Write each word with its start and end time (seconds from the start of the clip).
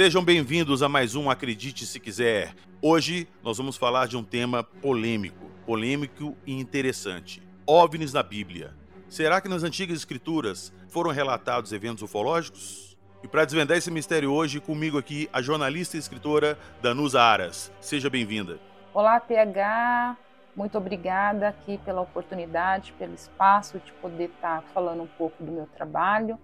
Sejam 0.00 0.24
bem-vindos 0.24 0.82
a 0.82 0.88
mais 0.88 1.14
um 1.14 1.28
Acredite 1.28 1.84
Se 1.84 2.00
Quiser. 2.00 2.54
Hoje 2.80 3.28
nós 3.42 3.58
vamos 3.58 3.76
falar 3.76 4.08
de 4.08 4.16
um 4.16 4.24
tema 4.24 4.64
polêmico, 4.64 5.50
polêmico 5.66 6.34
e 6.46 6.58
interessante. 6.58 7.42
OVNIs 7.66 8.14
na 8.14 8.22
Bíblia. 8.22 8.74
Será 9.10 9.42
que 9.42 9.48
nas 9.50 9.62
antigas 9.62 9.98
escrituras 9.98 10.72
foram 10.88 11.10
relatados 11.10 11.70
eventos 11.70 12.02
ufológicos? 12.02 12.96
E 13.22 13.28
para 13.28 13.44
desvendar 13.44 13.76
esse 13.76 13.90
mistério 13.90 14.32
hoje, 14.32 14.58
comigo 14.58 14.96
aqui 14.96 15.28
a 15.34 15.42
jornalista 15.42 15.98
e 15.98 16.00
escritora 16.00 16.58
Danusa 16.80 17.20
Aras. 17.20 17.70
Seja 17.78 18.08
bem-vinda. 18.08 18.58
Olá, 18.94 19.20
PH. 19.20 20.16
Muito 20.56 20.78
obrigada 20.78 21.48
aqui 21.48 21.76
pela 21.84 22.00
oportunidade, 22.00 22.94
pelo 22.98 23.12
espaço 23.12 23.78
de 23.84 23.92
poder 24.00 24.30
estar 24.30 24.62
falando 24.72 25.02
um 25.02 25.08
pouco 25.18 25.44
do 25.44 25.52
meu 25.52 25.66
trabalho. 25.66 26.38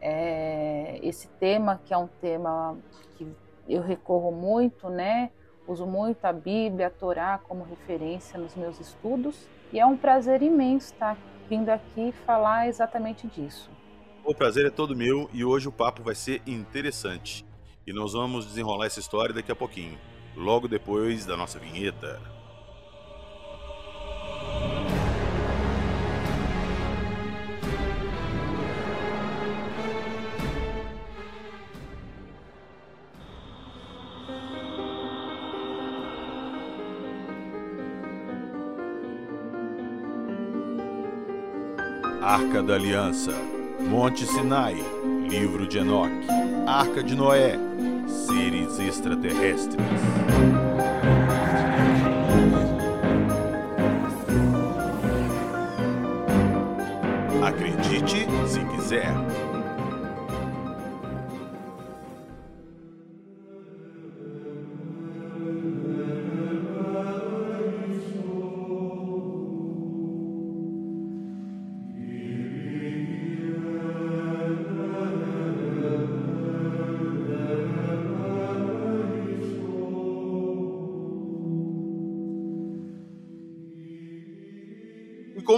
É, 0.00 0.98
esse 1.02 1.28
tema, 1.40 1.80
que 1.84 1.92
é 1.92 1.98
um 1.98 2.06
tema 2.20 2.76
que 3.16 3.26
eu 3.68 3.82
recorro 3.82 4.30
muito, 4.30 4.88
né? 4.88 5.30
Uso 5.66 5.86
muito 5.86 6.24
a 6.24 6.32
Bíblia, 6.32 6.86
a 6.86 6.90
Torá 6.90 7.38
como 7.46 7.64
referência 7.64 8.38
nos 8.38 8.54
meus 8.54 8.80
estudos. 8.80 9.48
E 9.72 9.78
é 9.78 9.84
um 9.84 9.96
prazer 9.96 10.42
imenso 10.42 10.92
estar 10.92 11.18
vindo 11.48 11.68
aqui 11.68 12.12
falar 12.24 12.68
exatamente 12.68 13.26
disso. 13.26 13.70
O 14.24 14.34
prazer 14.34 14.66
é 14.66 14.70
todo 14.70 14.96
meu 14.96 15.28
e 15.32 15.44
hoje 15.44 15.68
o 15.68 15.72
papo 15.72 16.02
vai 16.02 16.14
ser 16.14 16.42
interessante. 16.46 17.44
E 17.86 17.92
nós 17.92 18.12
vamos 18.12 18.46
desenrolar 18.46 18.86
essa 18.86 19.00
história 19.00 19.34
daqui 19.34 19.50
a 19.50 19.56
pouquinho, 19.56 19.98
logo 20.36 20.68
depois 20.68 21.24
da 21.24 21.36
nossa 21.36 21.58
vinheta. 21.58 22.37
Arca 42.28 42.62
da 42.62 42.74
Aliança, 42.74 43.32
Monte 43.80 44.26
Sinai, 44.26 44.76
Livro 45.30 45.66
de 45.66 45.78
Enoque, 45.78 46.26
Arca 46.66 47.02
de 47.02 47.16
Noé, 47.16 47.58
Seres 48.06 48.78
extraterrestres. 48.78 49.82
Acredite 57.42 58.26
se 58.46 58.60
quiser. 58.76 59.08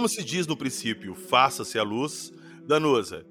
Como 0.01 0.09
se 0.09 0.23
diz 0.23 0.47
no 0.47 0.57
princípio, 0.57 1.13
faça-se 1.13 1.77
a 1.77 1.83
luz, 1.83 2.33
Danusa, 2.65 3.23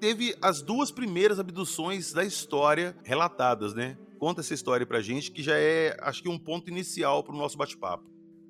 teve 0.00 0.34
as 0.42 0.60
duas 0.60 0.90
primeiras 0.90 1.38
abduções 1.38 2.12
da 2.12 2.24
história 2.24 2.96
relatadas, 3.04 3.72
né? 3.72 3.96
Conta 4.18 4.40
essa 4.40 4.52
história 4.52 4.84
pra 4.84 5.00
gente, 5.00 5.30
que 5.30 5.44
já 5.44 5.56
é, 5.56 5.96
acho 6.00 6.20
que, 6.20 6.28
um 6.28 6.36
ponto 6.36 6.68
inicial 6.68 7.22
para 7.22 7.36
o 7.36 7.38
nosso 7.38 7.56
bate-papo. 7.56 8.02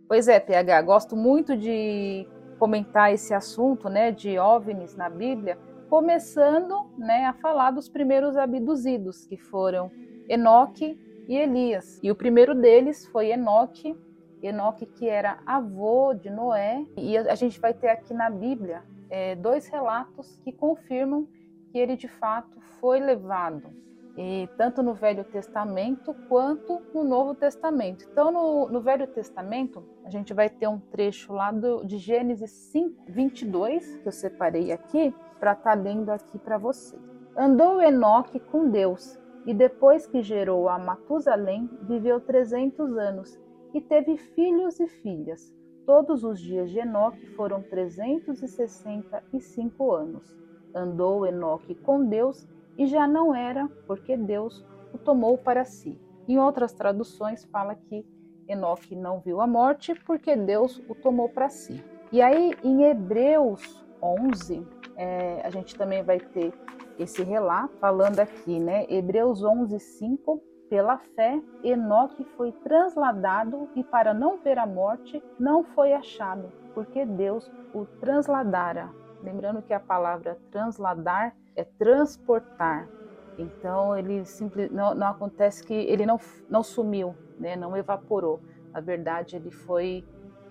Pois 0.08 0.28
é, 0.28 0.40
PH, 0.40 0.80
gosto 0.80 1.14
muito 1.14 1.54
de 1.54 2.26
comentar 2.58 3.12
esse 3.12 3.34
assunto, 3.34 3.90
né, 3.90 4.12
de 4.12 4.38
OVNIs 4.38 4.96
na 4.96 5.10
Bíblia, 5.10 5.58
começando, 5.90 6.90
né, 6.96 7.26
a 7.26 7.34
falar 7.34 7.72
dos 7.72 7.86
primeiros 7.86 8.34
abduzidos, 8.34 9.26
que 9.26 9.36
foram 9.36 9.90
Enoque 10.26 10.98
e 11.28 11.36
Elias. 11.36 12.00
E 12.02 12.10
o 12.10 12.14
primeiro 12.14 12.54
deles 12.54 13.06
foi 13.08 13.30
Enoque, 13.30 13.94
Enoque 14.42 14.86
que 14.86 15.08
era 15.08 15.38
avô 15.44 16.14
de 16.14 16.30
Noé, 16.30 16.84
e 16.96 17.16
a 17.16 17.34
gente 17.34 17.58
vai 17.60 17.74
ter 17.74 17.88
aqui 17.88 18.14
na 18.14 18.30
Bíblia 18.30 18.82
é, 19.10 19.34
dois 19.34 19.66
relatos 19.66 20.36
que 20.44 20.52
confirmam 20.52 21.26
que 21.70 21.78
ele 21.78 21.96
de 21.96 22.08
fato 22.08 22.60
foi 22.80 23.00
levado, 23.00 23.70
e 24.16 24.48
tanto 24.56 24.82
no 24.82 24.94
Velho 24.94 25.24
Testamento 25.24 26.14
quanto 26.28 26.82
no 26.92 27.04
Novo 27.04 27.34
Testamento. 27.34 28.06
Então, 28.10 28.32
no, 28.32 28.68
no 28.68 28.80
Velho 28.80 29.06
Testamento, 29.06 29.84
a 30.04 30.10
gente 30.10 30.34
vai 30.34 30.48
ter 30.48 30.66
um 30.66 30.78
trecho 30.78 31.32
lá 31.32 31.52
do, 31.52 31.84
de 31.84 31.98
Gênesis 31.98 32.50
5, 32.50 33.04
22, 33.08 33.98
que 33.98 34.08
eu 34.08 34.12
separei 34.12 34.72
aqui, 34.72 35.14
para 35.38 35.52
estar 35.52 35.76
tá 35.76 35.80
lendo 35.80 36.10
aqui 36.10 36.36
para 36.38 36.58
vocês. 36.58 37.00
Andou 37.36 37.80
Enoque 37.80 38.40
com 38.40 38.68
Deus, 38.68 39.18
e 39.46 39.54
depois 39.54 40.06
que 40.06 40.20
gerou 40.20 40.68
a 40.68 40.78
Matusalém, 40.78 41.70
viveu 41.82 42.20
300 42.20 42.98
anos 42.98 43.38
e 43.72 43.80
teve 43.80 44.16
filhos 44.16 44.80
e 44.80 44.86
filhas. 44.86 45.54
Todos 45.86 46.24
os 46.24 46.40
dias 46.40 46.70
de 46.70 46.80
Enoque 46.80 47.26
foram 47.34 47.62
365 47.62 49.92
anos. 49.92 50.36
Andou 50.74 51.26
Enoque 51.26 51.74
com 51.74 52.04
Deus 52.04 52.46
e 52.76 52.86
já 52.86 53.08
não 53.08 53.34
era, 53.34 53.66
porque 53.86 54.14
Deus 54.16 54.64
o 54.92 54.98
tomou 54.98 55.38
para 55.38 55.64
si. 55.64 55.98
Em 56.28 56.38
outras 56.38 56.72
traduções 56.72 57.44
fala 57.46 57.74
que 57.74 58.06
Enoque 58.46 58.94
não 58.94 59.18
viu 59.20 59.40
a 59.40 59.46
morte 59.46 59.94
porque 60.06 60.36
Deus 60.36 60.78
o 60.88 60.94
tomou 60.94 61.28
para 61.28 61.48
si. 61.48 61.82
E 62.12 62.22
aí 62.22 62.54
em 62.62 62.84
Hebreus 62.84 63.84
11, 64.02 64.66
é, 64.96 65.42
a 65.42 65.50
gente 65.50 65.76
também 65.76 66.02
vai 66.02 66.20
ter 66.20 66.52
esse 66.98 67.22
relato 67.22 67.76
falando 67.78 68.20
aqui, 68.20 68.58
né? 68.58 68.86
Hebreus 68.88 69.42
11, 69.42 69.78
5 69.78 70.42
pela 70.68 70.98
fé, 70.98 71.40
Enoque 71.62 72.24
foi 72.36 72.52
transladado 72.52 73.68
e, 73.74 73.82
para 73.82 74.12
não 74.12 74.38
ver 74.38 74.58
a 74.58 74.66
morte, 74.66 75.22
não 75.38 75.64
foi 75.64 75.92
achado, 75.92 76.52
porque 76.74 77.04
Deus 77.04 77.50
o 77.74 77.84
transladara. 78.00 78.90
Lembrando 79.22 79.62
que 79.62 79.72
a 79.72 79.80
palavra 79.80 80.38
transladar 80.50 81.34
é 81.56 81.64
transportar. 81.64 82.88
Então, 83.36 83.96
ele 83.96 84.24
simples, 84.24 84.70
não, 84.70 84.94
não 84.94 85.08
acontece 85.08 85.64
que 85.64 85.74
ele 85.74 86.04
não, 86.04 86.18
não 86.48 86.62
sumiu, 86.62 87.14
né? 87.38 87.56
não 87.56 87.76
evaporou. 87.76 88.40
Na 88.72 88.80
verdade, 88.80 89.36
ele 89.36 89.50
foi 89.50 90.04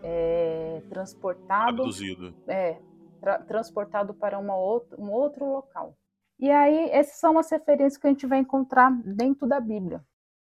é, 0.04 0.82
transportado. 0.90 1.84
Abduzido. 1.84 2.34
É, 2.48 2.78
tra 3.22 3.40
transportado 3.40 4.14
para 4.14 4.38
uma 4.38 4.56
outra, 4.56 5.00
um 5.00 5.12
outro 5.12 5.46
local. 5.46 5.96
E 6.40 6.52
aí, 6.52 6.90
essas 6.92 7.20
são 7.20 7.38
as 7.38 7.50
referências 7.50 7.98
que 7.98 8.08
a 8.08 8.10
gente 8.10 8.28
vai 8.28 8.40
encontrar 8.40 8.92
dentro 9.04 9.48
da 9.48 9.60
Bíblia. 9.60 10.04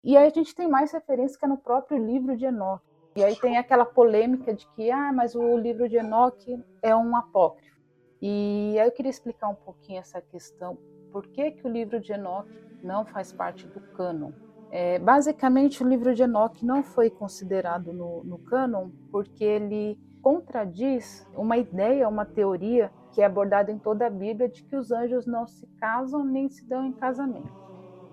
E 0.05 0.17
aí 0.17 0.27
a 0.27 0.31
gente 0.31 0.55
tem 0.55 0.69
mais 0.69 0.93
referências 0.93 1.37
que 1.37 1.45
é 1.45 1.49
no 1.49 1.59
próprio 1.59 1.99
livro 1.99 2.37
de 2.37 2.45
Enoque. 2.45 2.87
E 3.17 3.25
aí 3.25 3.35
tem 3.37 3.57
aquela 3.57 3.85
polêmica 3.85 4.55
de 4.55 4.67
que, 4.69 4.91
ah, 4.91 5.13
mas 5.13 5.35
o 5.35 5.57
livro 5.57 5.89
de 5.89 5.97
Enoque 5.97 6.63
é 6.83 6.95
um 6.95 7.17
apócrifo. 7.17 7.77
E 8.23 8.77
aí 8.79 8.87
eu 8.87 8.93
queria 8.93 9.11
explicar 9.11 9.49
um 9.49 9.55
pouquinho 9.55 9.99
essa 9.99 10.21
questão. 10.21 10.79
Por 11.11 11.27
que, 11.27 11.51
que 11.53 11.67
o 11.67 11.71
livro 11.71 11.99
de 12.01 12.13
Enoque 12.13 12.53
não 12.83 13.05
faz 13.05 13.33
parte 13.33 13.67
do 13.67 13.81
cânon? 13.81 14.33
É, 14.71 14.99
basicamente, 14.99 15.83
o 15.83 15.89
livro 15.89 16.15
de 16.15 16.23
Enoque 16.23 16.65
não 16.65 16.83
foi 16.83 17.11
considerado 17.11 17.93
no, 17.93 18.23
no 18.23 18.39
cânon 18.39 18.91
porque 19.11 19.43
ele 19.43 19.99
contradiz 20.19 21.27
uma 21.37 21.57
ideia, 21.57 22.09
uma 22.09 22.25
teoria 22.25 22.93
que 23.13 23.23
é 23.23 23.25
abordada 23.25 23.73
em 23.73 23.79
toda 23.79 24.07
a 24.07 24.11
Bíblia 24.11 24.49
de 24.49 24.63
que 24.63 24.77
os 24.77 24.91
anjos 24.91 25.27
não 25.27 25.47
se 25.47 25.67
casam 25.81 26.25
nem 26.25 26.49
se 26.49 26.65
dão 26.67 26.85
em 26.85 26.93
casamento. 26.93 27.53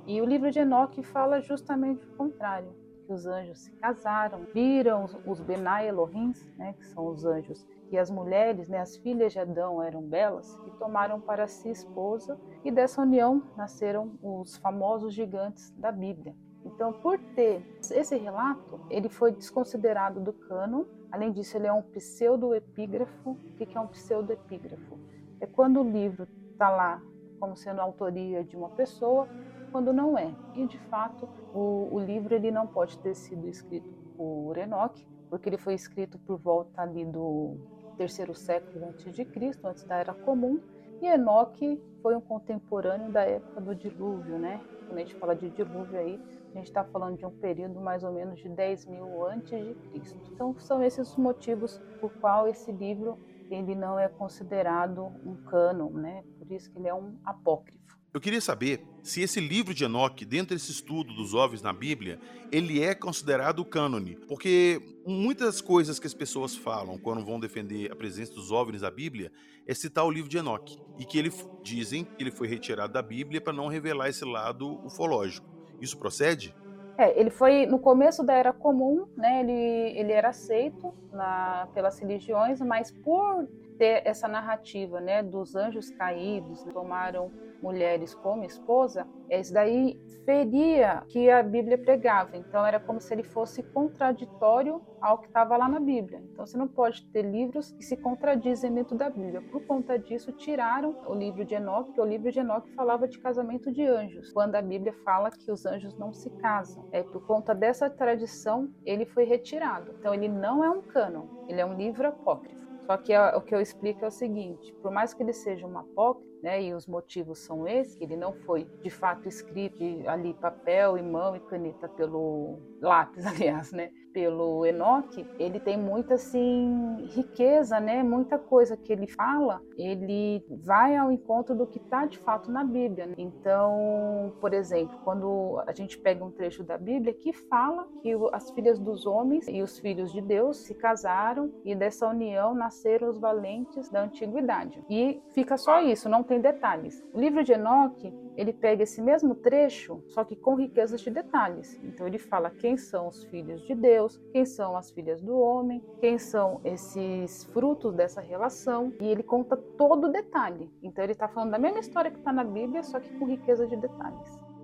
E 0.08 0.22
o 0.22 0.26
livro 0.26 0.52
de 0.52 0.60
Enoque 0.60 1.04
fala 1.04 1.42
justamente 1.42 2.06
o 2.06 2.16
contrário, 2.16 2.70
que 3.06 3.14
os 3.14 3.26
anjos 3.26 3.60
se 3.60 3.72
casaram, 3.74 4.46
viram 4.54 5.06
os 5.26 5.40
Benai 5.40 5.88
Elohims, 5.88 6.46
né, 6.58 6.74
que 6.74 6.86
são 6.86 7.08
os 7.08 7.26
anjos, 7.26 7.66
e 7.92 7.98
as 7.98 8.10
mulheres, 8.10 8.68
né, 8.68 8.80
as 8.80 8.98
filhas 8.98 9.34
de 9.34 9.40
Adão 9.40 9.82
eram 9.82 10.02
belas 10.02 10.60
e 10.68 10.72
tomaram 10.78 11.20
para 11.20 11.48
si 11.48 11.70
esposa, 11.70 12.40
e 12.64 12.72
dessa 12.72 13.02
união 13.02 13.44
nasceram 13.58 14.12
os 14.22 14.58
famosos 14.58 15.14
gigantes 15.14 15.72
da 15.72 15.92
Bíblia. 15.92 16.36
Então, 16.66 16.92
por 16.92 17.20
ter 17.36 17.64
esse 17.92 18.18
relato, 18.18 18.80
ele 18.90 19.08
foi 19.08 19.32
desconsiderado 19.32 20.20
do 20.20 20.34
cânon. 20.34 20.84
Além 21.16 21.32
disso, 21.32 21.56
ele 21.56 21.66
é 21.66 21.72
um 21.72 21.82
pseudoepígrafo. 21.82 23.30
O 23.30 23.36
que 23.56 23.78
é 23.78 23.80
um 23.80 23.88
pseudoepígrafo? 23.88 25.00
É 25.40 25.46
quando 25.46 25.80
o 25.80 25.90
livro 25.90 26.28
está 26.52 26.70
lá 26.70 27.02
como 27.40 27.56
sendo 27.56 27.80
autoria 27.80 28.44
de 28.44 28.58
uma 28.58 28.68
pessoa, 28.72 29.26
quando 29.72 29.94
não 29.94 30.18
é. 30.18 30.36
E 30.54 30.68
de 30.68 30.78
fato, 30.78 31.30
o, 31.54 31.88
o 31.90 32.00
livro 32.00 32.36
ele 32.36 32.52
não 32.52 32.68
pode 32.68 33.00
ter 33.00 33.16
sido 33.16 33.48
escrito 33.48 33.88
por 34.18 34.58
Enoque, 34.58 35.08
porque 35.30 35.48
ele 35.48 35.58
foi 35.58 35.74
escrito 35.74 36.20
por 36.20 36.38
volta 36.38 36.82
ali 36.82 37.06
do 37.06 37.56
terceiro 37.96 38.36
século 38.36 38.90
antes 38.90 39.16
de 39.16 39.24
Cristo, 39.24 39.66
antes 39.66 39.86
da 39.86 39.96
Era 39.96 40.14
Comum, 40.14 40.60
E 41.02 41.08
Enoque 41.08 41.82
foi 42.02 42.14
um 42.14 42.22
contemporâneo 42.22 43.10
da 43.10 43.22
época 43.22 43.62
do 43.62 43.74
dilúvio, 43.74 44.38
né? 44.38 44.60
Quando 44.86 44.98
a 44.98 45.02
gente 45.02 45.16
fala 45.16 45.34
de 45.34 45.50
dilúvio 45.50 45.98
aí, 45.98 46.22
a 46.56 46.60
gente 46.60 46.68
está 46.68 46.84
falando 46.86 47.18
de 47.18 47.26
um 47.26 47.32
período 47.32 47.82
mais 47.82 48.04
ou 48.04 48.14
menos 48.14 48.40
de 48.40 48.48
10 48.48 48.86
mil 48.86 49.26
antes 49.26 49.52
de 49.52 49.74
Cristo. 49.90 50.18
Então 50.32 50.58
são 50.58 50.82
esses 50.82 51.10
os 51.10 51.18
motivos 51.18 51.82
por 52.00 52.12
qual 52.14 52.48
esse 52.48 52.72
livro 52.72 53.20
ele 53.50 53.76
não 53.76 54.00
é 54.00 54.08
considerado 54.08 55.06
um 55.26 55.36
cânon, 55.36 55.90
né? 55.92 56.24
Por 56.40 56.52
isso 56.52 56.72
que 56.72 56.80
ele 56.80 56.88
é 56.88 56.94
um 56.94 57.18
apócrifo. 57.24 57.86
Eu 58.14 58.22
queria 58.22 58.40
saber 58.40 58.82
se 59.04 59.22
esse 59.22 59.42
livro 59.42 59.74
de 59.74 59.84
Enoque, 59.84 60.24
dentro 60.24 60.56
desse 60.56 60.72
estudo 60.72 61.14
dos 61.14 61.34
OVNIs 61.34 61.62
na 61.62 61.74
Bíblia, 61.74 62.18
ele 62.50 62.82
é 62.82 62.96
considerado 62.96 63.66
cânone, 63.66 64.18
porque 64.26 64.82
muitas 65.06 65.60
coisas 65.60 66.00
que 66.00 66.08
as 66.08 66.14
pessoas 66.14 66.56
falam 66.56 66.98
quando 66.98 67.26
vão 67.26 67.38
defender 67.38 67.92
a 67.92 67.96
presença 67.96 68.34
dos 68.34 68.52
OVNIs 68.52 68.84
na 68.84 68.90
Bíblia 68.90 69.30
é 69.68 69.74
citar 69.74 70.06
o 70.06 70.10
livro 70.10 70.30
de 70.30 70.38
Enoque, 70.38 70.78
e 70.98 71.04
que 71.04 71.18
ele 71.18 71.30
dizem 71.62 72.06
que 72.06 72.24
ele 72.24 72.32
foi 72.32 72.48
retirado 72.48 72.94
da 72.94 73.02
Bíblia 73.02 73.42
para 73.42 73.52
não 73.52 73.68
revelar 73.68 74.08
esse 74.08 74.24
lado 74.24 74.80
ufológico. 74.86 75.55
Isso 75.86 75.98
procede? 75.98 76.54
É, 76.98 77.20
ele 77.20 77.30
foi 77.30 77.66
no 77.66 77.78
começo 77.78 78.24
da 78.24 78.34
era 78.34 78.52
comum, 78.52 79.06
né? 79.16 79.42
Ele, 79.42 80.00
ele 80.00 80.12
era 80.12 80.30
aceito 80.30 80.94
na, 81.12 81.68
pelas 81.74 82.00
religiões, 82.00 82.60
mas 82.62 82.92
por 83.04 83.48
ter 83.78 84.02
essa 84.06 84.28
narrativa, 84.28 85.02
né, 85.02 85.22
dos 85.22 85.54
anjos 85.56 85.92
caídos 85.92 86.64
tomaram 86.74 87.30
mulheres 87.66 88.14
como 88.14 88.44
esposa, 88.44 89.08
isso 89.28 89.52
daí 89.52 90.00
feria 90.24 91.04
que 91.10 91.32
a 91.32 91.42
Bíblia 91.42 91.80
pregava. 91.80 92.38
Então 92.38 92.64
era 92.64 92.80
como 92.80 93.02
se 93.02 93.12
ele 93.12 93.24
fosse 93.24 93.64
contraditório 93.64 94.82
ao 95.02 95.18
que 95.18 95.28
estava 95.28 95.58
lá 95.58 95.68
na 95.68 95.80
Bíblia. 95.80 96.22
Então 96.32 96.46
você 96.46 96.56
não 96.58 96.68
pode 96.68 97.04
ter 97.12 97.24
livros 97.24 97.72
que 97.72 97.84
se 97.84 97.98
contradizem 97.98 98.72
dentro 98.72 98.96
da 98.96 99.10
Bíblia. 99.10 99.42
Por 99.52 99.66
conta 99.66 99.98
disso, 99.98 100.32
tiraram 100.32 100.96
o 101.08 101.16
livro 101.16 101.44
de 101.44 101.56
Enoque, 101.56 101.88
porque 101.88 102.02
o 102.02 102.06
livro 102.06 102.32
de 102.32 102.40
Enoque 102.40 102.72
falava 102.74 103.08
de 103.08 103.18
casamento 103.20 103.72
de 103.72 103.84
anjos, 103.84 104.32
quando 104.32 104.56
a 104.56 104.62
Bíblia 104.62 104.94
fala 105.04 105.32
que 105.32 105.52
os 105.52 105.66
anjos 105.66 105.98
não 105.98 106.14
se 106.14 106.30
casam. 106.38 106.88
É 106.92 107.02
por 107.02 107.26
conta 107.26 107.56
dessa 107.56 107.90
tradição 107.90 108.70
ele 108.86 109.06
foi 109.08 109.24
retirado. 109.24 109.96
Então 110.00 110.14
ele 110.14 110.28
não 110.28 110.64
é 110.64 110.70
um 110.70 110.84
cânon, 110.84 111.26
ele 111.48 111.60
é 111.60 111.66
um 111.66 111.76
livro 111.76 112.08
apócrifo. 112.08 112.66
Só 112.86 112.98
que 112.98 113.18
o 113.18 113.42
que 113.42 113.56
eu 113.56 113.62
explico 113.62 114.06
é 114.06 114.08
o 114.08 114.12
seguinte: 114.12 114.72
por 114.82 114.92
mais 114.92 115.14
que 115.14 115.24
ele 115.24 115.34
seja 115.34 115.66
uma 115.66 115.82
apócrifo, 115.82 116.35
né, 116.46 116.62
e 116.62 116.76
os 116.76 116.86
motivos 116.86 117.40
são 117.40 117.68
esses, 117.68 117.96
que 117.96 118.04
ele 118.04 118.16
não 118.16 118.32
foi 118.32 118.66
de 118.84 118.90
fato 118.92 119.28
escrito 119.28 119.84
ali 120.08 120.32
papel 120.36 120.96
e 120.96 121.02
mão 121.02 121.36
e 121.36 121.40
caneta 121.40 121.90
pelo 121.90 122.60
lápis, 122.80 123.26
aliás, 123.26 123.72
né, 123.72 123.92
pelo 124.16 124.66
Enoque, 124.66 125.28
ele 125.38 125.60
tem 125.60 125.78
muita 125.78 126.14
assim 126.14 127.06
riqueza, 127.10 127.82
né, 127.82 128.02
muita 128.02 128.40
coisa 128.40 128.78
que 128.78 128.94
ele 128.94 129.08
fala, 129.08 129.62
ele 129.78 130.42
vai 130.64 130.96
ao 130.96 131.12
encontro 131.12 131.54
do 131.54 131.68
que 131.68 131.80
está 131.80 132.06
de 132.06 132.18
fato 132.20 132.50
na 132.50 132.64
Bíblia. 132.64 133.08
Né? 133.08 133.16
Então, 133.18 134.34
por 134.40 134.54
exemplo, 134.54 134.98
quando 135.04 135.62
a 135.68 135.74
gente 135.74 135.98
pega 135.98 136.24
um 136.24 136.32
trecho 136.32 136.64
da 136.64 136.78
Bíblia 136.78 137.14
que 137.14 137.34
fala 137.34 137.86
que 138.02 138.14
as 138.32 138.50
filhas 138.52 138.80
dos 138.80 139.06
homens 139.06 139.50
e 139.50 139.62
os 139.62 139.78
filhos 139.80 140.14
de 140.14 140.22
Deus 140.22 140.60
se 140.60 140.74
casaram 140.74 141.52
e 141.66 141.76
dessa 141.76 142.08
união 142.08 142.56
nasceram 142.56 143.10
os 143.10 143.20
valentes 143.20 143.90
da 143.90 144.04
antiguidade. 144.04 144.82
E 144.90 145.22
fica 145.34 145.58
só 145.58 145.82
isso, 145.82 146.08
não 146.08 146.24
tem 146.24 146.40
detalhes. 146.40 147.04
O 147.14 147.20
livro 147.20 147.44
de 147.44 147.52
Enoque, 147.52 148.14
ele 148.36 148.54
pega 148.54 148.84
esse 148.84 149.02
mesmo 149.02 149.36
trecho, 149.36 150.04
só 150.08 150.24
que 150.24 150.36
com 150.36 150.56
riquezas 150.56 151.02
de 151.02 151.10
detalhes. 151.10 151.80
Então 151.84 152.06
ele 152.08 152.18
fala 152.18 152.50
quem 152.50 152.78
são 152.78 153.08
os 153.08 153.24
filhos 153.26 153.62
de 153.62 153.74
Deus, 153.74 154.22
quem 154.32 154.46
são 154.46 154.76
as 154.76 154.92
filhas 154.92 155.22
do 155.22 155.38
homem, 155.38 155.84
quem 156.00 156.18
são 156.18 156.62
esses 156.64 157.46
frutos 157.46 157.94
dessa 157.94 158.22
relação, 158.22 158.94
e 159.00 159.08
ele 159.08 159.24
conta 159.24 159.56
todo 159.56 160.08
o 160.08 160.12
detalhe. 160.12 160.70
Então 160.82 161.04
ele 161.04 161.14
está 161.14 161.28
falando 161.28 161.52
da 161.52 161.60
mesma 161.60 161.80
história 161.80 162.12
que 162.12 162.18
está 162.18 162.32
na 162.32 162.44
Bíblia, 162.44 162.84
só 162.84 163.00
que 163.00 163.14
com 163.18 163.26
riqueza 163.26 163.68
de 163.68 163.76
detalhes. 163.76 164.55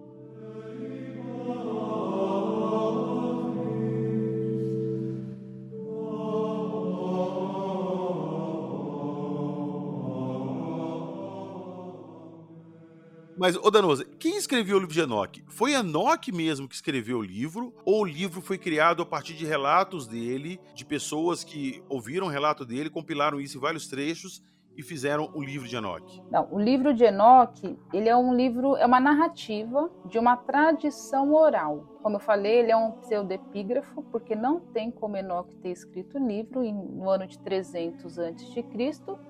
Mas, 13.41 13.55
ô 13.55 13.71
Danosa, 13.71 14.05
quem 14.19 14.37
escreveu 14.37 14.77
o 14.77 14.79
livro 14.79 14.93
de 14.93 15.01
Enoque? 15.01 15.43
Foi 15.47 15.73
Enoque 15.73 16.31
mesmo 16.31 16.67
que 16.67 16.75
escreveu 16.75 17.17
o 17.17 17.23
livro? 17.23 17.73
Ou 17.83 18.01
o 18.01 18.05
livro 18.05 18.39
foi 18.39 18.55
criado 18.55 19.01
a 19.01 19.05
partir 19.05 19.33
de 19.33 19.47
relatos 19.47 20.05
dele, 20.05 20.59
de 20.75 20.85
pessoas 20.85 21.43
que 21.43 21.81
ouviram 21.89 22.27
o 22.27 22.29
relato 22.29 22.63
dele, 22.63 22.87
compilaram 22.87 23.41
isso 23.41 23.57
em 23.57 23.59
vários 23.59 23.87
trechos 23.87 24.43
e 24.77 24.83
fizeram 24.83 25.31
o 25.33 25.41
livro 25.41 25.67
de 25.67 25.75
Enoque? 25.75 26.21
Não, 26.29 26.47
o 26.51 26.59
livro 26.59 26.93
de 26.93 27.03
Enoque, 27.03 27.79
ele 27.91 28.07
é 28.07 28.15
um 28.15 28.31
livro, 28.35 28.77
é 28.77 28.85
uma 28.85 28.99
narrativa 28.99 29.89
de 30.05 30.19
uma 30.19 30.37
tradição 30.37 31.33
oral. 31.33 31.90
Como 32.01 32.15
eu 32.15 32.19
falei, 32.19 32.59
ele 32.59 32.71
é 32.71 32.77
um 32.77 32.91
pseudepígrafo, 32.91 34.01
porque 34.11 34.35
não 34.35 34.59
tem 34.59 34.89
como 34.89 35.17
Enoque 35.17 35.55
ter 35.57 35.69
escrito 35.69 36.17
o 36.17 36.27
livro 36.27 36.63
no 36.63 37.09
ano 37.09 37.27
de 37.27 37.37
300 37.39 38.17
a.C., 38.17 38.65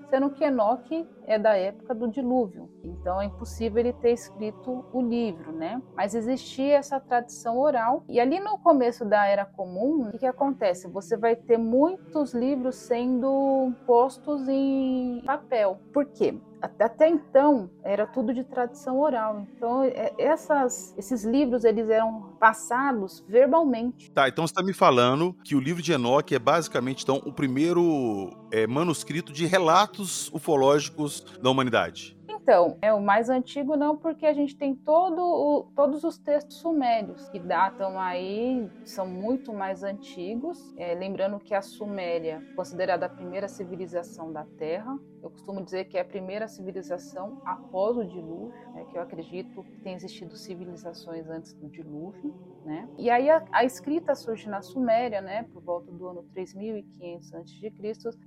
sendo 0.08 0.30
que 0.30 0.42
Enoque 0.42 1.06
é 1.26 1.38
da 1.38 1.54
época 1.54 1.94
do 1.94 2.08
dilúvio. 2.08 2.70
Então 2.82 3.20
é 3.20 3.26
impossível 3.26 3.80
ele 3.80 3.92
ter 3.92 4.12
escrito 4.12 4.84
o 4.92 5.02
livro, 5.02 5.52
né? 5.52 5.82
Mas 5.94 6.14
existia 6.14 6.76
essa 6.76 6.98
tradição 6.98 7.58
oral. 7.58 8.04
E 8.08 8.18
ali 8.18 8.40
no 8.40 8.58
começo 8.58 9.04
da 9.04 9.26
Era 9.26 9.44
Comum, 9.44 10.06
o 10.06 10.10
que, 10.10 10.18
que 10.18 10.26
acontece? 10.26 10.88
Você 10.88 11.16
vai 11.16 11.36
ter 11.36 11.58
muitos 11.58 12.32
livros 12.32 12.76
sendo 12.76 13.72
postos 13.86 14.48
em 14.48 15.22
papel. 15.26 15.78
Por 15.92 16.06
quê? 16.06 16.38
Até 16.62 17.08
então 17.08 17.70
era 17.82 18.06
tudo 18.06 18.32
de 18.32 18.44
tradição 18.44 19.00
oral. 19.00 19.46
Então 19.56 19.82
é, 19.82 20.12
essas, 20.18 20.94
esses 20.96 21.24
livros 21.24 21.64
eles 21.64 21.88
eram 21.90 22.34
passados 22.38 23.24
verbalmente. 23.28 24.10
Tá, 24.10 24.28
então 24.28 24.46
você 24.46 24.52
está 24.52 24.62
me 24.62 24.72
falando 24.72 25.34
que 25.44 25.54
o 25.54 25.60
livro 25.60 25.82
de 25.82 25.92
Enoque 25.92 26.34
é 26.34 26.38
basicamente 26.38 27.02
então 27.02 27.20
o 27.26 27.32
primeiro 27.32 28.30
é, 28.50 28.66
manuscrito 28.66 29.32
de 29.32 29.46
relatos 29.46 30.30
ufológicos 30.32 31.20
da 31.42 31.50
humanidade. 31.50 32.16
Então, 32.42 32.76
é 32.82 32.92
o 32.92 33.00
mais 33.00 33.30
antigo 33.30 33.76
não, 33.76 33.96
porque 33.96 34.26
a 34.26 34.32
gente 34.32 34.56
tem 34.56 34.74
todo 34.74 35.22
o, 35.22 35.70
todos 35.76 36.02
os 36.02 36.18
textos 36.18 36.56
sumérios 36.56 37.28
que 37.28 37.38
datam 37.38 38.00
aí, 38.00 38.68
são 38.84 39.06
muito 39.06 39.52
mais 39.52 39.84
antigos. 39.84 40.74
É, 40.76 40.92
lembrando 40.92 41.38
que 41.38 41.54
a 41.54 41.62
Suméria, 41.62 42.42
considerada 42.56 43.06
a 43.06 43.08
primeira 43.08 43.46
civilização 43.46 44.32
da 44.32 44.44
Terra, 44.58 44.98
eu 45.22 45.30
costumo 45.30 45.62
dizer 45.62 45.84
que 45.84 45.96
é 45.96 46.00
a 46.00 46.04
primeira 46.04 46.48
civilização 46.48 47.40
após 47.44 47.96
o 47.96 48.04
dilúvio, 48.04 48.52
né, 48.74 48.84
que 48.90 48.98
eu 48.98 49.02
acredito 49.02 49.62
que 49.62 49.78
tem 49.78 49.94
existido 49.94 50.36
civilizações 50.36 51.28
antes 51.28 51.52
do 51.52 51.68
dilúvio, 51.68 52.34
né? 52.64 52.88
E 52.98 53.08
aí 53.08 53.30
a, 53.30 53.44
a 53.52 53.64
escrita 53.64 54.14
surge 54.14 54.48
na 54.48 54.62
Suméria, 54.62 55.20
né, 55.20 55.44
por 55.52 55.62
volta 55.62 55.90
do 55.92 56.08
ano 56.08 56.24
3500 56.34 57.34
a.C. 57.34 57.72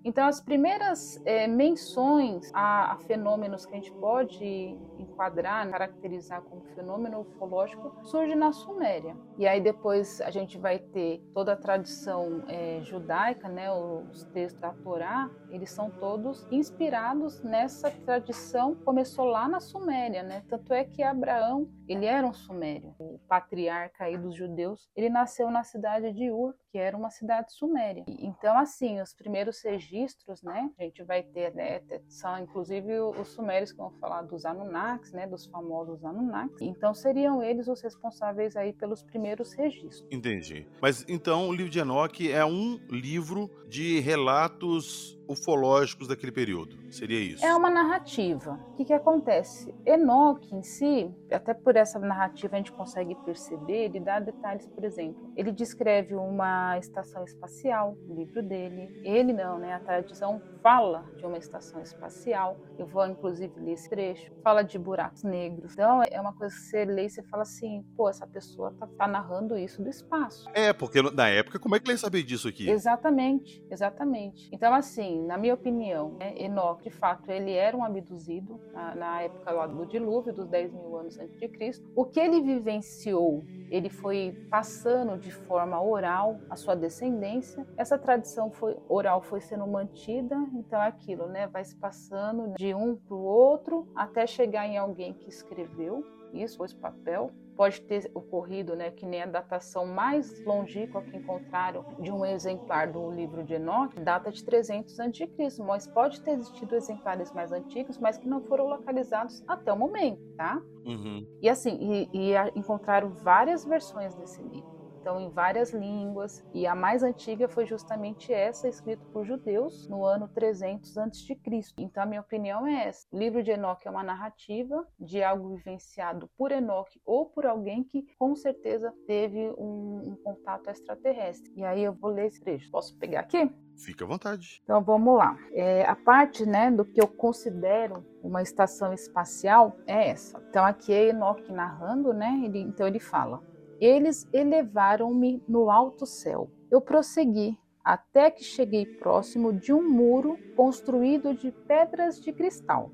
Então 0.04 0.26
as 0.26 0.40
primeiras 0.42 1.22
é, 1.26 1.48
menções 1.48 2.50
a, 2.54 2.94
a, 2.94 2.98
fenômenos 3.00 3.66
que 3.66 3.74
a 3.74 3.76
gente 3.76 3.92
pode 3.94 4.78
enquadrar, 4.98 5.70
caracterizar 5.70 6.42
como 6.44 6.62
fenômeno 6.76 7.22
ufológico, 7.22 7.94
surge 8.04 8.36
na 8.36 8.52
Suméria. 8.52 9.18
E 9.38 9.46
aí 9.46 9.60
depois 9.60 10.22
a 10.22 10.32
gente 10.32 10.58
vai 10.58 10.80
ter 10.80 11.22
toda 11.34 11.54
a 11.54 11.58
tradição 11.58 12.44
é, 12.48 12.80
judaica, 12.82 13.50
né, 13.50 13.72
os 13.72 14.24
textos 14.26 14.62
da 14.62 14.74
Torá, 14.74 15.30
eles 15.50 15.70
são 15.70 15.90
todos 15.90 16.48
inspirados 16.52 16.85
inspirados 16.86 17.42
nessa 17.42 17.90
tradição, 17.90 18.76
começou 18.76 19.26
lá 19.26 19.50
na 19.50 19.60
Suméria, 19.60 20.22
né? 20.22 20.44
Tanto 20.48 20.72
é 20.72 20.84
que 20.84 21.02
Abraão, 21.02 21.68
ele 21.88 22.06
era 22.06 22.28
um 22.28 22.34
sumério, 22.34 22.94
o 23.00 23.20
patriarca 23.28 24.04
aí 24.04 24.16
dos 24.16 24.36
judeus, 24.36 24.88
ele 24.96 25.10
nasceu 25.10 25.50
na 25.50 25.64
cidade 25.64 26.14
de 26.14 26.30
Ur, 26.30 26.54
que 26.76 26.80
era 26.80 26.98
uma 26.98 27.10
cidade 27.10 27.54
suméria. 27.54 28.04
Então, 28.06 28.58
assim, 28.58 29.00
os 29.00 29.14
primeiros 29.14 29.64
registros, 29.64 30.44
né, 30.44 30.70
a 30.78 30.84
gente 30.84 31.02
vai 31.04 31.24
ter, 31.24 31.56
né, 31.56 31.80
são 32.10 32.38
inclusive 32.38 33.00
os 33.00 33.30
sumérios 33.30 33.72
que 33.72 33.78
vão 33.78 33.92
falar 33.92 34.24
dos 34.24 34.44
Anunnakis, 34.44 35.14
né, 35.14 35.26
dos 35.26 35.46
famosos 35.46 36.04
Anunnakis. 36.04 36.60
Então, 36.60 36.94
seriam 36.94 37.42
eles 37.42 37.70
os 37.70 37.82
responsáveis 37.82 38.58
aí 38.58 38.74
pelos 38.74 39.02
primeiros 39.02 39.54
registros. 39.54 40.06
Entendi. 40.12 40.68
Mas 40.82 41.06
então, 41.08 41.48
o 41.48 41.54
livro 41.54 41.72
de 41.72 41.80
Enoque 41.80 42.30
é 42.30 42.44
um 42.44 42.78
livro 42.90 43.50
de 43.70 44.02
relatos 44.02 45.18
ufológicos 45.28 46.08
daquele 46.08 46.32
período. 46.32 46.78
Seria 46.92 47.20
isso? 47.20 47.46
É 47.46 47.56
uma 47.56 47.70
narrativa. 47.70 48.60
O 48.72 48.76
que, 48.76 48.86
que 48.86 48.94
acontece? 48.94 49.74
Enoque 49.86 50.56
em 50.56 50.64
si, 50.64 51.12
até 51.32 51.54
por 51.54 51.76
essa 51.76 52.00
narrativa 52.00 52.56
a 52.56 52.58
gente 52.58 52.72
consegue 52.72 53.16
perceber, 53.26 53.86
ele 53.86 54.00
dá 54.00 54.20
detalhes, 54.20 54.68
por 54.68 54.84
exemplo, 54.84 55.32
ele 55.36 55.52
descreve 55.52 56.16
uma 56.16 56.65
uma 56.74 56.78
estação 56.80 57.24
espacial, 57.24 57.98
o 58.08 58.16
livro 58.16 58.42
dele. 58.42 59.02
Ele 59.04 59.34
não, 59.34 59.60
né? 59.60 59.74
A 59.74 59.80
tradição 59.80 60.42
fala 60.62 61.06
de 61.18 61.26
uma 61.26 61.38
estação 61.38 61.82
espacial. 61.82 62.58
Eu 62.78 62.86
vou 62.86 63.06
inclusive 63.06 63.60
ler 63.60 63.74
esse 63.74 63.90
trecho. 63.90 64.32
Fala 64.44 64.64
de 64.64 64.78
buracos 64.78 65.24
negros. 65.24 65.74
Então 65.74 66.02
é 66.04 66.20
uma 66.20 66.34
coisa 66.34 66.56
que 66.56 66.62
você 66.62 66.86
lê 66.86 67.06
e 67.06 67.10
você 67.10 67.24
fala 67.24 67.44
assim, 67.44 67.86
pô, 67.96 68.10
essa 68.10 68.26
pessoa 68.26 68.74
tá, 68.80 68.88
tá 68.98 69.08
narrando 69.08 69.58
isso 69.58 69.82
do 69.82 69.90
espaço. 69.90 70.50
É, 70.54 70.74
porque 70.74 71.02
na 71.02 71.30
época, 71.30 71.60
como 71.60 71.76
é 71.76 71.80
que 71.80 71.86
ele 71.86 71.94
ia 71.94 71.98
saber 71.98 72.24
disso 72.24 72.48
aqui? 72.48 72.70
Exatamente, 72.70 73.64
exatamente. 73.70 74.50
Então, 74.52 74.74
assim, 74.74 75.26
na 75.26 75.38
minha 75.38 75.54
opinião, 75.54 76.14
né, 76.20 76.34
Enoque, 76.38 76.86
de 76.86 76.92
fato, 76.92 77.32
ele 77.32 77.52
era 77.52 77.76
um 77.76 77.84
abduzido 77.84 78.60
na, 78.72 78.96
na 78.96 79.22
época 79.22 79.52
lá 79.52 79.66
do 79.66 79.86
dilúvio, 79.86 80.32
dos 80.34 80.48
10 80.48 80.72
mil 80.72 80.98
anos 80.98 81.18
antes 81.18 81.38
de 81.40 81.48
Cristo. 81.48 81.92
O 81.96 82.06
que 82.06 82.20
ele 82.20 82.42
vivenciou, 82.42 83.44
ele 83.72 83.90
foi 83.90 84.48
passando 84.52 85.18
de 85.18 85.32
forma 85.32 85.82
oral 85.82 86.40
a 86.56 86.58
sua 86.58 86.76
descendência. 86.76 87.66
Essa 87.78 87.98
tradição 87.98 88.50
foi, 88.50 88.76
oral 88.88 89.22
foi 89.22 89.42
sendo 89.42 89.68
mantida, 89.68 90.36
então 90.54 90.82
é 90.82 90.88
aquilo, 90.88 91.28
né? 91.28 91.48
Vai 91.48 91.64
se 91.64 91.76
passando 91.76 92.54
de 92.58 92.74
um 92.74 92.96
para 92.96 93.16
o 93.16 93.24
outro 93.24 93.88
até 93.94 94.26
chegar 94.26 94.66
em 94.66 94.78
alguém 94.78 95.14
que 95.14 95.30
escreveu 95.30 96.04
isso, 96.34 96.58
pôs 96.58 96.74
papel. 96.74 97.32
Pode 97.56 97.82
ter 97.84 98.12
ocorrido, 98.14 98.76
né, 98.76 98.92
que 98.92 99.06
nem 99.06 99.22
a 99.22 99.26
datação 99.26 99.86
mais 99.86 100.44
longínqua 100.44 101.02
que 101.02 101.16
encontraram 101.16 101.86
de 102.02 102.12
um 102.12 102.26
exemplar 102.26 102.92
do 102.92 103.10
livro 103.10 103.46
de 103.46 103.54
Enoque, 103.54 103.98
data 104.02 104.30
de 104.30 104.44
300 104.44 105.00
a.C., 105.00 105.64
mas 105.64 105.88
pode 105.88 106.20
ter 106.20 106.32
existido 106.32 106.76
exemplares 106.76 107.32
mais 107.32 107.54
antigos, 107.54 107.98
mas 107.98 108.18
que 108.18 108.28
não 108.28 108.42
foram 108.42 108.68
localizados 108.68 109.42
até 109.48 109.72
o 109.72 109.78
momento, 109.78 110.22
tá? 110.36 110.62
Uhum. 110.86 111.26
E 111.42 111.48
assim, 111.48 111.78
e, 111.80 112.10
e 112.12 112.60
encontraram 112.60 113.12
várias 113.12 113.64
versões 113.64 114.14
desse 114.16 114.42
livro 114.42 114.75
então 115.06 115.22
em 115.22 115.30
várias 115.30 115.72
línguas, 115.72 116.44
e 116.52 116.66
a 116.66 116.74
mais 116.74 117.04
antiga 117.04 117.48
foi 117.48 117.68
justamente 117.68 118.34
essa, 118.34 118.68
escrita 118.68 119.06
por 119.14 119.24
judeus 119.24 119.88
no 119.88 120.04
ano 120.04 120.28
300 120.28 120.98
a.C. 120.98 121.38
Então 121.78 122.02
a 122.02 122.08
minha 122.08 122.22
opinião 122.22 122.66
é 122.66 122.88
essa. 122.88 123.06
O 123.12 123.20
livro 123.20 123.44
de 123.44 123.52
Enoque 123.52 123.88
é 123.88 123.92
uma 123.92 124.02
narrativa 124.02 124.84
de 125.00 125.22
algo 125.22 125.56
vivenciado 125.56 126.28
por 126.36 126.52
Enoque 126.52 127.00
ou 127.06 127.28
por 127.28 127.46
alguém 127.46 127.84
que 127.84 128.08
com 128.18 128.36
certeza 128.36 128.92
teve 129.06 129.48
um, 129.60 130.02
um 130.08 130.16
contato 130.24 130.72
extraterrestre. 130.72 131.54
E 131.56 131.64
aí 131.64 131.84
eu 131.84 131.94
vou 131.94 132.10
ler 132.10 132.26
esse 132.26 132.42
trecho. 132.42 132.72
Posso 132.72 132.98
pegar 132.98 133.20
aqui? 133.20 133.48
Fica 133.78 134.06
à 134.06 134.08
vontade. 134.08 134.60
Então 134.64 134.84
vamos 134.84 135.16
lá. 135.16 135.38
É, 135.52 135.86
a 135.86 135.96
parte 135.96 136.48
né, 136.48 136.72
do 136.72 136.84
que 136.84 137.00
eu 137.00 137.08
considero 137.08 138.04
uma 138.24 138.42
estação 138.42 138.92
espacial 138.92 139.78
é 139.86 140.10
essa. 140.10 140.42
Então 140.50 140.66
aqui 140.66 140.92
é 140.92 141.10
Enoque 141.10 141.52
narrando, 141.52 142.12
né? 142.12 142.42
Ele, 142.44 142.60
então 142.60 142.88
ele 142.88 143.00
fala: 143.00 143.44
eles 143.80 144.28
elevaram-me 144.34 145.42
no 145.48 145.70
alto 145.70 146.06
céu. 146.06 146.50
Eu 146.72 146.82
prossegui 146.82 147.58
até 147.84 148.32
que 148.32 148.44
cheguei 148.44 148.86
próximo 148.86 149.54
de 149.54 149.72
um 149.72 149.88
muro 149.88 150.38
construído 150.56 151.34
de 151.34 151.52
pedras 151.52 152.20
de 152.20 152.34
cristal. 152.34 152.92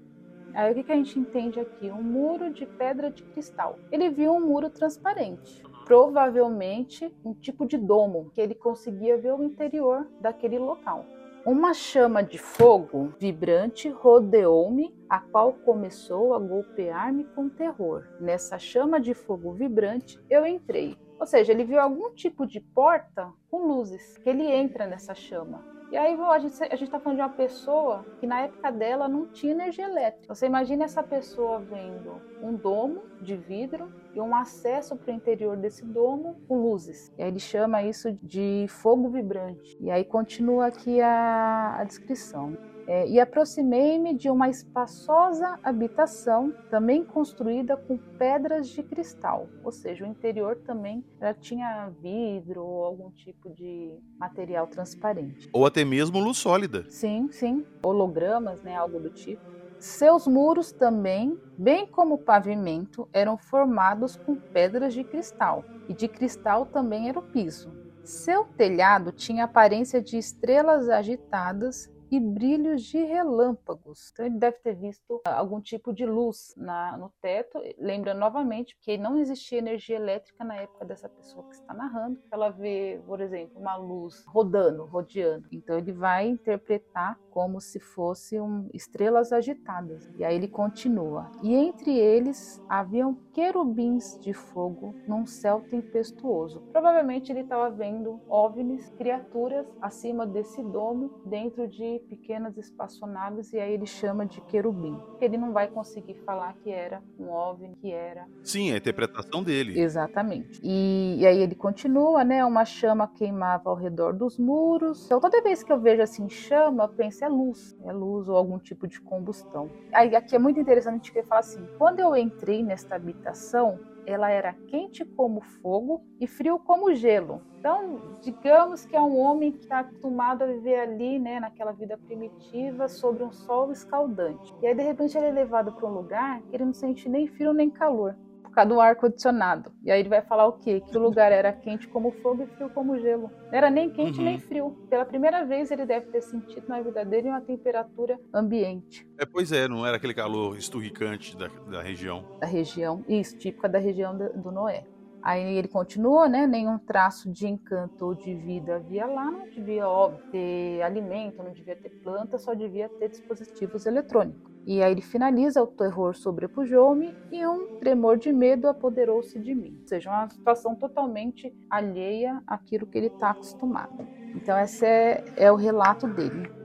Aí 0.54 0.72
o 0.72 0.84
que 0.84 0.92
a 0.92 0.96
gente 0.96 1.18
entende 1.18 1.60
aqui? 1.60 1.90
Um 1.90 2.04
muro 2.04 2.52
de 2.52 2.66
pedra 2.66 3.10
de 3.10 3.24
cristal. 3.24 3.80
Ele 3.90 4.10
viu 4.10 4.34
um 4.34 4.46
muro 4.46 4.70
transparente, 4.70 5.64
provavelmente 5.86 7.10
um 7.24 7.34
tipo 7.34 7.66
de 7.66 7.78
domo, 7.78 8.30
que 8.34 8.42
ele 8.42 8.54
conseguia 8.54 9.18
ver 9.18 9.34
o 9.34 9.44
interior 9.44 10.06
daquele 10.20 10.60
local. 10.60 11.06
Uma 11.44 11.74
chama 11.74 12.22
de 12.22 12.38
fogo 12.38 13.16
vibrante 13.18 13.90
rodeou-me, 13.90 14.96
a 15.10 15.20
qual 15.20 15.54
começou 15.54 16.36
a 16.36 16.40
golpear-me 16.40 17.24
com 17.24 17.50
terror. 17.50 18.06
Nessa 18.20 18.60
chama 18.60 19.02
de 19.02 19.16
fogo 19.16 19.52
vibrante, 19.52 20.20
eu 20.30 20.46
entrei. 20.46 20.96
Ou 21.20 21.26
seja, 21.26 21.52
ele 21.52 21.64
viu 21.64 21.80
algum 21.80 22.14
tipo 22.14 22.46
de 22.46 22.60
porta 22.60 23.34
com 23.50 23.66
luzes, 23.66 24.20
que 24.20 24.30
ele 24.30 24.46
entra 24.46 24.86
nessa 24.86 25.16
chama. 25.16 25.66
E 25.92 25.98
aí 25.98 26.18
a 26.18 26.40
gente 26.40 26.64
a 26.64 26.74
está 26.74 27.02
falando 27.02 27.18
de 27.18 27.22
uma 27.22 27.30
pessoa 27.30 28.06
que 28.18 28.26
na 28.26 28.44
época 28.44 28.72
dela 28.72 29.10
não 29.10 29.28
tinha 29.28 29.52
energia 29.52 29.84
elétrica. 29.84 30.34
Você 30.34 30.46
imagina 30.46 30.86
essa 30.86 31.04
pessoa 31.04 31.60
vendo 31.60 32.22
um 32.42 32.56
domo 32.56 33.04
de 33.22 33.36
vidro 33.36 33.92
e 34.14 34.22
um 34.22 34.34
acesso 34.34 34.96
para 34.96 35.12
o 35.12 35.16
interior 35.16 35.58
desse 35.58 35.86
domo 35.86 36.40
com 36.48 36.62
luzes. 36.62 37.12
E 37.18 37.24
aí 37.24 37.28
ele 37.28 37.40
chama 37.40 37.84
isso 37.84 38.18
de 38.24 38.66
fogo 38.70 39.10
vibrante. 39.10 39.78
E 39.82 39.92
aí 39.92 40.06
continua 40.06 40.68
aqui 40.68 41.02
a, 41.02 41.76
a 41.80 41.84
descrição. 41.84 42.58
É, 42.94 43.08
e 43.08 43.22
aproximei-me 43.22 44.14
de 44.18 44.30
uma 44.30 44.50
espaçosa 44.50 45.58
habitação, 45.64 46.54
também 46.70 47.06
construída 47.06 47.78
com 47.78 47.98
pedras 48.18 48.68
de 48.68 48.84
cristal, 48.84 49.50
ou 49.64 49.72
seja, 49.72 50.04
o 50.04 50.08
interior 50.08 50.58
também 50.66 51.02
tinha 51.40 51.90
vidro 52.02 52.62
ou 52.66 52.84
algum 52.84 53.10
tipo 53.12 53.50
de 53.54 53.98
material 54.20 54.68
transparente. 54.68 55.48
Ou 55.54 55.66
até 55.66 55.86
mesmo 55.86 56.20
luz 56.20 56.38
sólida. 56.38 56.86
Sim, 56.90 57.30
sim. 57.32 57.66
Hologramas, 57.82 58.62
né, 58.62 58.76
algo 58.76 59.00
do 59.00 59.10
tipo. 59.10 59.42
Seus 59.80 60.28
muros 60.28 60.74
também, 60.74 61.40
bem 61.58 61.88
como 61.88 62.16
o 62.16 62.20
pavimento, 62.20 63.08
eram 63.14 63.38
formados 63.38 64.18
com 64.18 64.38
pedras 64.52 64.94
de 64.94 65.06
cristal, 65.06 65.66
e 65.88 65.94
de 65.94 66.10
cristal 66.10 66.66
também 66.66 67.08
era 67.08 67.18
o 67.18 67.24
piso. 67.24 67.74
Seu 68.04 68.44
telhado 68.58 69.14
tinha 69.14 69.46
aparência 69.46 70.02
de 70.02 70.18
estrelas 70.18 70.90
agitadas 70.90 71.88
e 72.12 72.20
brilhos 72.20 72.84
de 72.84 73.02
relâmpagos. 73.02 74.12
Então 74.12 74.26
ele 74.26 74.38
deve 74.38 74.58
ter 74.58 74.76
visto 74.76 75.22
ah, 75.26 75.38
algum 75.38 75.62
tipo 75.62 75.94
de 75.94 76.06
luz 76.06 76.54
na, 76.58 76.98
no 76.98 77.10
teto. 77.22 77.58
Lembra 77.78 78.14
novamente 78.14 78.78
que 78.82 78.98
não 78.98 79.18
existia 79.18 79.60
energia 79.60 79.96
elétrica 79.96 80.44
na 80.44 80.58
época 80.58 80.84
dessa 80.84 81.08
pessoa 81.08 81.48
que 81.48 81.56
está 81.56 81.74
narrando. 81.74 82.20
Ela 82.30 82.50
vê, 82.50 83.02
por 83.06 83.22
exemplo, 83.22 83.58
uma 83.58 83.78
luz 83.78 84.26
rodando, 84.28 84.86
rodeando. 84.86 85.48
Então 85.52 85.78
ele 85.78 85.94
vai 85.94 86.28
interpretar 86.28 87.18
como 87.30 87.62
se 87.62 87.80
fossem 87.80 88.42
estrelas 88.74 89.32
agitadas. 89.32 90.12
E 90.18 90.26
aí 90.26 90.36
ele 90.36 90.50
continua. 90.50 91.32
E 91.42 91.56
entre 91.56 91.98
eles 91.98 92.62
haviam 92.68 93.16
querubins 93.32 94.20
de 94.20 94.34
fogo 94.34 94.94
num 95.08 95.26
céu 95.26 95.62
tempestuoso. 95.70 96.60
Provavelmente 96.74 97.32
ele 97.32 97.42
estava 97.42 97.70
vendo 97.70 98.20
OVNIs, 98.28 98.90
criaturas 98.98 99.66
acima 99.82 100.28
desse 100.28 100.62
domo, 100.62 101.22
dentro 101.26 101.68
de 101.68 102.01
pequenas 102.02 102.58
espaçonaves 102.58 103.54
e 103.54 103.60
aí 103.60 103.74
ele 103.74 103.86
chama 103.86 104.26
de 104.26 104.42
querubim. 104.42 104.98
Ele 105.20 105.38
não 105.38 105.52
vai 105.54 105.68
conseguir 105.68 106.16
falar 106.26 106.54
que 106.54 106.70
era 106.70 107.02
um 107.20 107.30
OVNI, 107.30 107.76
que 107.76 107.92
era. 107.92 108.28
Sim, 108.44 108.72
a 108.72 108.78
interpretação 108.78 109.44
dele. 109.44 109.80
Exatamente. 109.80 110.60
E, 110.64 111.18
e 111.20 111.26
aí 111.26 111.40
ele 111.40 111.56
continua, 111.56 112.24
né? 112.24 112.44
Uma 112.46 112.66
chama 112.66 113.08
queimava 113.08 113.70
ao 113.70 113.76
redor 113.76 114.14
dos 114.14 114.38
muros. 114.38 115.06
Então 115.06 115.20
toda 115.20 115.42
vez 115.42 115.64
que 115.64 115.72
eu 115.72 115.80
vejo 115.80 116.02
assim 116.02 116.30
chama, 116.30 116.84
eu 116.84 116.90
penso 116.90 117.24
é 117.24 117.30
luz, 117.30 117.78
é 117.84 117.92
luz 117.92 118.28
ou 118.28 118.36
algum 118.36 118.60
tipo 118.60 118.88
de 118.88 119.00
combustão. 119.02 119.70
Aí 119.92 120.16
aqui 120.16 120.36
é 120.36 120.40
muito 120.40 120.60
interessante 120.60 121.12
que 121.12 121.20
ele 121.20 121.28
fala 121.28 121.40
assim: 121.40 121.66
quando 121.78 122.00
eu 122.00 122.16
entrei 122.16 122.64
nesta 122.64 122.96
habitação, 122.96 123.80
ela 124.06 124.30
era 124.30 124.54
quente 124.68 125.06
como 125.06 125.42
fogo 125.42 126.02
e 126.20 126.28
frio 126.28 126.60
como 126.60 126.94
gelo. 126.94 127.42
Então, 127.60 128.18
digamos 128.22 128.86
que 128.86 128.96
é 128.96 129.02
um 129.02 129.18
homem 129.18 129.52
que 129.52 129.60
está 129.60 129.80
acostumado 129.80 130.44
a 130.44 130.48
viver 130.48 130.80
ali, 130.80 131.20
né, 131.20 131.40
naquela 131.40 131.72
vida 131.72 131.98
primitiva, 131.98 132.88
sobre 132.88 133.24
um 133.24 133.32
sol 133.32 133.72
escaldante. 133.72 134.54
E 134.62 134.68
aí, 134.68 134.74
de 134.74 134.82
repente, 134.82 135.18
ele 135.18 135.28
é 135.28 135.32
levado 135.32 135.72
para 135.72 135.88
um 135.88 135.94
lugar 135.94 136.42
que 136.44 136.56
ele 136.56 136.66
não 136.66 136.74
sente 136.74 137.08
nem 137.08 137.28
frio 137.28 137.54
nem 137.54 137.70
calor 137.70 138.16
por 138.52 138.56
causa 138.56 138.70
do 138.70 138.82
ar 138.82 138.96
condicionado. 138.98 139.72
E 139.84 139.90
aí 139.90 140.02
ele 140.02 140.10
vai 140.10 140.22
falar 140.22 140.46
o 140.46 140.54
quê? 140.54 140.82
Que 140.82 140.98
o 140.98 141.02
lugar 141.02 141.32
era 141.32 141.54
quente 141.54 141.88
como 141.88 142.12
fogo 142.22 142.44
e 142.44 142.48
frio 142.48 142.70
como 142.70 143.00
gelo. 143.00 143.32
Não 143.50 143.58
era 143.58 143.70
nem 143.70 143.90
quente 143.90 144.20
uhum. 144.20 144.26
nem 144.26 144.40
frio. 144.40 144.78
Pela 144.90 145.06
primeira 145.06 145.46
vez 145.46 145.72
ele 145.72 145.86
deve 145.86 146.08
ter 146.08 146.22
sentido 146.22 146.68
na 146.68 146.82
vida 146.82 147.06
dele 147.06 147.30
uma 147.30 147.42
temperatura 147.42 148.20
ambiente. 148.34 149.08
É, 149.18 149.26
pois 149.26 149.52
é, 149.54 149.68
não 149.68 149.86
era 149.86 149.96
aquele 149.96 150.14
calor 150.14 150.58
esturricante 150.58 151.36
da, 151.38 151.48
da 151.48 151.82
região. 151.82 152.26
Da 152.40 152.48
região, 152.48 153.06
isso, 153.08 153.38
típica 153.38 153.70
da 153.70 153.80
região 153.80 154.18
do, 154.18 154.34
do 154.34 154.52
Noé. 154.52 154.84
Aí 155.22 155.56
ele 155.56 155.68
continua, 155.68 156.28
né? 156.28 156.48
Nenhum 156.48 156.78
traço 156.78 157.32
de 157.32 157.48
encanto 157.48 158.06
ou 158.06 158.16
de 158.16 158.34
vida 158.34 158.76
havia 158.76 159.06
lá, 159.06 159.30
não 159.30 159.48
devia, 159.50 159.86
ter 160.32 160.82
alimento, 160.82 161.44
não 161.44 161.52
devia 161.52 161.76
ter 161.76 161.90
planta, 161.90 162.38
só 162.38 162.54
devia 162.54 162.90
ter 162.90 163.10
dispositivos 163.10 163.86
eletrônicos. 163.86 164.52
E 164.66 164.82
aí 164.82 164.92
ele 164.92 165.02
finaliza: 165.02 165.62
o 165.62 165.68
terror 165.68 166.16
sobrepujou-me 166.16 167.16
e 167.32 167.46
um 167.46 167.78
tremor 167.80 168.18
de 168.18 168.32
medo 168.32 168.68
apoderou-se 168.68 169.38
de 169.40 169.54
mim. 169.54 169.78
Ou 169.82 169.88
seja, 169.88 170.10
uma 170.10 170.30
situação 170.30 170.76
totalmente 170.76 171.54
alheia 171.70 172.42
àquilo 172.48 172.88
que 172.88 172.98
ele 172.98 173.08
está 173.08 173.32
acostumado. 173.32 174.08
Então, 174.36 174.58
esse 174.60 174.86
é, 174.86 175.24
é 175.36 175.52
o 175.52 175.56
relato 175.56 176.08
dele. 176.08 176.61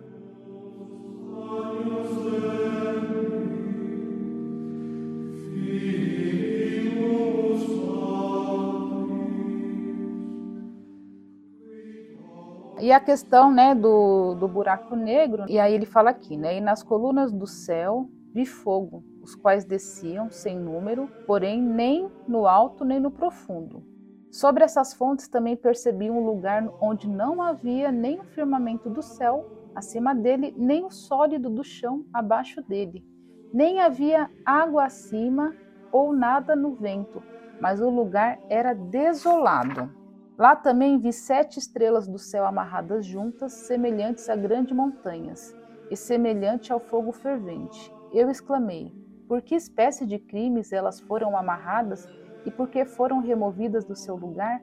E 12.86 12.92
a 12.92 13.00
questão 13.00 13.52
né, 13.52 13.74
do, 13.74 14.36
do 14.36 14.46
buraco 14.46 14.94
negro, 14.94 15.44
e 15.48 15.58
aí 15.58 15.74
ele 15.74 15.84
fala 15.84 16.10
aqui, 16.10 16.36
né? 16.36 16.58
E 16.58 16.60
nas 16.60 16.84
colunas 16.84 17.32
do 17.32 17.44
céu 17.44 18.08
vi 18.32 18.46
fogo, 18.46 19.02
os 19.20 19.34
quais 19.34 19.64
desciam 19.64 20.30
sem 20.30 20.56
número, 20.56 21.10
porém 21.26 21.60
nem 21.60 22.08
no 22.28 22.46
alto 22.46 22.84
nem 22.84 23.00
no 23.00 23.10
profundo. 23.10 23.82
Sobre 24.30 24.62
essas 24.62 24.94
fontes 24.94 25.26
também 25.26 25.56
percebi 25.56 26.08
um 26.08 26.24
lugar 26.24 26.62
onde 26.80 27.10
não 27.10 27.42
havia 27.42 27.90
nem 27.90 28.20
o 28.20 28.24
firmamento 28.24 28.88
do 28.88 29.02
céu 29.02 29.44
acima 29.74 30.14
dele, 30.14 30.54
nem 30.56 30.84
o 30.84 30.90
sólido 30.92 31.50
do 31.50 31.64
chão 31.64 32.04
abaixo 32.14 32.62
dele, 32.62 33.04
nem 33.52 33.80
havia 33.80 34.30
água 34.44 34.84
acima 34.84 35.52
ou 35.90 36.12
nada 36.12 36.54
no 36.54 36.76
vento, 36.76 37.20
mas 37.60 37.80
o 37.80 37.90
lugar 37.90 38.38
era 38.48 38.72
desolado. 38.74 40.05
Lá 40.38 40.54
também 40.54 40.98
vi 40.98 41.14
sete 41.14 41.58
estrelas 41.58 42.06
do 42.06 42.18
céu 42.18 42.44
amarradas 42.44 43.06
juntas, 43.06 43.52
semelhantes 43.52 44.28
a 44.28 44.36
grandes 44.36 44.76
montanhas, 44.76 45.56
e 45.90 45.96
semelhante 45.96 46.70
ao 46.70 46.78
fogo 46.78 47.10
fervente. 47.10 47.90
Eu 48.12 48.30
exclamei: 48.30 48.92
Por 49.26 49.40
que 49.40 49.54
espécie 49.54 50.04
de 50.04 50.18
crimes 50.18 50.72
elas 50.72 51.00
foram 51.00 51.36
amarradas 51.36 52.06
e 52.44 52.50
por 52.50 52.68
que 52.68 52.84
foram 52.84 53.20
removidas 53.20 53.86
do 53.86 53.96
seu 53.96 54.14
lugar? 54.14 54.62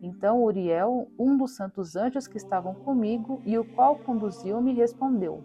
Então 0.00 0.42
Uriel, 0.42 1.08
um 1.18 1.36
dos 1.36 1.56
santos 1.56 1.94
anjos 1.94 2.26
que 2.26 2.38
estavam 2.38 2.74
comigo 2.74 3.42
e 3.44 3.58
o 3.58 3.64
qual 3.64 3.96
conduziu-me, 3.96 4.72
respondeu: 4.72 5.44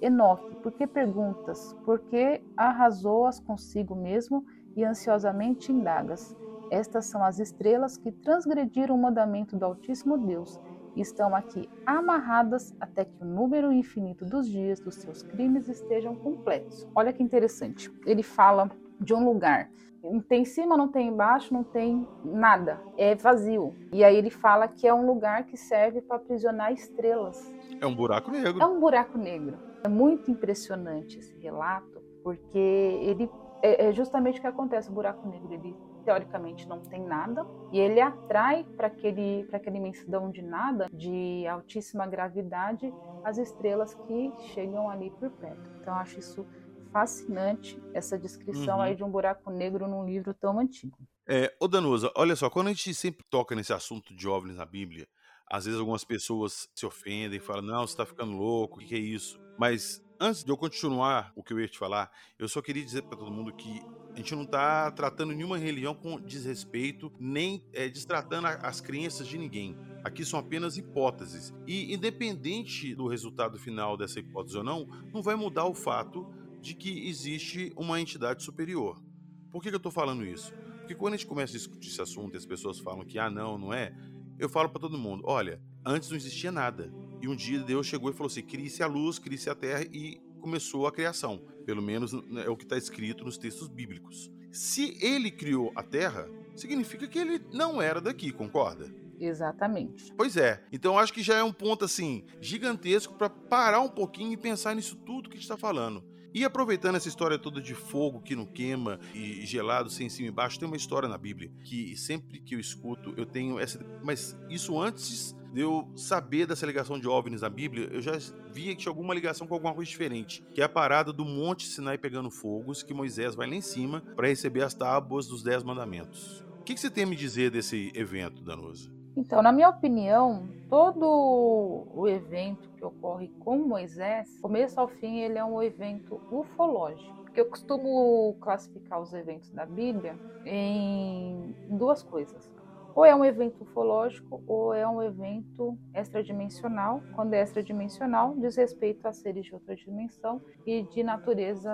Enoque, 0.00 0.54
por 0.62 0.70
que 0.70 0.86
perguntas? 0.86 1.76
Por 1.84 1.98
que 1.98 2.40
arrasou-as 2.56 3.40
consigo 3.40 3.96
mesmo 3.96 4.44
e 4.76 4.84
ansiosamente 4.84 5.72
indagas? 5.72 6.34
Estas 6.70 7.06
são 7.06 7.24
as 7.24 7.38
estrelas 7.38 7.96
que 7.96 8.12
transgrediram 8.12 8.94
o 8.94 9.02
mandamento 9.02 9.56
do 9.56 9.64
Altíssimo 9.64 10.16
Deus 10.16 10.60
e 10.94 11.00
estão 11.00 11.34
aqui 11.34 11.68
amarradas 11.84 12.74
até 12.80 13.04
que 13.04 13.22
o 13.22 13.24
número 13.24 13.72
infinito 13.72 14.24
dos 14.24 14.48
dias 14.48 14.80
dos 14.80 14.96
seus 14.96 15.22
crimes 15.22 15.68
estejam 15.68 16.14
completos. 16.14 16.88
Olha 16.94 17.12
que 17.12 17.22
interessante. 17.22 17.92
Ele 18.06 18.22
fala 18.22 18.70
de 19.00 19.14
um 19.14 19.24
lugar 19.24 19.70
não 20.02 20.20
tem 20.20 20.44
cima, 20.44 20.76
não 20.76 20.88
tem 20.88 21.08
embaixo, 21.08 21.52
não 21.52 21.62
tem 21.62 22.06
nada. 22.24 22.80
É 22.96 23.14
vazio. 23.14 23.74
E 23.92 24.02
aí 24.02 24.16
ele 24.16 24.30
fala 24.30 24.66
que 24.66 24.86
é 24.86 24.94
um 24.94 25.06
lugar 25.06 25.44
que 25.44 25.56
serve 25.56 26.00
para 26.00 26.16
aprisionar 26.16 26.72
estrelas. 26.72 27.52
É 27.80 27.86
um 27.86 27.94
buraco 27.94 28.30
negro. 28.30 28.62
É 28.62 28.66
um 28.66 28.80
buraco 28.80 29.18
negro. 29.18 29.58
É 29.84 29.88
muito 29.88 30.30
impressionante 30.30 31.18
esse 31.18 31.36
relato, 31.38 32.02
porque 32.22 32.58
ele 32.58 33.30
é, 33.62 33.88
é 33.88 33.92
justamente 33.92 34.38
o 34.38 34.40
que 34.40 34.46
acontece. 34.46 34.90
O 34.90 34.92
buraco 34.92 35.28
negro, 35.28 35.52
ele 35.52 35.76
teoricamente 36.00 36.68
não 36.68 36.80
tem 36.80 37.02
nada 37.02 37.46
e 37.72 37.78
ele 37.78 38.00
atrai 38.00 38.64
para 38.76 38.86
aquele 38.86 39.44
para 39.44 39.56
aquela 39.58 39.76
imensidão 39.76 40.30
de 40.30 40.42
nada, 40.42 40.88
de 40.92 41.46
altíssima 41.46 42.06
gravidade, 42.06 42.92
as 43.24 43.38
estrelas 43.38 43.94
que 43.94 44.32
chegam 44.52 44.90
ali 44.90 45.10
por 45.10 45.30
perto. 45.30 45.70
Então 45.80 45.94
acho 45.94 46.18
isso 46.18 46.46
fascinante 46.92 47.80
essa 47.94 48.18
descrição 48.18 48.76
uhum. 48.76 48.82
aí 48.82 48.94
de 48.94 49.04
um 49.04 49.10
buraco 49.10 49.50
negro 49.50 49.86
num 49.88 50.04
livro 50.04 50.34
tão 50.34 50.58
antigo. 50.58 50.98
É, 51.26 51.54
ô 51.60 51.68
Danusa, 51.68 52.10
olha 52.16 52.34
só, 52.34 52.50
quando 52.50 52.66
a 52.66 52.70
gente 52.70 52.92
sempre 52.94 53.24
toca 53.30 53.54
nesse 53.54 53.72
assunto 53.72 54.14
de 54.14 54.26
OVNIs 54.28 54.56
na 54.56 54.66
Bíblia, 54.66 55.06
às 55.46 55.64
vezes 55.64 55.78
algumas 55.78 56.04
pessoas 56.04 56.68
se 56.74 56.86
ofendem, 56.86 57.40
falam, 57.40 57.62
não, 57.62 57.86
você 57.86 57.92
está 57.92 58.06
ficando 58.06 58.32
louco, 58.32 58.76
o 58.76 58.78
que, 58.80 58.86
que 58.86 58.94
é 58.94 58.98
isso? 58.98 59.40
Mas 59.58 60.02
antes 60.20 60.44
de 60.44 60.52
eu 60.52 60.56
continuar 60.56 61.32
o 61.34 61.42
que 61.42 61.52
eu 61.52 61.58
ia 61.58 61.66
te 61.66 61.78
falar, 61.78 62.12
eu 62.38 62.46
só 62.46 62.60
queria 62.60 62.84
dizer 62.84 63.02
para 63.02 63.16
todo 63.16 63.30
mundo 63.30 63.52
que 63.52 63.82
a 64.12 64.16
gente 64.16 64.34
não 64.34 64.42
está 64.42 64.90
tratando 64.90 65.32
nenhuma 65.32 65.56
religião 65.56 65.94
com 65.94 66.20
desrespeito, 66.20 67.10
nem 67.18 67.64
é, 67.72 67.88
destratando 67.88 68.46
as 68.48 68.80
crenças 68.80 69.26
de 69.26 69.38
ninguém. 69.38 69.78
Aqui 70.04 70.24
são 70.24 70.38
apenas 70.38 70.76
hipóteses. 70.76 71.54
E 71.66 71.94
independente 71.94 72.94
do 72.94 73.08
resultado 73.08 73.58
final 73.58 73.96
dessa 73.96 74.20
hipótese 74.20 74.58
ou 74.58 74.64
não, 74.64 74.86
não 75.12 75.22
vai 75.22 75.36
mudar 75.36 75.64
o 75.64 75.74
fato 75.74 76.26
de 76.60 76.74
que 76.74 77.08
existe 77.08 77.72
uma 77.74 77.98
entidade 77.98 78.42
superior. 78.42 79.02
Por 79.50 79.62
que, 79.62 79.70
que 79.70 79.74
eu 79.74 79.78
estou 79.78 79.92
falando 79.92 80.24
isso? 80.24 80.52
Porque 80.80 80.94
quando 80.94 81.14
a 81.14 81.16
gente 81.16 81.26
começa 81.26 81.52
a 81.52 81.56
discutir 81.56 81.88
esse 81.88 82.02
assunto 82.02 82.34
e 82.34 82.36
as 82.36 82.44
pessoas 82.44 82.78
falam 82.78 83.06
que, 83.06 83.18
ah, 83.18 83.30
não, 83.30 83.56
não 83.56 83.72
é, 83.72 83.94
eu 84.38 84.48
falo 84.48 84.68
para 84.68 84.80
todo 84.80 84.98
mundo: 84.98 85.22
olha, 85.24 85.62
antes 85.84 86.10
não 86.10 86.16
existia 86.16 86.52
nada. 86.52 86.92
E 87.20 87.28
um 87.28 87.36
dia 87.36 87.58
Deus 87.60 87.86
chegou 87.86 88.10
e 88.10 88.12
falou 88.12 88.28
assim: 88.28 88.42
crie-se 88.42 88.82
a 88.82 88.86
luz, 88.86 89.18
crie-se 89.18 89.50
a 89.50 89.54
terra 89.54 89.84
e 89.92 90.20
começou 90.40 90.86
a 90.86 90.92
criação. 90.92 91.42
Pelo 91.64 91.82
menos 91.82 92.12
né, 92.12 92.44
é 92.46 92.48
o 92.48 92.56
que 92.56 92.64
está 92.64 92.76
escrito 92.76 93.24
nos 93.24 93.36
textos 93.36 93.68
bíblicos. 93.68 94.30
Se 94.50 94.96
ele 95.00 95.30
criou 95.30 95.70
a 95.76 95.82
terra, 95.82 96.28
significa 96.56 97.06
que 97.06 97.18
ele 97.18 97.40
não 97.52 97.80
era 97.80 98.00
daqui, 98.00 98.32
concorda? 98.32 98.92
Exatamente. 99.20 100.12
Pois 100.16 100.36
é. 100.36 100.64
Então 100.72 100.98
acho 100.98 101.12
que 101.12 101.22
já 101.22 101.36
é 101.36 101.42
um 101.42 101.52
ponto 101.52 101.84
assim 101.84 102.24
gigantesco 102.40 103.14
para 103.14 103.28
parar 103.28 103.80
um 103.80 103.88
pouquinho 103.88 104.32
e 104.32 104.36
pensar 104.36 104.74
nisso 104.74 104.96
tudo 104.96 105.28
que 105.28 105.34
a 105.34 105.38
gente 105.38 105.44
está 105.44 105.58
falando. 105.58 106.02
E 106.32 106.44
aproveitando 106.44 106.94
essa 106.94 107.08
história 107.08 107.38
toda 107.38 107.60
de 107.60 107.74
fogo 107.74 108.20
que 108.20 108.36
não 108.36 108.46
queima 108.46 109.00
e 109.12 109.44
gelado 109.44 109.90
sem 109.90 110.08
cima 110.08 110.28
e 110.28 110.30
embaixo, 110.30 110.58
tem 110.58 110.66
uma 110.66 110.76
história 110.76 111.08
na 111.08 111.18
Bíblia 111.18 111.50
que 111.64 111.96
sempre 111.96 112.40
que 112.40 112.54
eu 112.54 112.60
escuto 112.60 113.12
eu 113.16 113.26
tenho 113.26 113.58
essa. 113.58 113.84
Mas 114.02 114.36
isso 114.48 114.80
antes 114.80 115.34
de 115.52 115.60
eu 115.60 115.88
saber 115.96 116.46
dessa 116.46 116.64
ligação 116.64 116.98
de 116.98 117.08
OVNIs 117.08 117.42
na 117.42 117.48
Bíblia, 117.48 117.88
eu 117.92 118.00
já 118.00 118.12
via 118.52 118.74
que 118.74 118.82
tinha 118.82 118.90
alguma 118.90 119.14
ligação 119.14 119.46
com 119.46 119.54
alguma 119.54 119.74
coisa 119.74 119.90
diferente, 119.90 120.42
que 120.54 120.60
é 120.60 120.64
a 120.64 120.68
parada 120.68 121.12
do 121.12 121.24
Monte 121.24 121.66
Sinai 121.66 121.98
pegando 121.98 122.30
fogo, 122.30 122.72
que 122.86 122.94
Moisés 122.94 123.34
vai 123.34 123.48
lá 123.48 123.54
em 123.54 123.60
cima 123.60 124.02
para 124.14 124.28
receber 124.28 124.62
as 124.62 124.74
tábuas 124.74 125.26
dos 125.26 125.42
Dez 125.42 125.62
Mandamentos. 125.62 126.44
O 126.60 126.62
que, 126.62 126.74
que 126.74 126.80
você 126.80 126.90
tem 126.90 127.04
a 127.04 127.06
me 127.06 127.16
dizer 127.16 127.50
desse 127.50 127.90
evento, 127.94 128.42
Danusa? 128.42 128.90
Então, 129.16 129.42
na 129.42 129.50
minha 129.50 129.68
opinião, 129.68 130.48
todo 130.68 131.86
o 131.94 132.08
evento 132.08 132.70
que 132.76 132.84
ocorre 132.84 133.28
com 133.40 133.58
Moisés, 133.58 134.38
começo 134.40 134.78
ao 134.78 134.88
fim, 134.88 135.18
ele 135.18 135.36
é 135.36 135.44
um 135.44 135.60
evento 135.62 136.20
ufológico. 136.30 137.20
Porque 137.24 137.40
eu 137.40 137.46
costumo 137.46 138.36
classificar 138.40 139.00
os 139.00 139.12
eventos 139.12 139.50
da 139.50 139.66
Bíblia 139.66 140.18
em 140.44 141.54
duas 141.68 142.02
coisas. 142.02 142.50
Ou 142.94 143.04
é 143.04 143.14
um 143.14 143.24
evento 143.24 143.62
ufológico 143.62 144.42
ou 144.46 144.74
é 144.74 144.86
um 144.86 145.02
evento 145.02 145.78
extradimensional. 145.94 147.00
Quando 147.14 147.34
é 147.34 147.42
extradimensional, 147.42 148.34
diz 148.36 148.56
respeito 148.56 149.06
a 149.06 149.12
seres 149.12 149.46
de 149.46 149.54
outra 149.54 149.74
dimensão 149.76 150.40
e 150.66 150.82
de 150.82 151.02
natureza, 151.02 151.70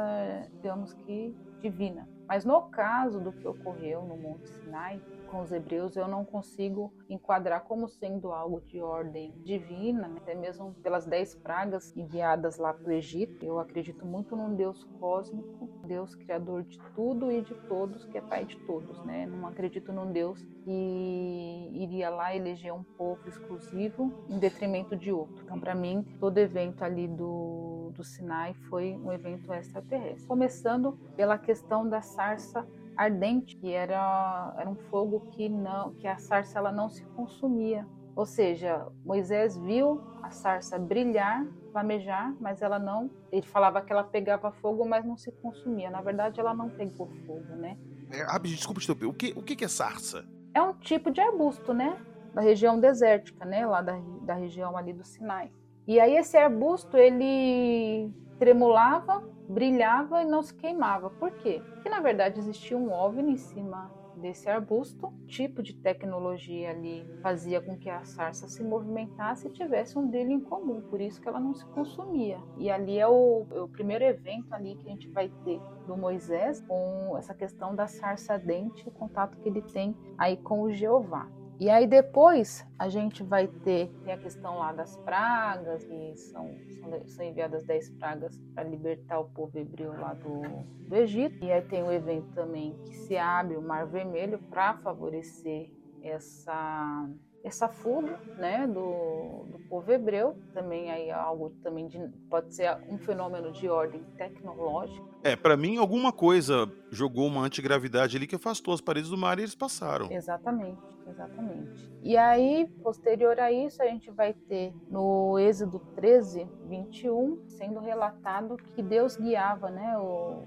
digamos 0.52 0.92
que 0.94 1.34
divina. 1.60 2.15
Mas 2.28 2.44
no 2.44 2.62
caso 2.62 3.20
do 3.20 3.32
que 3.32 3.46
ocorreu 3.46 4.02
no 4.02 4.16
Monte 4.16 4.48
Sinai, 4.48 5.00
com 5.26 5.42
os 5.42 5.52
hebreus, 5.52 5.96
eu 5.96 6.08
não 6.08 6.24
consigo 6.24 6.92
enquadrar 7.08 7.62
como 7.64 7.88
sendo 7.88 8.32
algo 8.32 8.60
de 8.60 8.80
ordem 8.80 9.32
divina, 9.44 10.10
até 10.16 10.34
mesmo 10.34 10.72
pelas 10.82 11.04
dez 11.04 11.34
pragas 11.34 11.96
enviadas 11.96 12.58
lá 12.58 12.72
para 12.72 12.88
o 12.88 12.92
Egito. 12.92 13.44
Eu 13.44 13.58
acredito 13.58 14.06
muito 14.06 14.36
num 14.36 14.54
Deus 14.54 14.84
cósmico, 14.98 15.68
Deus 15.86 16.14
criador 16.14 16.62
de 16.62 16.78
tudo 16.94 17.30
e 17.30 17.42
de 17.42 17.54
todos, 17.68 18.04
que 18.06 18.18
é 18.18 18.20
pai 18.20 18.44
de 18.44 18.56
todos, 18.66 19.04
né? 19.04 19.26
Não 19.26 19.46
acredito 19.46 19.92
num 19.92 20.10
Deus 20.10 20.42
que 20.64 21.70
iria 21.72 22.08
lá 22.10 22.34
eleger 22.34 22.72
um 22.72 22.82
povo 22.82 23.28
exclusivo 23.28 24.24
em 24.28 24.38
detrimento 24.38 24.96
de 24.96 25.12
outro. 25.12 25.44
Então, 25.44 25.58
para 25.60 25.74
mim, 25.74 26.04
todo 26.18 26.38
evento 26.38 26.82
ali 26.82 27.06
do, 27.08 27.75
do 27.90 28.04
Sinai 28.04 28.54
foi 28.68 28.94
um 28.94 29.12
evento 29.12 29.52
extraterrestre. 29.52 30.26
Começando 30.26 30.98
pela 31.16 31.38
questão 31.38 31.88
da 31.88 32.00
sarça 32.00 32.66
ardente, 32.96 33.56
que 33.56 33.72
era, 33.72 34.54
era 34.58 34.68
um 34.68 34.74
fogo 34.74 35.20
que 35.32 35.48
não, 35.48 35.92
que 35.94 36.06
a 36.06 36.16
sarça 36.18 36.58
ela 36.58 36.72
não 36.72 36.88
se 36.88 37.04
consumia. 37.06 37.86
Ou 38.14 38.24
seja, 38.24 38.86
Moisés 39.04 39.58
viu 39.58 40.00
a 40.22 40.30
sarça 40.30 40.78
brilhar, 40.78 41.46
flamejar, 41.70 42.34
mas 42.40 42.62
ela 42.62 42.78
não. 42.78 43.10
Ele 43.30 43.46
falava 43.46 43.82
que 43.82 43.92
ela 43.92 44.02
pegava 44.02 44.50
fogo, 44.50 44.88
mas 44.88 45.04
não 45.04 45.18
se 45.18 45.30
consumia. 45.30 45.90
Na 45.90 46.00
verdade, 46.00 46.40
ela 46.40 46.54
não 46.54 46.70
pegou 46.70 47.08
fogo, 47.26 47.54
né? 47.56 47.76
É, 48.10 48.38
desculpa 48.38 48.80
o 49.04 49.12
que, 49.12 49.34
o 49.36 49.42
que 49.42 49.62
é 49.62 49.68
sarça? 49.68 50.24
É 50.54 50.62
um 50.62 50.72
tipo 50.72 51.10
de 51.10 51.20
arbusto, 51.20 51.74
né? 51.74 52.00
Da 52.32 52.40
região 52.40 52.80
desértica, 52.80 53.44
né? 53.44 53.66
Lá 53.66 53.82
da, 53.82 53.98
da 54.22 54.32
região 54.32 54.76
ali 54.76 54.94
do 54.94 55.04
Sinai. 55.04 55.50
E 55.86 56.00
aí 56.00 56.16
esse 56.16 56.36
arbusto, 56.36 56.96
ele 56.96 58.10
tremulava, 58.38 59.22
brilhava 59.48 60.22
e 60.22 60.24
não 60.24 60.42
se 60.42 60.54
queimava. 60.54 61.10
Por 61.10 61.30
quê? 61.32 61.62
Porque 61.74 61.88
na 61.88 62.00
verdade 62.00 62.40
existia 62.40 62.76
um 62.76 62.92
OVNI 62.92 63.32
em 63.32 63.36
cima 63.36 63.90
desse 64.16 64.48
arbusto, 64.48 65.06
o 65.08 65.26
tipo 65.26 65.62
de 65.62 65.74
tecnologia 65.74 66.70
ali 66.70 67.06
fazia 67.22 67.60
com 67.60 67.76
que 67.76 67.88
a 67.88 68.02
sarça 68.04 68.48
se 68.48 68.64
movimentasse 68.64 69.46
e 69.46 69.52
tivesse 69.52 69.98
um 69.98 70.08
brilho 70.08 70.32
em 70.32 70.40
comum, 70.40 70.80
por 70.80 71.00
isso 71.00 71.20
que 71.20 71.28
ela 71.28 71.38
não 71.38 71.54
se 71.54 71.64
consumia. 71.66 72.38
E 72.56 72.70
ali 72.70 72.98
é 72.98 73.06
o, 73.06 73.46
é 73.52 73.60
o 73.60 73.68
primeiro 73.68 74.04
evento 74.04 74.52
ali 74.54 74.74
que 74.76 74.88
a 74.88 74.90
gente 74.90 75.08
vai 75.10 75.28
ter 75.44 75.60
do 75.86 75.96
Moisés 75.96 76.60
com 76.62 77.14
essa 77.18 77.34
questão 77.34 77.74
da 77.74 77.86
sarça 77.86 78.38
dente, 78.38 78.88
o 78.88 78.92
contato 78.92 79.38
que 79.38 79.48
ele 79.48 79.62
tem 79.62 79.94
aí 80.18 80.36
com 80.38 80.62
o 80.62 80.72
Jeová. 80.72 81.28
E 81.58 81.70
aí 81.70 81.86
depois 81.86 82.66
a 82.78 82.88
gente 82.88 83.22
vai 83.22 83.46
ter 83.46 83.88
tem 84.04 84.12
a 84.12 84.18
questão 84.18 84.58
lá 84.58 84.72
das 84.72 84.96
pragas, 84.98 85.84
que 85.84 86.16
são, 86.16 86.54
são, 86.80 87.08
são 87.08 87.24
enviadas 87.24 87.64
10 87.64 87.90
pragas 87.98 88.38
para 88.54 88.64
libertar 88.64 89.20
o 89.20 89.30
povo 89.30 89.58
hebreu 89.58 89.92
lá 89.98 90.12
do, 90.12 90.42
do 90.86 90.96
Egito. 90.96 91.42
E 91.42 91.50
aí 91.50 91.62
tem 91.62 91.82
o 91.82 91.90
evento 91.90 92.30
também 92.34 92.76
que 92.84 92.94
se 92.94 93.16
abre 93.16 93.56
o 93.56 93.62
Mar 93.62 93.86
Vermelho 93.86 94.38
para 94.50 94.74
favorecer 94.78 95.70
essa 96.02 97.08
essa 97.46 97.68
fuga 97.68 98.18
né, 98.36 98.66
do, 98.66 99.46
do 99.50 99.58
povo 99.68 99.92
hebreu, 99.92 100.36
também 100.52 100.90
aí 100.90 101.08
é 101.08 101.12
algo 101.12 101.50
também 101.62 101.86
de, 101.86 101.98
pode 102.28 102.52
ser 102.54 102.76
um 102.88 102.98
fenômeno 102.98 103.52
de 103.52 103.68
ordem 103.68 104.02
tecnológica. 104.16 105.06
É, 105.22 105.36
para 105.36 105.56
mim 105.56 105.76
alguma 105.76 106.12
coisa 106.12 106.70
jogou 106.90 107.26
uma 107.26 107.42
antigravidade 107.42 108.16
ali 108.16 108.26
que 108.26 108.34
afastou 108.34 108.74
as 108.74 108.80
paredes 108.80 109.10
do 109.10 109.16
mar 109.16 109.38
e 109.38 109.42
eles 109.42 109.54
passaram. 109.54 110.10
Exatamente, 110.10 110.82
exatamente. 111.08 111.88
E 112.02 112.16
aí, 112.16 112.66
posterior 112.82 113.38
a 113.38 113.52
isso, 113.52 113.80
a 113.80 113.86
gente 113.86 114.10
vai 114.10 114.32
ter 114.32 114.72
no 114.90 115.38
Êxodo 115.38 115.78
13, 115.94 116.48
21, 116.68 117.44
sendo 117.46 117.78
relatado 117.78 118.56
que 118.74 118.82
Deus 118.82 119.16
guiava 119.16 119.70
né, 119.70 119.96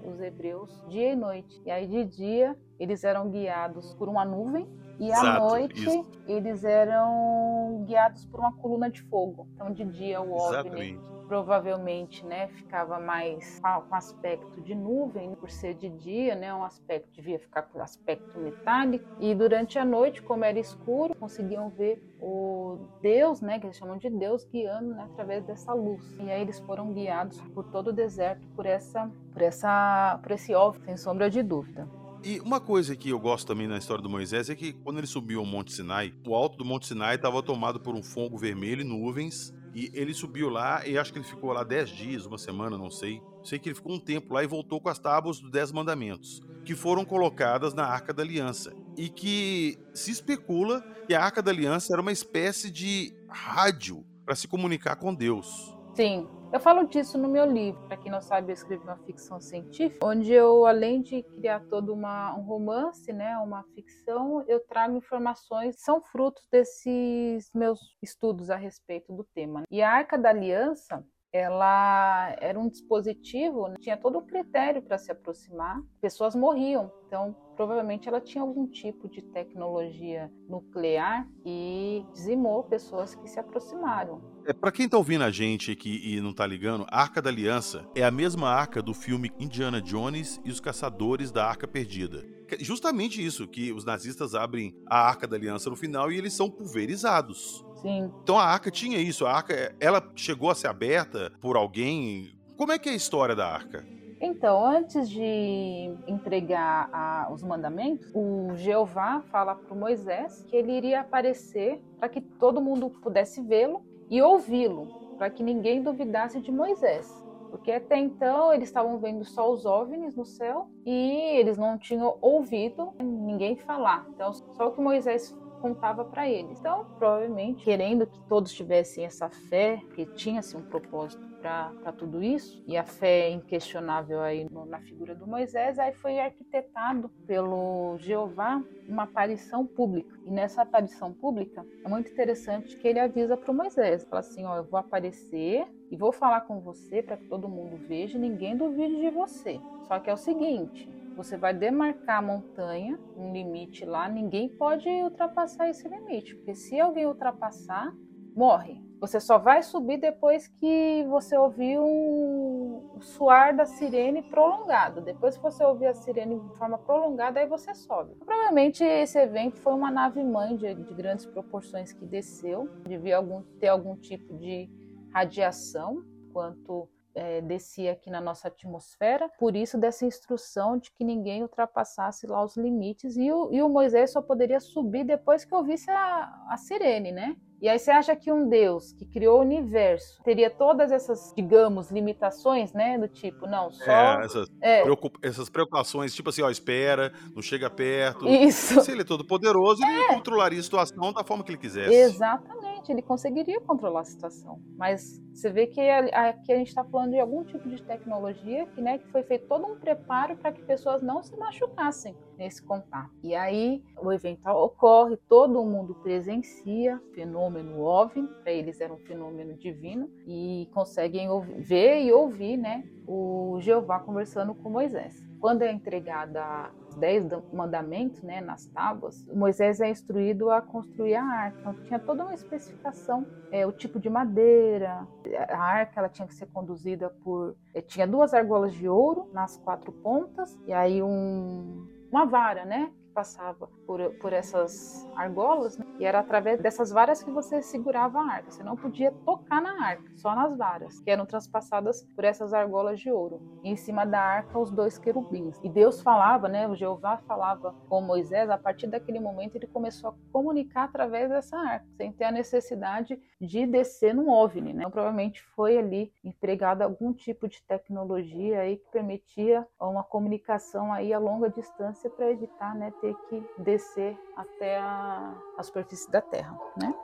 os 0.04 0.20
hebreus 0.20 0.84
dia 0.88 1.12
e 1.12 1.16
noite. 1.16 1.62
E 1.64 1.70
aí, 1.70 1.86
de 1.86 2.04
dia, 2.04 2.56
eles 2.78 3.04
eram 3.04 3.30
guiados 3.30 3.94
por 3.94 4.08
uma 4.08 4.24
nuvem 4.24 4.66
e 5.00 5.10
à 5.10 5.16
Exato, 5.16 5.48
noite 5.48 5.82
isso. 5.82 6.06
eles 6.28 6.62
eram 6.62 7.84
guiados 7.86 8.26
por 8.26 8.38
uma 8.38 8.52
coluna 8.52 8.90
de 8.90 9.00
fogo. 9.04 9.48
Então, 9.54 9.72
de 9.72 9.82
dia, 9.82 10.20
o 10.20 10.30
OVNI 10.34 11.00
provavelmente 11.26 12.26
né, 12.26 12.48
ficava 12.48 12.98
mais 12.98 13.60
com 13.60 13.94
aspecto 13.94 14.60
de 14.60 14.74
nuvem, 14.74 15.34
por 15.36 15.48
ser 15.48 15.74
de 15.74 15.88
dia, 15.88 16.34
né, 16.34 16.52
um 16.52 16.64
aspecto 16.64 17.08
devia 17.12 17.38
ficar 17.38 17.62
com 17.62 17.80
aspecto 17.80 18.36
metálico. 18.38 19.06
E 19.20 19.32
durante 19.32 19.78
a 19.78 19.84
noite, 19.84 20.20
como 20.20 20.44
era 20.44 20.58
escuro, 20.58 21.14
conseguiam 21.14 21.70
ver 21.70 22.02
o 22.20 22.78
Deus, 23.00 23.40
né, 23.40 23.58
que 23.58 23.66
eles 23.66 23.76
chamam 23.76 23.96
de 23.96 24.10
Deus, 24.10 24.44
guiando 24.44 24.92
né, 24.92 25.08
através 25.12 25.44
dessa 25.44 25.72
luz. 25.72 26.04
E 26.18 26.30
aí 26.30 26.42
eles 26.42 26.58
foram 26.58 26.92
guiados 26.92 27.40
por 27.54 27.64
todo 27.70 27.88
o 27.88 27.92
deserto 27.92 28.46
por 28.56 28.66
essa, 28.66 29.08
por 29.32 29.40
essa, 29.40 30.18
por 30.20 30.32
esse 30.32 30.52
óbvio, 30.52 30.84
sem 30.84 30.96
sombra 30.96 31.30
de 31.30 31.42
dúvida. 31.44 31.88
E 32.22 32.38
uma 32.40 32.60
coisa 32.60 32.94
que 32.94 33.08
eu 33.08 33.18
gosto 33.18 33.46
também 33.46 33.66
na 33.66 33.78
história 33.78 34.02
do 34.02 34.10
Moisés 34.10 34.50
é 34.50 34.54
que 34.54 34.72
quando 34.72 34.98
ele 34.98 35.06
subiu 35.06 35.40
ao 35.40 35.46
Monte 35.46 35.72
Sinai, 35.72 36.12
o 36.26 36.34
alto 36.34 36.58
do 36.58 36.64
Monte 36.64 36.86
Sinai 36.86 37.14
estava 37.14 37.42
tomado 37.42 37.80
por 37.80 37.94
um 37.94 38.02
fogo 38.02 38.36
vermelho 38.36 38.82
e 38.82 38.84
nuvens, 38.84 39.54
e 39.74 39.90
ele 39.94 40.12
subiu 40.12 40.50
lá 40.50 40.86
e 40.86 40.98
acho 40.98 41.12
que 41.12 41.18
ele 41.18 41.26
ficou 41.26 41.52
lá 41.52 41.64
10 41.64 41.88
dias, 41.90 42.26
uma 42.26 42.36
semana, 42.36 42.76
não 42.76 42.90
sei. 42.90 43.22
Sei 43.42 43.58
que 43.58 43.68
ele 43.68 43.74
ficou 43.74 43.92
um 43.92 43.98
tempo 43.98 44.34
lá 44.34 44.44
e 44.44 44.46
voltou 44.46 44.80
com 44.80 44.88
as 44.88 44.98
tábuas 44.98 45.40
dos 45.40 45.50
Dez 45.50 45.72
Mandamentos, 45.72 46.42
que 46.64 46.74
foram 46.74 47.04
colocadas 47.04 47.72
na 47.72 47.84
Arca 47.84 48.12
da 48.12 48.22
Aliança. 48.22 48.74
E 48.98 49.08
que 49.08 49.78
se 49.94 50.10
especula 50.10 50.82
que 51.06 51.14
a 51.14 51.24
Arca 51.24 51.40
da 51.40 51.50
Aliança 51.50 51.94
era 51.94 52.02
uma 52.02 52.12
espécie 52.12 52.70
de 52.70 53.14
rádio 53.28 54.04
para 54.26 54.34
se 54.34 54.46
comunicar 54.46 54.96
com 54.96 55.14
Deus. 55.14 55.74
Sim, 55.94 56.28
eu 56.52 56.58
falo 56.60 56.84
disso 56.84 57.16
no 57.16 57.28
meu 57.28 57.44
livro. 57.44 57.80
Para 57.86 57.96
quem 57.96 58.10
não 58.10 58.20
sabe, 58.20 58.50
eu 58.50 58.54
escrevi 58.54 58.82
uma 58.82 58.98
ficção 58.98 59.40
científica, 59.40 60.04
onde 60.04 60.32
eu, 60.32 60.66
além 60.66 61.00
de 61.00 61.22
criar 61.22 61.60
todo 61.68 61.92
uma, 61.92 62.34
um 62.36 62.42
romance, 62.42 63.12
né, 63.12 63.36
uma 63.38 63.62
ficção, 63.74 64.44
eu 64.48 64.60
trago 64.60 64.96
informações 64.96 65.76
que 65.76 65.82
são 65.82 66.00
frutos 66.00 66.46
desses 66.50 67.50
meus 67.54 67.80
estudos 68.02 68.50
a 68.50 68.56
respeito 68.56 69.12
do 69.12 69.24
tema. 69.34 69.62
E 69.70 69.80
a 69.80 69.90
Arca 69.90 70.18
da 70.18 70.30
Aliança, 70.30 71.04
ela 71.32 72.34
era 72.40 72.58
um 72.58 72.68
dispositivo, 72.68 73.68
né, 73.68 73.76
tinha 73.80 73.96
todo 73.96 74.18
um 74.18 74.26
critério 74.26 74.82
para 74.82 74.98
se 74.98 75.12
aproximar, 75.12 75.80
pessoas 76.00 76.34
morriam. 76.34 76.90
Então, 77.06 77.34
provavelmente 77.56 78.08
ela 78.08 78.20
tinha 78.20 78.42
algum 78.42 78.66
tipo 78.66 79.08
de 79.08 79.22
tecnologia 79.22 80.30
nuclear 80.48 81.28
e 81.44 82.04
dizimou 82.12 82.64
pessoas 82.64 83.14
que 83.14 83.28
se 83.28 83.38
aproximaram. 83.38 84.22
É, 84.46 84.52
para 84.52 84.72
quem 84.72 84.88
tá 84.88 84.96
ouvindo 84.96 85.24
a 85.24 85.30
gente 85.30 85.70
aqui 85.70 86.00
e 86.04 86.20
não 86.20 86.32
tá 86.32 86.46
ligando, 86.46 86.86
a 86.88 87.00
Arca 87.00 87.20
da 87.20 87.30
Aliança 87.30 87.86
é 87.94 88.02
a 88.02 88.10
mesma 88.10 88.48
arca 88.48 88.82
do 88.82 88.94
filme 88.94 89.30
Indiana 89.38 89.80
Jones 89.80 90.40
e 90.44 90.50
os 90.50 90.60
Caçadores 90.60 91.30
da 91.30 91.46
Arca 91.46 91.68
Perdida. 91.68 92.24
Justamente 92.58 93.24
isso, 93.24 93.46
que 93.46 93.72
os 93.72 93.84
nazistas 93.84 94.34
abrem 94.34 94.74
a 94.86 94.98
Arca 94.98 95.26
da 95.26 95.36
Aliança 95.36 95.70
no 95.70 95.76
final 95.76 96.10
e 96.10 96.16
eles 96.16 96.32
são 96.32 96.50
pulverizados. 96.50 97.64
Sim. 97.80 98.10
Então 98.22 98.38
a 98.38 98.44
arca 98.44 98.70
tinha 98.70 98.98
isso, 98.98 99.26
a 99.26 99.32
arca, 99.32 99.74
ela 99.80 100.02
chegou 100.14 100.50
a 100.50 100.54
ser 100.54 100.68
aberta 100.68 101.32
por 101.40 101.56
alguém. 101.56 102.30
Como 102.56 102.72
é 102.72 102.78
que 102.78 102.88
é 102.88 102.92
a 102.92 102.96
história 102.96 103.34
da 103.34 103.46
arca? 103.46 103.84
Então, 104.22 104.66
antes 104.66 105.08
de 105.08 105.94
entregar 106.06 106.90
a, 106.92 107.30
os 107.32 107.42
mandamentos, 107.42 108.06
o 108.14 108.54
Jeová 108.54 109.22
fala 109.30 109.54
para 109.54 109.74
Moisés 109.74 110.44
que 110.46 110.54
ele 110.54 110.72
iria 110.72 111.00
aparecer 111.00 111.82
para 111.98 112.06
que 112.10 112.20
todo 112.20 112.60
mundo 112.60 112.90
pudesse 112.90 113.40
vê-lo 113.40 113.82
e 114.10 114.20
ouvi-lo, 114.20 115.16
para 115.16 115.30
que 115.30 115.42
ninguém 115.42 115.82
duvidasse 115.82 116.38
de 116.38 116.52
Moisés. 116.52 117.10
Porque 117.50 117.72
até 117.72 117.96
então 117.96 118.52
eles 118.52 118.68
estavam 118.68 118.98
vendo 118.98 119.24
só 119.24 119.50
os 119.50 119.64
OVNIs 119.64 120.14
no 120.14 120.26
céu 120.26 120.68
e 120.84 121.38
eles 121.38 121.56
não 121.56 121.78
tinham 121.78 122.18
ouvido 122.20 122.92
ninguém 123.00 123.56
falar. 123.56 124.06
Então, 124.14 124.34
só 124.34 124.68
o 124.68 124.72
que 124.72 124.82
Moisés 124.82 125.34
contava 125.60 126.04
para 126.04 126.28
eles. 126.28 126.58
Então, 126.58 126.86
provavelmente, 126.98 127.64
querendo 127.64 128.06
que 128.06 128.20
todos 128.28 128.52
tivessem 128.52 129.04
essa 129.04 129.28
fé, 129.28 129.80
que 129.94 130.06
tinha-se 130.06 130.56
um 130.56 130.62
propósito 130.62 131.28
para 131.40 131.92
tudo 131.96 132.22
isso, 132.22 132.62
e 132.66 132.76
a 132.76 132.84
fé 132.84 133.28
é 133.28 133.30
inquestionável 133.30 134.20
aí 134.20 134.46
no, 134.50 134.66
na 134.66 134.80
figura 134.80 135.14
do 135.14 135.26
Moisés, 135.26 135.78
aí 135.78 135.92
foi 135.92 136.18
arquitetado 136.18 137.08
pelo 137.26 137.96
Jeová 137.98 138.62
uma 138.86 139.04
aparição 139.04 139.66
pública. 139.66 140.14
E 140.26 140.30
nessa 140.30 140.62
aparição 140.62 141.12
pública, 141.12 141.64
é 141.84 141.88
muito 141.88 142.10
interessante 142.10 142.76
que 142.76 142.86
ele 142.86 142.98
avisa 142.98 143.36
para 143.36 143.50
o 143.50 143.54
Moisés, 143.54 144.04
fala 144.04 144.20
assim, 144.20 144.44
ó, 144.44 144.56
eu 144.56 144.64
vou 144.64 144.78
aparecer 144.78 145.66
e 145.90 145.96
vou 145.96 146.12
falar 146.12 146.42
com 146.42 146.60
você 146.60 147.02
para 147.02 147.16
que 147.16 147.24
todo 147.24 147.48
mundo 147.48 147.76
veja 147.88 148.18
ninguém 148.18 148.56
duvide 148.56 148.96
de 149.00 149.10
você. 149.10 149.60
Só 149.86 149.98
que 149.98 150.10
é 150.10 150.12
o 150.12 150.16
seguinte, 150.16 150.88
você 151.22 151.36
vai 151.36 151.52
demarcar 151.52 152.18
a 152.18 152.22
montanha, 152.22 152.98
um 153.14 153.30
limite 153.30 153.84
lá, 153.84 154.08
ninguém 154.08 154.48
pode 154.48 154.88
ultrapassar 154.88 155.68
esse 155.68 155.86
limite, 155.86 156.34
porque 156.34 156.54
se 156.54 156.80
alguém 156.80 157.04
ultrapassar, 157.04 157.94
morre. 158.34 158.82
Você 159.00 159.20
só 159.20 159.38
vai 159.38 159.62
subir 159.62 159.98
depois 159.98 160.48
que 160.48 161.04
você 161.10 161.36
ouvir 161.36 161.78
um 161.78 162.98
suar 163.00 163.54
da 163.54 163.66
sirene 163.66 164.22
prolongado. 164.22 165.00
Depois 165.00 165.36
que 165.36 165.42
você 165.42 165.64
ouvir 165.64 165.86
a 165.86 165.94
sirene 165.94 166.38
de 166.38 166.56
forma 166.56 166.78
prolongada, 166.78 167.40
aí 167.40 167.46
você 167.46 167.74
sobe. 167.74 168.14
Provavelmente 168.14 168.84
esse 168.84 169.18
evento 169.18 169.58
foi 169.58 169.74
uma 169.74 169.90
nave 169.90 170.22
mãe 170.22 170.56
de, 170.56 170.74
de 170.74 170.94
grandes 170.94 171.26
proporções 171.26 171.92
que 171.92 172.04
desceu, 172.04 172.68
devia 172.86 173.16
algum, 173.16 173.42
ter 173.58 173.68
algum 173.68 173.96
tipo 173.96 174.36
de 174.36 174.70
radiação, 175.12 176.02
quanto 176.32 176.88
é, 177.14 177.40
descia 177.40 177.92
aqui 177.92 178.10
na 178.10 178.20
nossa 178.20 178.48
atmosfera, 178.48 179.28
por 179.38 179.56
isso 179.56 179.78
dessa 179.78 180.04
instrução 180.04 180.78
de 180.78 180.90
que 180.90 181.04
ninguém 181.04 181.42
ultrapassasse 181.42 182.26
lá 182.26 182.42
os 182.44 182.56
limites 182.56 183.16
e 183.16 183.30
o, 183.32 183.52
e 183.52 183.62
o 183.62 183.68
Moisés 183.68 184.12
só 184.12 184.22
poderia 184.22 184.60
subir 184.60 185.04
depois 185.04 185.44
que 185.44 185.54
ouvisse 185.54 185.90
a, 185.90 186.46
a 186.48 186.56
sirene, 186.56 187.12
né? 187.12 187.36
E 187.60 187.68
aí 187.68 187.78
você 187.78 187.90
acha 187.90 188.16
que 188.16 188.32
um 188.32 188.48
Deus 188.48 188.94
que 188.94 189.04
criou 189.04 189.38
o 189.38 189.42
universo 189.42 190.22
teria 190.24 190.48
todas 190.48 190.90
essas, 190.90 191.30
digamos, 191.36 191.90
limitações, 191.90 192.72
né? 192.72 192.96
Do 192.98 193.06
tipo, 193.06 193.46
não, 193.46 193.70
só... 193.70 193.90
É, 193.90 194.24
essas, 194.24 194.48
é. 194.62 194.82
Preocup... 194.82 195.18
essas 195.22 195.50
preocupações, 195.50 196.14
tipo 196.14 196.30
assim, 196.30 196.40
ó, 196.40 196.48
espera, 196.48 197.12
não 197.34 197.42
chega 197.42 197.68
perto. 197.68 198.26
Isso. 198.26 198.80
Se 198.80 198.90
ele 198.90 199.02
é 199.02 199.04
todo 199.04 199.26
poderoso, 199.26 199.82
ele 199.84 200.04
é. 200.04 200.14
controlaria 200.14 200.58
a 200.58 200.62
situação 200.62 201.12
da 201.12 201.22
forma 201.22 201.44
que 201.44 201.50
ele 201.50 201.58
quisesse. 201.58 201.94
Exatamente, 201.94 202.69
ele 202.88 203.02
conseguiria 203.02 203.60
controlar 203.60 204.00
a 204.00 204.04
situação. 204.04 204.60
Mas 204.76 205.20
você 205.32 205.50
vê 205.50 205.66
que 205.66 205.80
aqui 205.80 206.52
a 206.52 206.56
gente 206.56 206.68
está 206.68 206.84
falando 206.84 207.10
de 207.10 207.20
algum 207.20 207.44
tipo 207.44 207.68
de 207.68 207.82
tecnologia 207.82 208.66
que, 208.66 208.80
né, 208.80 208.98
que 208.98 209.08
foi 209.08 209.22
feito 209.22 209.46
todo 209.46 209.66
um 209.66 209.78
preparo 209.78 210.36
para 210.36 210.52
que 210.52 210.62
pessoas 210.62 211.02
não 211.02 211.22
se 211.22 211.36
machucassem 211.36 212.14
nesse 212.36 212.62
contato. 212.62 213.10
E 213.22 213.34
aí 213.34 213.82
o 214.02 214.12
evento 214.12 214.48
ocorre, 214.48 215.16
todo 215.28 215.64
mundo 215.64 215.94
presencia 215.96 217.00
fenômeno 217.14 217.80
OVNI, 217.80 218.28
para 218.42 218.52
eles 218.52 218.80
era 218.80 218.92
um 218.92 218.98
fenômeno 218.98 219.54
divino, 219.54 220.10
e 220.26 220.68
conseguem 220.72 221.28
ouvir, 221.28 221.60
ver 221.60 222.02
e 222.02 222.12
ouvir 222.12 222.56
né, 222.56 222.84
o 223.06 223.58
Jeová 223.60 223.98
conversando 224.00 224.54
com 224.54 224.70
Moisés. 224.70 225.22
Quando 225.38 225.62
é 225.62 225.72
entregada 225.72 226.70
dez 226.94 227.24
mandamentos 227.52 228.22
né, 228.22 228.40
nas 228.40 228.66
tábuas, 228.66 229.26
Moisés 229.32 229.80
é 229.80 229.88
instruído 229.90 230.50
a 230.50 230.60
construir 230.60 231.14
a 231.14 231.24
arca. 231.24 231.58
Então 231.60 231.74
tinha 231.84 231.98
toda 231.98 232.24
uma 232.24 232.34
especificação, 232.34 233.26
é, 233.50 233.66
o 233.66 233.72
tipo 233.72 233.98
de 233.98 234.08
madeira, 234.10 235.06
a 235.48 235.58
arca 235.58 236.00
ela 236.00 236.08
tinha 236.08 236.26
que 236.26 236.34
ser 236.34 236.46
conduzida 236.46 237.10
por... 237.22 237.56
É, 237.74 237.80
tinha 237.80 238.06
duas 238.06 238.34
argolas 238.34 238.72
de 238.72 238.88
ouro 238.88 239.28
nas 239.32 239.56
quatro 239.56 239.92
pontas, 239.92 240.58
e 240.66 240.72
aí 240.72 241.02
um, 241.02 241.86
uma 242.10 242.24
vara, 242.24 242.64
né? 242.64 242.90
Passava 243.10 243.68
por, 243.86 244.00
por 244.14 244.32
essas 244.32 245.08
argolas, 245.16 245.76
né? 245.76 245.86
e 245.98 246.04
era 246.04 246.20
através 246.20 246.60
dessas 246.60 246.90
varas 246.90 247.22
que 247.22 247.30
você 247.30 247.62
segurava 247.62 248.20
a 248.20 248.32
arca. 248.32 248.50
Você 248.50 248.62
não 248.62 248.76
podia 248.76 249.12
tocar 249.24 249.60
na 249.60 249.84
arca, 249.84 250.10
só 250.16 250.34
nas 250.34 250.56
varas, 250.56 251.00
que 251.00 251.10
eram 251.10 251.26
transpassadas 251.26 252.02
por 252.14 252.24
essas 252.24 252.52
argolas 252.52 253.00
de 253.00 253.10
ouro. 253.10 253.40
E 253.62 253.70
em 253.70 253.76
cima 253.76 254.04
da 254.04 254.20
arca, 254.20 254.58
os 254.58 254.70
dois 254.70 254.98
querubins. 254.98 255.58
E 255.62 255.68
Deus 255.68 256.00
falava, 256.00 256.48
né? 256.48 256.68
O 256.68 256.74
Jeová 256.74 257.18
falava 257.18 257.74
com 257.88 258.00
Moisés. 258.00 258.48
A 258.50 258.58
partir 258.58 258.86
daquele 258.86 259.20
momento, 259.20 259.56
ele 259.56 259.66
começou 259.66 260.10
a 260.10 260.14
comunicar 260.32 260.84
através 260.84 261.28
dessa 261.28 261.56
arca, 261.56 261.86
sem 261.96 262.12
ter 262.12 262.24
a 262.24 262.32
necessidade 262.32 263.20
de 263.40 263.66
descer 263.66 264.14
num 264.14 264.30
OVNI, 264.30 264.72
né? 264.72 264.80
Então, 264.80 264.90
provavelmente 264.90 265.42
foi 265.54 265.78
ali 265.78 266.12
empregado 266.24 266.82
algum 266.82 267.12
tipo 267.12 267.48
de 267.48 267.62
tecnologia 267.62 268.60
aí 268.60 268.76
que 268.76 268.90
permitia 268.90 269.66
uma 269.80 270.02
comunicação 270.02 270.92
aí 270.92 271.12
a 271.12 271.18
longa 271.18 271.48
distância 271.48 272.10
para 272.10 272.30
evitar, 272.30 272.74
né, 272.74 272.92
ter 273.00 273.14
que 273.28 273.44
descer 273.58 274.18
até 274.36 274.78
a, 274.78 275.34
a 275.56 275.62
superfície 275.62 276.10
da 276.10 276.20
Terra, 276.20 276.56
né? 276.76 276.94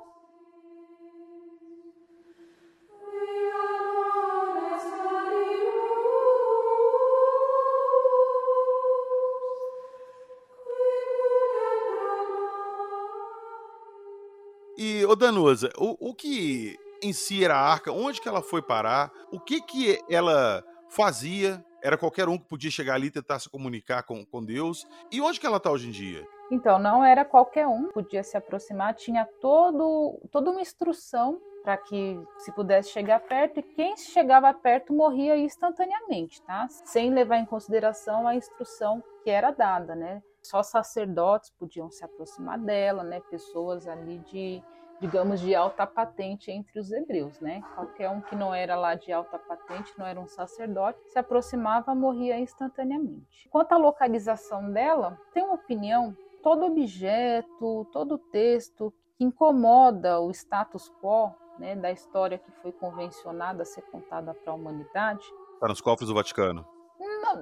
E, 14.79 15.07
ô 15.07 15.17
Danusa, 15.17 15.71
o, 15.79 16.11
o 16.11 16.15
que 16.15 16.79
em 17.03 17.13
si 17.13 17.43
era 17.43 17.57
a 17.57 17.73
arca? 17.73 17.91
Onde 17.91 18.21
que 18.21 18.29
ela 18.29 18.43
foi 18.43 18.61
parar? 18.61 19.11
O 19.33 19.41
que 19.41 19.61
que 19.63 19.99
ela 20.09 20.63
fazia? 20.91 21.65
Era 21.83 21.97
qualquer 21.97 22.29
um 22.29 22.39
que 22.39 22.49
podia 22.49 22.71
chegar 22.71 22.95
ali 22.95 23.09
e 23.09 23.11
tentar 23.11 23.39
se 23.39 23.49
comunicar 23.49 24.03
com, 24.03 24.25
com 24.25 24.45
Deus? 24.45 24.87
E 25.11 25.21
onde 25.21 25.39
que 25.39 25.47
ela 25.47 25.59
está 25.59 25.71
hoje 25.71 25.89
em 25.89 25.91
dia? 25.91 26.27
Então, 26.51 26.79
não 26.79 27.05
era 27.05 27.25
qualquer 27.25 27.67
um 27.67 27.89
podia 27.89 28.23
se 28.23 28.37
aproximar, 28.37 28.95
tinha 28.95 29.29
todo, 29.41 30.21
toda 30.31 30.51
uma 30.51 30.61
instrução 30.61 31.41
para 31.67 31.77
que 31.77 32.17
se 32.39 32.53
pudesse 32.53 32.91
chegar 32.91 33.19
perto, 33.19 33.59
e 33.59 33.63
quem 33.63 33.97
chegava 33.97 34.55
perto 34.55 34.93
morria 34.93 35.37
instantaneamente, 35.37 36.41
tá? 36.43 36.69
Sem 36.69 37.13
levar 37.13 37.39
em 37.39 37.45
consideração 37.45 38.29
a 38.29 38.37
instrução 38.37 39.03
que 39.25 39.31
era 39.31 39.51
dada, 39.51 39.97
né? 39.97 40.23
Só 40.41 40.63
sacerdotes 40.63 41.51
podiam 41.51 41.91
se 41.91 42.05
aproximar 42.05 42.57
dela, 42.57 43.03
né? 43.03 43.21
Pessoas 43.29 43.89
ali 43.89 44.21
de, 44.21 44.63
digamos, 45.01 45.41
de 45.41 45.55
alta 45.55 45.87
patente 45.87 46.51
entre 46.51 46.79
os 46.79 46.91
hebreus, 46.91 47.39
né? 47.41 47.63
Qualquer 47.75 48.09
um 48.11 48.21
que 48.21 48.35
não 48.35 48.55
era 48.55 48.77
lá 48.77 48.95
de 48.95 49.13
alta 49.13 49.39
patente, 49.39 49.93
não 49.99 50.07
era 50.07 50.21
um 50.21 50.27
sacerdote, 50.27 50.99
se 51.11 51.19
aproximava, 51.19 51.95
morria 51.95 52.39
instantaneamente. 52.39 53.49
Quanto 53.51 53.73
à 53.73 53.77
localização 53.77 54.71
dela, 54.71 55.19
tem 55.33 55.43
uma 55.43 55.55
opinião 55.55 56.17
todo 56.43 56.67
objeto, 56.67 57.87
todo 57.93 58.19
texto 58.19 58.93
que 59.17 59.25
incomoda 59.25 60.21
o 60.21 60.31
status 60.31 60.93
quo 61.03 61.35
né, 61.59 61.75
da 61.75 61.91
história 61.91 62.39
que 62.39 62.51
foi 62.63 62.73
convencionada 62.73 63.63
a 63.63 63.67
ser 63.67 63.83
contada 63.83 64.35
para 64.35 64.53
a 64.53 64.57
humanidade. 64.57 65.27
Está 65.55 65.69
nos 65.69 65.81
cofres 65.81 66.09
do 66.09 66.15
Vaticano. 66.15 66.67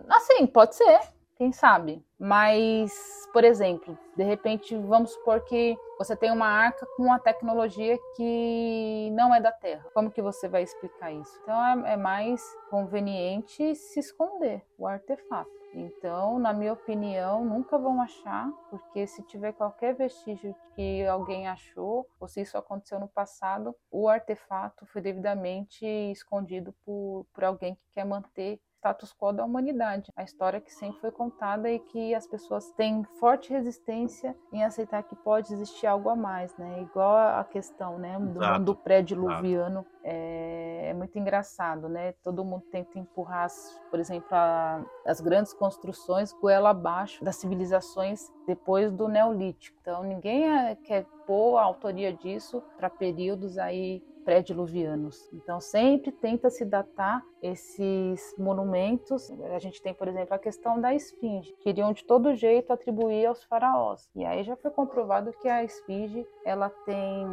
Assim, 0.09 0.47
pode 0.47 0.75
ser, 0.75 1.01
quem 1.45 1.53
sabe. 1.53 2.03
Mas, 2.19 2.91
por 3.31 3.45
exemplo, 3.45 3.99
de 4.17 4.23
repente, 4.23 4.75
vamos 4.77 5.11
supor 5.11 5.41
que 5.45 5.77
você 5.99 6.17
tem 6.17 6.31
uma 6.31 6.47
arca 6.47 6.87
com 6.97 7.03
uma 7.03 7.19
tecnologia 7.19 7.99
que 8.17 9.11
não 9.13 9.35
é 9.35 9.41
da 9.41 9.53
Terra. 9.53 9.85
Como 9.93 10.11
que 10.11 10.23
você 10.23 10.49
vai 10.49 10.63
explicar 10.63 11.13
isso? 11.13 11.39
Então, 11.43 11.85
é, 11.87 11.93
é 11.93 11.97
mais 11.99 12.43
conveniente 12.71 13.75
se 13.75 14.01
esconder 14.01 14.65
o 14.79 14.87
artefato. 14.87 15.51
Então, 15.75 16.39
na 16.39 16.53
minha 16.53 16.73
opinião, 16.73 17.45
nunca 17.45 17.77
vão 17.77 18.01
achar, 18.01 18.49
porque 18.71 19.07
se 19.07 19.23
tiver 19.25 19.53
qualquer 19.53 19.95
vestígio 19.95 20.55
que 20.75 21.05
alguém 21.05 21.49
achou, 21.49 22.07
ou 22.19 22.29
se 22.29 22.41
isso 22.41 22.57
aconteceu 22.57 23.01
no 23.01 23.09
passado, 23.09 23.75
o 23.91 24.09
artefato 24.09 24.87
foi 24.87 25.03
devidamente 25.03 25.85
escondido 25.85 26.73
por, 26.87 27.27
por 27.35 27.45
alguém 27.45 27.75
que 27.75 27.83
quer 27.93 28.07
manter 28.07 28.61
status 28.85 29.15
quo 29.19 29.33
da 29.33 29.45
humanidade, 29.45 30.13
a 30.15 30.23
história 30.23 30.61
que 30.61 30.71
sempre 30.71 31.01
foi 31.01 31.11
contada 31.11 31.71
e 31.71 31.79
que 31.79 32.15
as 32.15 32.27
pessoas 32.27 32.71
têm 32.73 33.03
forte 33.19 33.51
resistência 33.51 34.37
em 34.53 34.63
aceitar 34.63 35.03
que 35.03 35.17
pode 35.17 35.51
existir 35.55 35.87
algo 35.87 36.11
a 36.11 36.17
mais, 36.17 36.55
né? 36.59 36.83
Igual 36.83 37.17
a 37.17 37.43
questão, 37.45 37.99
né, 37.99 38.19
do 38.19 38.39
Exato. 38.39 38.59
mundo 38.59 38.75
pré-diluviano 38.75 39.87
é, 40.03 40.91
é, 40.91 40.95
muito 40.95 41.19
engraçado, 41.19 41.89
né? 41.89 42.13
Todo 42.23 42.45
mundo 42.45 42.65
tenta 42.71 42.99
empurrar, 42.99 43.45
as, 43.45 43.81
por 43.91 43.99
exemplo, 43.99 44.29
a, 44.33 44.85
as 45.07 45.19
grandes 45.21 45.55
construções 45.55 46.33
goela 46.35 46.71
abaixo 46.71 47.25
das 47.25 47.37
civilizações 47.37 48.31
depois 48.47 48.93
do 48.93 49.09
Neolítico. 49.09 49.79
Então 49.81 50.03
ninguém 50.03 50.47
é, 50.47 50.77
quer 50.77 51.07
pôr 51.27 51.57
a 51.57 51.63
autoria 51.63 52.13
disso 52.13 52.63
para 52.77 52.91
períodos 52.91 53.57
aí 53.57 54.03
pré-diluvianos. 54.25 55.29
Então, 55.33 55.61
sempre 55.61 56.11
tenta 56.11 56.51
se 56.51 56.65
datar 56.65 57.23
esses 57.43 58.35
monumentos. 58.39 59.31
A 59.55 59.59
gente 59.59 59.83
tem, 59.83 59.93
por 59.95 60.09
exemplo, 60.09 60.35
a 60.35 60.39
questão 60.39 60.81
da 60.81 60.95
esfinge. 60.95 61.55
Queriam 61.61 61.93
de 61.93 62.05
todo 62.05 62.35
jeito 62.35 62.73
atribuir 62.73 63.27
aos 63.27 63.45
faraós. 63.45 64.11
E 64.15 64.25
aí 64.25 64.43
já 64.43 64.57
foi 64.57 64.71
comprovado 64.71 65.33
que 65.41 65.49
a 65.49 65.63
esfinge 65.63 66.27
ela 66.45 66.71
tem 66.71 67.27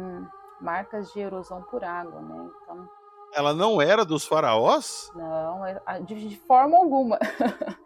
marcas 0.60 1.12
de 1.12 1.20
erosão 1.20 1.62
por 1.62 1.82
água, 1.82 2.20
né? 2.20 2.50
Então, 2.62 2.88
ela 3.34 3.54
não 3.54 3.80
era 3.80 4.04
dos 4.04 4.26
faraós? 4.26 5.10
Não, 5.14 5.66
é, 5.66 5.80
de, 6.00 6.28
de 6.28 6.36
forma 6.36 6.76
alguma. 6.76 7.18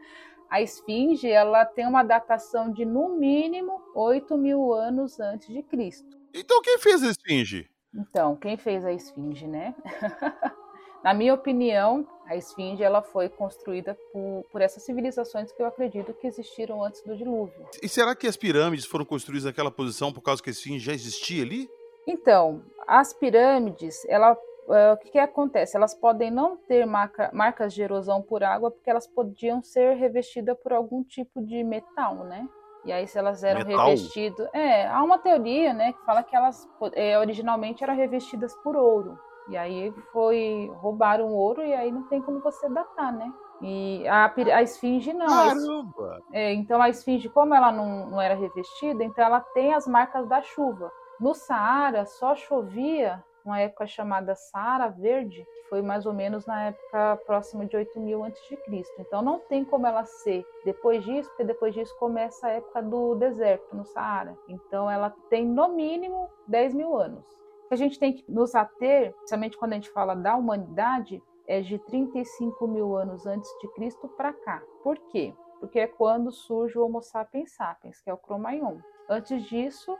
a 0.50 0.60
esfinge 0.60 1.30
ela 1.30 1.64
tem 1.64 1.86
uma 1.86 2.02
datação 2.02 2.70
de 2.72 2.84
no 2.84 3.10
mínimo 3.10 3.80
8 3.94 4.36
mil 4.36 4.72
anos 4.72 5.20
antes 5.20 5.48
de 5.48 5.62
Cristo. 5.62 6.18
Então 6.34 6.60
quem 6.62 6.78
fez 6.78 7.02
a 7.02 7.10
esfinge? 7.10 7.70
Então, 7.96 8.36
quem 8.36 8.56
fez 8.56 8.84
a 8.84 8.92
esfinge, 8.92 9.46
né? 9.46 9.74
Na 11.02 11.14
minha 11.14 11.32
opinião, 11.32 12.06
a 12.26 12.36
esfinge 12.36 12.82
ela 12.82 13.00
foi 13.00 13.28
construída 13.28 13.96
por, 14.12 14.44
por 14.50 14.60
essas 14.60 14.82
civilizações 14.82 15.52
que 15.52 15.62
eu 15.62 15.66
acredito 15.66 16.12
que 16.12 16.26
existiram 16.26 16.82
antes 16.82 17.00
do 17.02 17.16
dilúvio. 17.16 17.64
E 17.80 17.88
será 17.88 18.14
que 18.14 18.26
as 18.26 18.36
pirâmides 18.36 18.86
foram 18.86 19.04
construídas 19.04 19.44
naquela 19.44 19.70
posição 19.70 20.12
por 20.12 20.20
causa 20.20 20.42
que 20.42 20.50
a 20.50 20.52
esfinge 20.52 20.84
já 20.84 20.92
existia 20.92 21.44
ali? 21.44 21.68
Então, 22.06 22.62
as 22.86 23.12
pirâmides, 23.12 24.04
ela, 24.08 24.32
uh, 24.32 24.94
o 24.94 24.96
que, 24.96 25.10
que, 25.10 25.18
acontece? 25.18 25.76
Elas 25.76 25.94
podem 25.94 26.30
não 26.30 26.56
ter 26.56 26.84
marca, 26.84 27.30
marcas 27.32 27.72
de 27.72 27.82
erosão 27.82 28.20
por 28.20 28.42
água 28.42 28.70
porque 28.70 28.90
elas 28.90 29.06
podiam 29.06 29.62
ser 29.62 29.94
revestidas 29.94 30.56
por 30.58 30.72
algum 30.72 31.02
tipo 31.04 31.40
de 31.40 31.62
metal, 31.62 32.16
né? 32.24 32.48
E 32.86 32.92
aí, 32.92 33.06
se 33.08 33.18
elas 33.18 33.42
eram 33.42 33.64
revestidas. 33.64 34.48
É, 34.52 34.86
há 34.86 35.02
uma 35.02 35.18
teoria, 35.18 35.74
né, 35.74 35.92
que 35.92 36.04
fala 36.04 36.22
que 36.22 36.36
elas 36.36 36.68
é, 36.92 37.18
originalmente 37.18 37.82
eram 37.82 37.96
revestidas 37.96 38.54
por 38.62 38.76
ouro. 38.76 39.18
E 39.48 39.56
aí 39.56 39.92
foi. 40.12 40.72
roubaram 40.76 41.32
ouro 41.32 41.62
e 41.62 41.74
aí 41.74 41.90
não 41.90 42.04
tem 42.04 42.22
como 42.22 42.40
você 42.40 42.68
datar, 42.68 43.12
né? 43.12 43.32
E 43.60 44.06
a, 44.06 44.32
a 44.54 44.62
esfinge 44.62 45.12
não. 45.12 45.26
Caramba! 45.26 46.22
É, 46.32 46.52
então 46.52 46.80
a 46.80 46.88
esfinge, 46.88 47.28
como 47.28 47.54
ela 47.54 47.72
não, 47.72 48.06
não 48.08 48.20
era 48.20 48.34
revestida, 48.34 49.02
então 49.02 49.24
ela 49.24 49.40
tem 49.40 49.74
as 49.74 49.86
marcas 49.86 50.28
da 50.28 50.40
chuva. 50.42 50.90
No 51.18 51.34
Saara 51.34 52.06
só 52.06 52.34
chovia 52.34 53.24
uma 53.46 53.60
época 53.60 53.86
chamada 53.86 54.34
Saara 54.34 54.88
Verde, 54.88 55.44
que 55.44 55.68
foi 55.68 55.82
mais 55.82 56.06
ou 56.06 56.12
menos 56.12 56.46
na 56.46 56.66
época 56.66 57.16
próxima 57.24 57.64
de 57.64 57.76
8000 57.76 58.24
a.C. 58.24 58.58
Então 58.98 59.22
não 59.22 59.38
tem 59.38 59.64
como 59.64 59.86
ela 59.86 60.04
ser 60.04 60.44
depois 60.64 61.04
disso, 61.04 61.28
porque 61.30 61.44
depois 61.44 61.74
disso 61.74 61.96
começa 61.98 62.46
a 62.46 62.50
época 62.50 62.82
do 62.82 63.14
deserto, 63.14 63.74
no 63.74 63.84
Saara. 63.84 64.36
Então 64.48 64.90
ela 64.90 65.10
tem 65.30 65.46
no 65.46 65.68
mínimo 65.68 66.28
10 66.48 66.74
mil 66.74 66.96
anos. 66.96 67.24
A 67.70 67.76
gente 67.76 67.98
tem 67.98 68.12
que 68.12 68.24
nos 68.30 68.54
ater, 68.54 69.12
principalmente 69.14 69.58
quando 69.58 69.72
a 69.72 69.76
gente 69.76 69.90
fala 69.90 70.14
da 70.14 70.36
humanidade, 70.36 71.22
é 71.46 71.60
de 71.60 71.78
35 71.78 72.66
mil 72.66 72.96
anos 72.96 73.26
antes 73.26 73.50
de 73.60 73.68
Cristo 73.74 74.08
para 74.08 74.32
cá. 74.32 74.62
Por 74.82 74.98
quê? 75.10 75.34
Porque 75.60 75.80
é 75.80 75.86
quando 75.86 76.30
surge 76.30 76.78
o 76.78 76.84
Homo 76.84 77.02
sapiens 77.02 77.52
sapiens, 77.52 78.00
que 78.00 78.10
é 78.10 78.14
o 78.14 78.18
Cro-Magnon. 78.18 78.78
Antes 79.08 79.42
disso, 79.44 79.96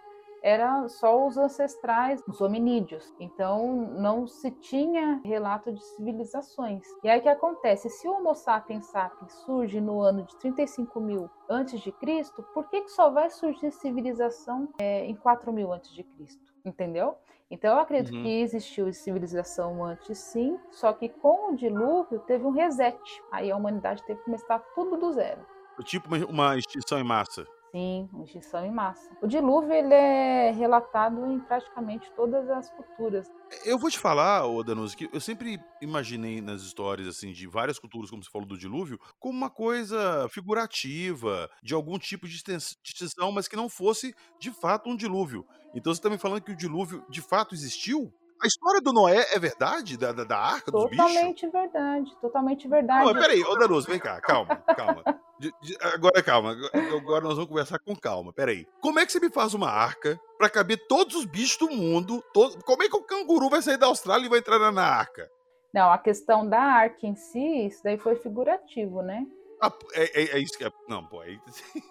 era 0.47 0.89
só 0.89 1.27
os 1.27 1.37
ancestrais, 1.37 2.23
os 2.29 2.41
hominídeos. 2.41 3.13
Então 3.19 3.91
não 3.99 4.29
se 4.29 4.53
tinha 4.53 5.21
relato 5.25 5.73
de 5.73 5.85
civilizações. 5.85 6.87
E 7.03 7.09
aí 7.09 7.19
o 7.19 7.23
que 7.23 7.29
acontece? 7.29 7.91
Se 7.91 8.07
o 8.07 8.13
Homo 8.13 8.33
sapiens 8.33 8.87
sapiens 8.87 9.33
surge 9.45 9.81
no 9.81 10.01
ano 10.01 10.23
de 10.23 10.37
35 10.37 11.01
mil 11.01 11.29
antes 11.51 11.81
de 11.81 11.91
Cristo, 11.91 12.45
por 12.55 12.69
que, 12.69 12.83
que 12.83 12.93
só 12.93 13.11
vai 13.11 13.29
surgir 13.29 13.73
civilização 13.73 14.69
é, 14.79 15.05
em 15.05 15.17
4 15.17 15.53
mil 15.53 15.73
antes 15.73 15.93
de 15.93 16.05
Cristo? 16.05 16.55
Entendeu? 16.65 17.17
Então 17.51 17.75
eu 17.75 17.81
acredito 17.81 18.15
uhum. 18.15 18.23
que 18.23 18.41
existiu 18.41 18.93
civilização 18.93 19.85
antes 19.85 20.17
sim, 20.17 20.57
só 20.71 20.93
que 20.93 21.09
com 21.09 21.53
o 21.53 21.57
dilúvio 21.57 22.21
teve 22.21 22.45
um 22.45 22.51
reset. 22.51 22.97
Aí 23.33 23.51
a 23.51 23.57
humanidade 23.57 24.05
teve 24.05 24.21
que 24.21 24.27
começar 24.27 24.61
tudo 24.77 24.97
do 24.97 25.13
zero. 25.13 25.45
Tipo 25.83 26.09
uma 26.29 26.57
extinção 26.57 27.01
em 27.01 27.05
massa. 27.05 27.45
Sim, 27.77 28.09
extinção 28.25 28.65
em 28.65 28.71
massa. 28.71 29.07
O 29.21 29.27
dilúvio 29.27 29.71
ele 29.71 29.93
é 29.93 30.51
relatado 30.51 31.27
em 31.27 31.39
praticamente 31.39 32.11
todas 32.17 32.49
as 32.49 32.71
culturas. 32.71 33.31
Eu 33.67 33.79
vou 33.79 33.91
te 33.91 33.99
falar, 33.99 34.47
Odanuso, 34.47 34.97
que 34.97 35.11
eu 35.13 35.21
sempre 35.21 35.61
imaginei 35.83 36.41
nas 36.41 36.63
histórias 36.63 37.07
assim 37.07 37.33
de 37.33 37.47
várias 37.47 37.79
culturas, 37.79 38.09
como 38.09 38.25
você 38.25 38.31
falou 38.31 38.49
do 38.49 38.57
dilúvio, 38.57 38.99
como 39.19 39.37
uma 39.37 39.51
coisa 39.51 40.27
figurativa, 40.31 41.51
de 41.63 41.75
algum 41.75 41.99
tipo 41.99 42.27
de 42.27 42.37
extinção, 42.37 43.31
mas 43.31 43.47
que 43.47 43.57
não 43.57 43.69
fosse 43.69 44.15
de 44.41 44.51
fato 44.51 44.89
um 44.89 44.97
dilúvio. 44.97 45.47
Então 45.75 45.93
você 45.93 45.99
está 45.99 46.09
me 46.09 46.17
falando 46.17 46.41
que 46.41 46.53
o 46.53 46.57
dilúvio 46.57 47.05
de 47.11 47.21
fato 47.21 47.55
existiu? 47.55 48.11
A 48.43 48.47
história 48.47 48.81
do 48.81 48.93
Noé 48.93 49.27
é 49.33 49.39
verdade? 49.39 49.97
Da, 49.97 50.13
da, 50.13 50.25
da 50.25 50.39
arca 50.39 50.71
dos 50.71 50.91
bichos? 50.91 51.07
Totalmente 51.07 51.49
verdade, 51.49 52.17
totalmente 52.21 52.69
verdade. 52.69 53.07
Não, 53.07 53.21
peraí, 53.21 53.43
ô 53.43 53.57
Danuso, 53.57 53.89
vem 53.89 53.99
cá, 53.99 54.21
calma, 54.21 54.57
calma. 54.77 55.03
De, 55.39 55.53
de, 55.63 55.77
agora 55.81 56.23
calma, 56.23 56.57
agora 56.97 57.25
nós 57.25 57.35
vamos 57.35 57.49
conversar 57.49 57.79
com 57.79 57.95
calma. 57.95 58.33
Peraí. 58.33 58.67
Como 58.81 58.99
é 58.99 59.07
que 59.07 59.13
você 59.13 59.21
me 59.21 59.31
faz 59.31 59.55
uma 59.55 59.71
arca 59.71 60.19
para 60.39 60.51
caber 60.51 60.87
todos 60.87 61.15
os 61.17 61.25
bichos 61.25 61.59
do 61.59 61.71
mundo? 61.71 62.23
Todo... 62.33 62.63
Como 62.65 62.83
é 62.83 62.89
que 62.89 62.97
o 62.97 63.03
canguru 63.03 63.49
vai 63.49 63.63
sair 63.63 63.79
da 63.79 63.87
Austrália 63.87 64.27
e 64.27 64.31
vai 64.31 64.39
entrar 64.39 64.59
na 64.73 64.85
arca? 64.85 65.31
Não, 65.73 65.93
a 65.93 65.99
questão 65.99 66.49
da 66.49 66.61
arca 66.61 67.07
em 67.07 67.15
si, 67.15 67.67
isso 67.67 67.83
daí 67.85 67.99
foi 67.99 68.17
figurativo, 68.17 69.03
né? 69.03 69.27
Ah, 69.61 69.73
é, 69.95 70.23
é, 70.23 70.37
é, 70.37 70.39
isso 70.39 70.57
que 70.57 70.65
é. 70.65 70.71
Não, 70.89 71.05
pô. 71.07 71.23
É... 71.23 71.39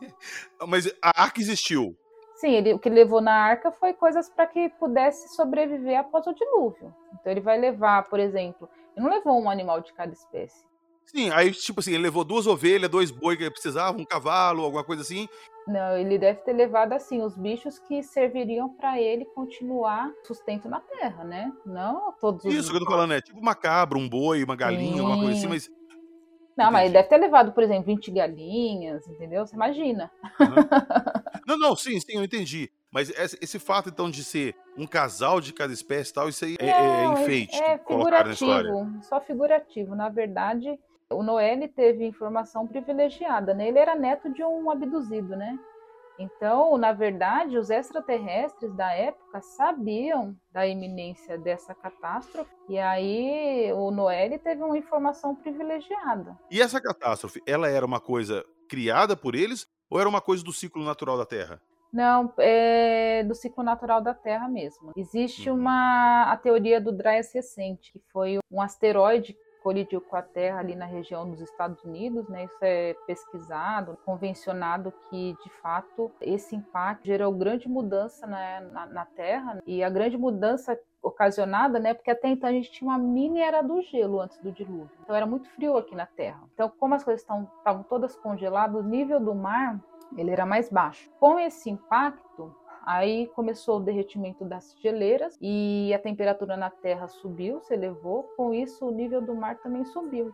Mas 0.67 0.87
a 1.01 1.23
arca 1.23 1.39
existiu. 1.39 1.95
Sim, 2.35 2.51
ele, 2.51 2.73
o 2.73 2.79
que 2.79 2.89
ele 2.89 2.95
levou 2.95 3.21
na 3.21 3.33
arca 3.33 3.71
foi 3.71 3.93
coisas 3.93 4.29
para 4.29 4.45
que 4.45 4.69
pudesse 4.77 5.33
sobreviver 5.35 5.99
após 5.99 6.27
o 6.27 6.33
dilúvio. 6.33 6.93
Então 7.13 7.31
ele 7.31 7.41
vai 7.41 7.57
levar, 7.57 8.03
por 8.09 8.19
exemplo, 8.19 8.69
ele 8.95 9.05
não 9.05 9.13
levou 9.13 9.41
um 9.41 9.49
animal 9.49 9.81
de 9.81 9.93
cada 9.93 10.11
espécie. 10.11 10.65
Sim, 11.05 11.29
aí, 11.31 11.51
tipo 11.51 11.79
assim, 11.79 11.93
ele 11.93 12.03
levou 12.03 12.23
duas 12.23 12.47
ovelhas, 12.47 12.89
dois 12.89 13.11
boi 13.11 13.37
que 13.37 13.43
ele 13.43 13.51
precisava, 13.51 13.97
um 13.97 14.05
cavalo, 14.05 14.63
alguma 14.63 14.83
coisa 14.83 15.01
assim. 15.03 15.29
Não, 15.67 15.97
ele 15.97 16.17
deve 16.17 16.41
ter 16.41 16.53
levado 16.53 16.93
assim 16.93 17.21
os 17.21 17.37
bichos 17.37 17.79
que 17.79 18.03
serviriam 18.03 18.69
para 18.69 18.99
ele 18.99 19.23
continuar 19.25 20.11
sustento 20.23 20.67
na 20.67 20.79
terra, 20.79 21.23
né? 21.23 21.51
Não 21.65 22.11
todos 22.19 22.43
os. 22.43 22.53
Isso 22.53 22.69
que 22.69 22.77
eu 22.77 22.81
tô 22.81 22.91
falando, 22.91 23.13
é 23.13 23.21
tipo 23.21 23.39
uma 23.39 23.55
cabra, 23.55 23.97
um 23.97 24.09
boi, 24.09 24.43
uma 24.43 24.55
galinha, 24.55 25.01
alguma 25.01 25.19
coisa 25.19 25.37
assim, 25.37 25.47
mas. 25.47 25.69
Não, 26.57 26.71
mas 26.71 26.85
ele 26.85 26.93
deve 26.93 27.07
ter 27.07 27.17
levado, 27.17 27.51
por 27.51 27.63
exemplo, 27.63 27.85
20 27.85 28.11
galinhas, 28.11 29.07
entendeu? 29.07 29.45
Você 29.45 29.55
imagina. 29.55 30.11
Uhum. 30.39 30.55
Não, 31.45 31.57
não, 31.57 31.75
sim, 31.75 31.99
sim, 31.99 32.17
eu 32.17 32.23
entendi. 32.23 32.71
Mas 32.91 33.09
esse, 33.09 33.59
fato, 33.59 33.89
então, 33.89 34.09
de 34.09 34.23
ser 34.23 34.55
um 34.77 34.87
casal 34.87 35.41
de 35.41 35.51
cada 35.51 35.73
espécie 35.73 36.11
e 36.11 36.13
tal, 36.13 36.29
isso 36.29 36.45
aí 36.45 36.55
é, 36.59 36.69
é 36.69 36.81
não, 36.81 37.17
é 37.17 37.21
enfeite 37.21 37.61
é, 37.61 37.73
é 37.73 37.77
figurativo, 37.77 38.89
só 39.01 39.19
figurativo. 39.19 39.95
Na 39.95 40.07
verdade, 40.07 40.79
o 41.09 41.21
Noé 41.21 41.67
teve 41.67 42.05
informação 42.05 42.65
privilegiada, 42.65 43.53
né? 43.53 43.67
Ele 43.67 43.79
era 43.79 43.95
neto 43.95 44.31
de 44.31 44.43
um 44.43 44.71
abduzido, 44.71 45.35
né? 45.35 45.59
Então, 46.17 46.77
na 46.77 46.93
verdade, 46.93 47.57
os 47.57 47.69
extraterrestres 47.69 48.73
da 48.73 48.93
época 48.93 49.41
sabiam 49.41 50.33
da 50.51 50.65
iminência 50.65 51.37
dessa 51.37 51.75
catástrofe 51.75 52.49
e 52.69 52.79
aí 52.79 53.71
o 53.73 53.91
Noé 53.91 54.37
teve 54.37 54.63
uma 54.63 54.77
informação 54.77 55.35
privilegiada. 55.35 56.37
E 56.49 56.61
essa 56.61 56.81
catástrofe, 56.81 57.41
ela 57.45 57.67
era 57.67 57.85
uma 57.85 57.99
coisa 57.99 58.45
criada 58.69 59.17
por 59.17 59.35
eles 59.35 59.67
ou 59.89 59.99
era 59.99 60.09
uma 60.09 60.21
coisa 60.21 60.43
do 60.43 60.53
ciclo 60.53 60.83
natural 60.83 61.17
da 61.17 61.25
Terra? 61.25 61.61
Não, 61.91 62.33
é 62.37 63.23
do 63.23 63.33
ciclo 63.33 63.63
natural 63.63 64.01
da 64.01 64.13
Terra 64.13 64.49
mesmo. 64.49 64.91
Existe 64.97 65.49
uhum. 65.49 65.57
uma 65.57 66.23
a 66.31 66.35
teoria 66.35 66.81
do 66.81 66.91
Dryas 66.91 67.33
recente, 67.33 67.93
que 67.93 68.01
foi 68.11 68.39
um 68.51 68.61
asteroide 68.61 69.35
colidiu 69.65 69.99
com 69.99 70.15
a 70.15 70.21
Terra 70.21 70.59
ali 70.59 70.75
na 70.75 70.85
região 70.85 71.27
dos 71.27 71.41
Estados 71.41 71.83
Unidos, 71.83 72.29
né? 72.29 72.43
Isso 72.43 72.57
é 72.61 72.93
pesquisado, 73.07 73.97
convencionado 74.05 74.93
que 75.09 75.35
de 75.43 75.49
fato 75.59 76.11
esse 76.21 76.55
impacto 76.55 77.03
gerou 77.03 77.33
grande 77.33 77.67
mudança 77.67 78.27
né, 78.27 78.59
na, 78.71 78.85
na 78.85 79.05
Terra 79.05 79.59
e 79.65 79.83
a 79.83 79.89
grande 79.89 80.19
mudança 80.19 80.79
ocasionada, 81.05 81.79
né? 81.79 81.93
Porque 81.93 82.09
até 82.09 82.27
então 82.27 82.49
a 82.49 82.51
gente 82.51 82.71
tinha 82.71 82.89
uma 82.89 82.97
mini 82.97 83.39
era 83.39 83.61
do 83.61 83.81
gelo 83.81 84.19
antes 84.19 84.37
do 84.39 84.51
dilúvio, 84.51 84.89
então 85.03 85.15
era 85.15 85.25
muito 85.25 85.47
frio 85.51 85.77
aqui 85.77 85.95
na 85.95 86.05
Terra. 86.05 86.41
Então, 86.53 86.71
como 86.79 86.95
as 86.95 87.03
coisas 87.03 87.21
estavam 87.21 87.83
todas 87.83 88.15
congeladas, 88.15 88.75
o 88.75 88.87
nível 88.87 89.19
do 89.19 89.35
mar 89.35 89.79
ele 90.17 90.31
era 90.31 90.45
mais 90.45 90.69
baixo. 90.69 91.09
Com 91.19 91.39
esse 91.39 91.69
impacto, 91.69 92.53
Aí 92.85 93.25
começou 93.29 93.77
o 93.77 93.83
derretimento 93.83 94.45
das 94.45 94.75
geleiras 94.79 95.35
e 95.41 95.91
a 95.91 95.97
temperatura 95.97 96.55
na 96.55 96.69
Terra 96.69 97.07
subiu, 97.07 97.59
se 97.61 97.73
elevou. 97.73 98.31
Com 98.37 98.53
isso, 98.53 98.85
o 98.85 98.91
nível 98.91 99.19
do 99.19 99.33
mar 99.33 99.57
também 99.57 99.83
subiu. 99.85 100.31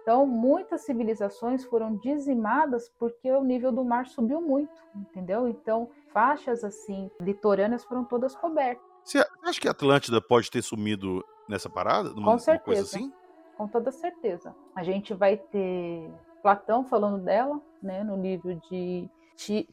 Então, 0.00 0.24
muitas 0.24 0.82
civilizações 0.82 1.64
foram 1.64 1.96
dizimadas 1.96 2.88
porque 2.96 3.30
o 3.32 3.42
nível 3.42 3.72
do 3.72 3.84
mar 3.84 4.06
subiu 4.06 4.40
muito, 4.40 4.72
entendeu? 4.94 5.48
Então, 5.48 5.90
faixas 6.12 6.62
assim 6.62 7.10
litorâneas 7.20 7.84
foram 7.84 8.04
todas 8.04 8.36
cobertas. 8.36 8.89
Você 9.04 9.24
acha 9.42 9.60
que 9.60 9.68
a 9.68 9.72
Atlântida 9.72 10.20
pode 10.20 10.50
ter 10.50 10.62
sumido 10.62 11.24
nessa 11.48 11.68
parada? 11.68 12.10
Com 12.10 12.38
certeza. 12.38 12.64
Coisa 12.64 12.82
assim? 12.82 13.12
Com 13.56 13.68
toda 13.68 13.90
certeza. 13.90 14.54
A 14.74 14.82
gente 14.82 15.12
vai 15.12 15.36
ter 15.36 16.10
Platão 16.42 16.84
falando 16.84 17.18
dela, 17.22 17.60
né, 17.82 18.02
no 18.02 18.16
livro 18.20 18.54
de 18.70 19.08